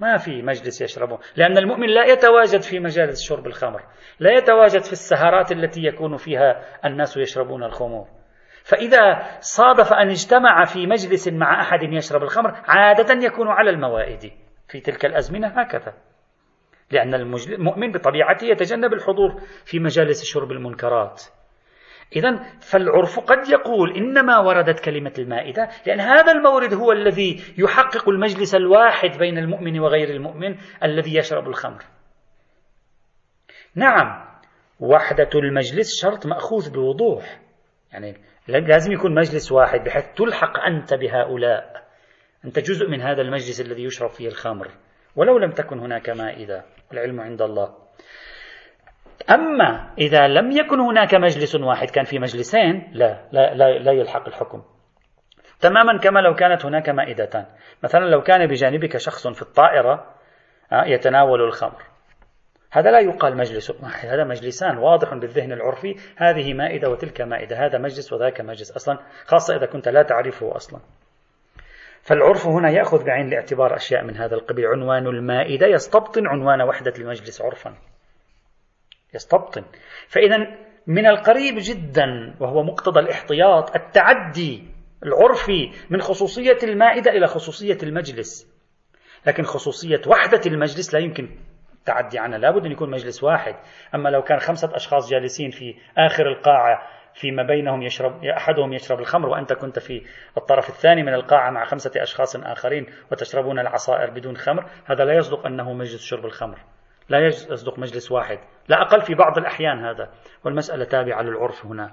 ما 0.00 0.16
في 0.16 0.42
مجلس 0.42 0.82
يشربه 0.82 1.18
لأن 1.36 1.58
المؤمن 1.58 1.88
لا 1.88 2.04
يتواجد 2.04 2.60
في 2.60 2.80
مجالس 2.80 3.22
شرب 3.28 3.46
الخمر. 3.46 3.82
لا 4.20 4.32
يتواجد 4.32 4.82
في 4.82 4.92
السهرات 4.92 5.52
التي 5.52 5.84
يكون 5.84 6.16
فيها 6.16 6.64
الناس 6.84 7.16
يشربون 7.16 7.64
الخمور. 7.64 8.17
فإذا 8.68 9.22
صادف 9.40 9.92
أن 9.92 10.08
اجتمع 10.08 10.64
في 10.64 10.86
مجلس 10.86 11.28
مع 11.28 11.60
أحد 11.60 11.82
يشرب 11.82 12.22
الخمر 12.22 12.50
عادة 12.66 13.26
يكون 13.26 13.48
على 13.48 13.70
الموائد 13.70 14.32
في 14.68 14.80
تلك 14.80 15.04
الأزمنة 15.04 15.48
هكذا. 15.48 15.94
لأن 16.90 17.14
المؤمن 17.14 17.92
بطبيعته 17.92 18.44
يتجنب 18.44 18.92
الحضور 18.92 19.40
في 19.64 19.78
مجالس 19.78 20.24
شرب 20.24 20.52
المنكرات. 20.52 21.22
إذا 22.16 22.36
فالعرف 22.60 23.20
قد 23.20 23.48
يقول 23.48 23.96
إنما 23.96 24.38
وردت 24.38 24.80
كلمة 24.80 25.12
المائدة 25.18 25.68
لأن 25.86 26.00
هذا 26.00 26.32
المورد 26.32 26.74
هو 26.74 26.92
الذي 26.92 27.54
يحقق 27.58 28.08
المجلس 28.08 28.54
الواحد 28.54 29.18
بين 29.18 29.38
المؤمن 29.38 29.80
وغير 29.80 30.08
المؤمن 30.08 30.56
الذي 30.82 31.16
يشرب 31.16 31.48
الخمر. 31.48 31.82
نعم 33.74 34.28
وحدة 34.80 35.30
المجلس 35.34 36.02
شرط 36.02 36.26
مأخوذ 36.26 36.72
بوضوح. 36.72 37.40
يعني 37.92 38.16
لازم 38.48 38.92
يكون 38.92 39.14
مجلس 39.14 39.52
واحد 39.52 39.84
بحيث 39.84 40.04
تلحق 40.16 40.58
أنت 40.58 40.94
بهؤلاء. 40.94 41.84
أنت 42.44 42.58
جزء 42.58 42.88
من 42.88 43.00
هذا 43.00 43.22
المجلس 43.22 43.60
الذي 43.60 43.84
يشرب 43.84 44.10
فيه 44.10 44.28
الخمر. 44.28 44.68
ولو 45.16 45.38
لم 45.38 45.50
تكن 45.50 45.78
هناك 45.78 46.10
مائدة 46.10 46.64
العلم 46.92 47.20
عند 47.20 47.42
الله. 47.42 47.74
أما 49.30 49.90
إذا 49.98 50.28
لم 50.28 50.50
يكن 50.50 50.80
هناك 50.80 51.14
مجلس 51.14 51.54
واحد 51.54 51.90
كان 51.90 52.04
في 52.04 52.18
مجلسين 52.18 52.90
لا 52.92 53.28
لا 53.32 53.54
لا, 53.54 53.78
لا 53.78 53.92
يلحق 53.92 54.26
الحكم. 54.28 54.62
تماما 55.60 55.98
كما 55.98 56.20
لو 56.20 56.34
كانت 56.34 56.64
هناك 56.64 56.88
مائدتان. 56.88 57.46
مثلا 57.84 58.04
لو 58.04 58.22
كان 58.22 58.46
بجانبك 58.46 58.96
شخص 58.96 59.28
في 59.28 59.42
الطائرة 59.42 60.14
آه، 60.72 60.84
يتناول 60.84 61.42
الخمر. 61.42 61.82
هذا 62.70 62.90
لا 62.90 63.00
يقال 63.00 63.36
مجلس 63.36 63.70
واحد 63.70 64.08
هذا 64.08 64.24
مجلسان 64.24 64.78
واضح 64.78 65.14
بالذهن 65.14 65.52
العرفي. 65.52 65.96
هذه 66.16 66.54
مائدة 66.54 66.90
وتلك 66.90 67.20
مائدة 67.20 67.66
هذا 67.66 67.78
مجلس 67.78 68.12
وذاك 68.12 68.40
مجلس 68.40 68.70
أصلا 68.70 68.98
خاصة 69.24 69.56
إذا 69.56 69.66
كنت 69.66 69.88
لا 69.88 70.02
تعرفه 70.02 70.56
أصلا. 70.56 70.80
فالعرف 72.02 72.46
هنا 72.46 72.70
يأخذ 72.70 73.04
بعين 73.04 73.28
الاعتبار 73.28 73.76
أشياء 73.76 74.04
من 74.04 74.16
هذا 74.16 74.34
القبيل. 74.34 74.66
عنوان 74.66 75.06
المائدة 75.06 75.66
يستبطن 75.66 76.26
عنوان 76.26 76.62
وحدة 76.62 76.92
المجلس 76.98 77.42
عرفا. 77.42 77.74
يستبطن. 79.14 79.64
فإذا 80.08 80.36
من 80.86 81.06
القريب 81.06 81.54
جدا 81.58 82.34
وهو 82.40 82.62
مقتضى 82.62 83.00
الاحتياط 83.00 83.76
التعدي 83.76 84.64
العرفي 85.04 85.72
من 85.90 86.00
خصوصية 86.00 86.58
المائدة 86.62 87.10
إلى 87.10 87.26
خصوصية 87.26 87.78
المجلس. 87.82 88.58
لكن 89.26 89.42
خصوصية 89.42 90.00
وحدة 90.06 90.40
المجلس 90.46 90.94
لا 90.94 91.00
يمكن 91.00 91.28
التعدي 91.88 92.18
عنها. 92.18 92.38
لابد 92.38 92.64
أن 92.64 92.72
يكون 92.72 92.90
مجلس 92.90 93.24
واحد. 93.24 93.54
أما 93.94 94.08
لو 94.08 94.22
كان 94.22 94.38
خمسة 94.38 94.70
أشخاص 94.74 95.10
جالسين 95.10 95.50
في 95.50 95.74
آخر 95.98 96.26
القاعة 96.26 96.82
فيما 97.14 97.42
بينهم 97.42 97.82
يشرب 97.82 98.24
أحدهم 98.24 98.72
يشرب 98.72 99.00
الخمر 99.00 99.28
وأنت 99.28 99.52
كنت 99.52 99.78
في 99.78 100.02
الطرف 100.36 100.68
الثاني 100.68 101.02
من 101.02 101.14
القاعة 101.14 101.50
مع 101.50 101.64
خمسة 101.64 102.02
أشخاص 102.02 102.36
آخرين 102.36 102.86
وتشربون 103.12 103.58
العصائر 103.58 104.10
بدون 104.10 104.36
خمر 104.36 104.64
هذا 104.86 105.04
لا 105.04 105.12
يصدق 105.12 105.46
أنه 105.46 105.72
مجلس 105.72 106.02
شرب 106.02 106.24
الخمر. 106.24 106.58
لا 107.08 107.18
يصدق 107.26 107.78
مجلس 107.78 108.12
واحد. 108.12 108.38
لا 108.68 108.82
أقل 108.82 109.00
في 109.00 109.14
بعض 109.14 109.38
الأحيان 109.38 109.84
هذا. 109.84 110.10
والمسألة 110.44 110.84
تابعة 110.84 111.22
للعرف 111.22 111.66
هنا. 111.66 111.90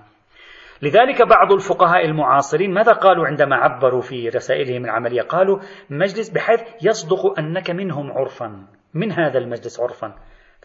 لذلك 0.81 1.21
بعض 1.27 1.51
الفقهاء 1.51 2.05
المعاصرين 2.05 2.73
ماذا 2.73 2.91
قالوا 2.91 3.27
عندما 3.27 3.55
عبروا 3.55 4.01
في 4.01 4.29
رسائلهم 4.29 4.85
العملية؟ 4.85 5.21
قالوا 5.21 5.59
مجلس 5.89 6.29
بحيث 6.29 6.61
يصدق 6.83 7.39
أنك 7.39 7.71
منهم 7.71 8.11
عرفا. 8.11 8.67
من 8.95 9.11
هذا 9.11 9.37
المجلس 9.37 9.79
عرفا. 9.79 10.15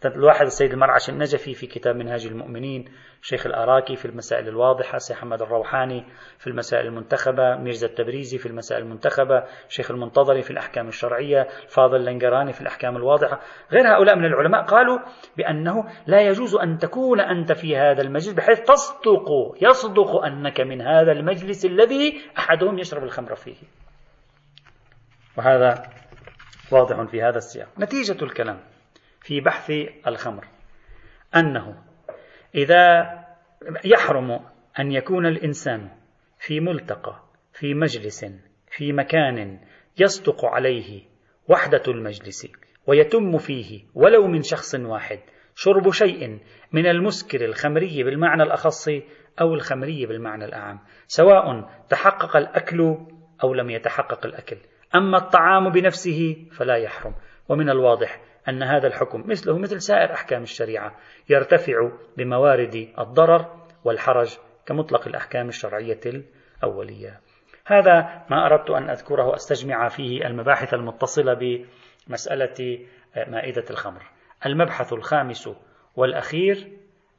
الواحد 0.05 0.47
السيد 0.47 0.73
المرعش 0.73 1.11
النجفي 1.11 1.55
في 1.55 1.67
كتاب 1.67 1.97
منهاج 1.97 2.27
المؤمنين 2.27 2.85
شيخ 3.23 3.47
الأراكي 3.47 3.97
في 3.97 4.05
المسائل 4.05 4.49
الواضحة 4.49 4.99
سي 4.99 5.15
محمد 5.15 5.43
الروحاني 5.43 6.05
في 6.39 6.47
المسائل 6.47 6.87
المنتخبة 6.87 7.57
ميرزا 7.57 7.87
التبريزي 7.87 8.39
في 8.39 8.47
المسائل 8.47 8.83
المنتخبة 8.83 9.45
شيخ 9.69 9.91
المنتظري 9.91 10.43
في 10.43 10.51
الأحكام 10.51 10.89
الشرعية 10.89 11.49
فاضل 11.69 12.05
لنجراني 12.05 12.53
في 12.53 12.61
الأحكام 12.61 12.97
الواضحة. 12.97 13.41
غير 13.73 13.95
هؤلاء 13.95 14.17
من 14.17 14.25
العلماء 14.25 14.65
قالوا 14.65 14.99
بأنه 15.37 15.85
لا 16.07 16.21
يجوز 16.21 16.55
أن 16.55 16.79
تكون 16.79 17.21
أنت 17.21 17.53
في 17.53 17.77
هذا 17.77 18.03
المجلس 18.03 18.33
بحيث 18.33 18.61
تصدق 18.61 19.29
يصدق 19.63 20.25
أنك 20.25 20.61
من 20.61 20.81
هذا 20.81 21.13
المجلس 21.13 21.65
الذي 21.65 22.21
أحدهم 22.39 22.79
يشرب 22.79 23.03
الخمر 23.03 23.35
فيه. 23.35 23.57
وهذا 25.39 26.00
واضح 26.73 27.03
في 27.03 27.23
هذا 27.23 27.37
السياق. 27.37 27.69
نتيجة 27.79 28.25
الكلام 28.25 28.61
في 29.21 29.41
بحث 29.41 29.73
الخمر 30.07 30.45
أنه 31.37 31.83
إذا 32.55 33.11
يحرم 33.85 34.41
أن 34.79 34.93
يكون 34.93 35.27
الإنسان 35.27 35.91
في 36.39 36.61
ملتقى 36.61 37.23
في 37.53 37.75
مجلس 37.75 38.25
في 38.71 38.93
مكان 38.93 39.61
يصدق 39.99 40.45
عليه 40.45 41.03
وحدة 41.49 41.83
المجلس 41.89 42.49
ويتم 42.87 43.39
فيه 43.39 43.85
ولو 43.95 44.27
من 44.27 44.43
شخص 44.43 44.75
واحد 44.75 45.21
شرب 45.55 45.91
شيء 45.91 46.39
من 46.73 46.87
المسكر 46.87 47.45
الخمري 47.45 48.03
بالمعنى 48.03 48.43
الأخص 48.43 48.89
أو 49.41 49.55
الخمري 49.55 50.07
بالمعنى 50.07 50.45
الأعم 50.45 50.81
سواء 51.07 51.71
تحقق 51.89 52.37
الأكل 52.37 52.97
أو 53.45 53.55
لم 53.55 53.71
يتحقق 53.71 54.27
الأكل. 54.27 54.57
أما 54.95 55.19
الطعام 55.19 55.71
بنفسه 55.71 56.47
فلا 56.53 56.77
يحرم. 56.77 57.15
ومن 57.49 57.71
الواضح 57.71 58.21
أن 58.49 58.63
هذا 58.63 58.87
الحكم 58.87 59.25
مثله 59.27 59.59
مثل 59.59 59.81
سائر 59.81 60.13
أحكام 60.13 60.43
الشريعة 60.43 60.97
يرتفع 61.29 61.91
بموارد 62.17 62.89
الضرر 62.99 63.61
والحرج 63.85 64.39
كمطلق 64.67 65.09
الأحكام 65.09 65.49
الشرعية 65.49 66.01
الأولية. 66.63 67.21
هذا 67.67 68.25
ما 68.31 68.47
أردت 68.47 68.71
أن 68.71 68.91
أذكره 68.91 69.35
أستجمع 69.35 69.89
فيه 69.89 70.27
المباحث 70.27 70.75
المتصلة 70.75 71.35
بمسألة 71.35 72.87
مائدة 73.17 73.65
الخمر. 73.71 74.03
المبحث 74.47 74.93
الخامس 74.93 75.51
والأخير 75.97 76.69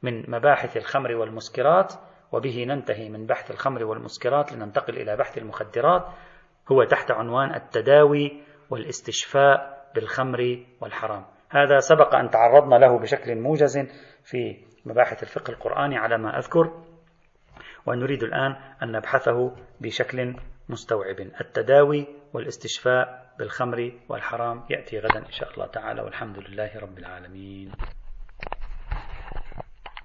من 0.02 0.30
مباحث 0.30 0.76
الخمر 0.76 1.14
والمسكرات 1.14 1.92
وبه 2.32 2.64
ننتهي 2.68 3.08
من 3.08 3.26
بحث 3.26 3.50
الخمر 3.50 3.84
والمسكرات 3.84 4.52
لننتقل 4.52 4.96
إلى 4.96 5.16
بحث 5.16 5.38
المخدرات. 5.38 6.06
هو 6.72 6.84
تحت 6.84 7.10
عنوان 7.10 7.54
التداوي 7.54 8.42
والاستشفاء 8.70 9.82
بالخمر 9.94 10.66
والحرام. 10.80 11.24
هذا 11.50 11.78
سبق 11.78 12.14
أن 12.14 12.30
تعرضنا 12.30 12.74
له 12.74 12.98
بشكل 12.98 13.36
موجز 13.40 13.78
في 14.24 14.64
مباحث 14.86 15.22
الفقه 15.22 15.50
القرآني 15.50 15.96
على 15.96 16.18
ما 16.18 16.38
أذكر 16.38 16.82
ونريد 17.86 18.22
الآن 18.22 18.56
أن 18.82 18.92
نبحثه 18.92 19.56
بشكل 19.80 20.36
مستوعب. 20.68 21.20
التداوي 21.40 22.06
والاستشفاء 22.32 23.32
بالخمر 23.38 23.92
والحرام 24.08 24.64
يأتي 24.70 24.98
غدا 24.98 25.18
إن 25.18 25.32
شاء 25.32 25.52
الله 25.52 25.66
تعالى 25.66 26.02
والحمد 26.02 26.38
لله 26.38 26.78
رب 26.78 26.98
العالمين. 26.98 27.72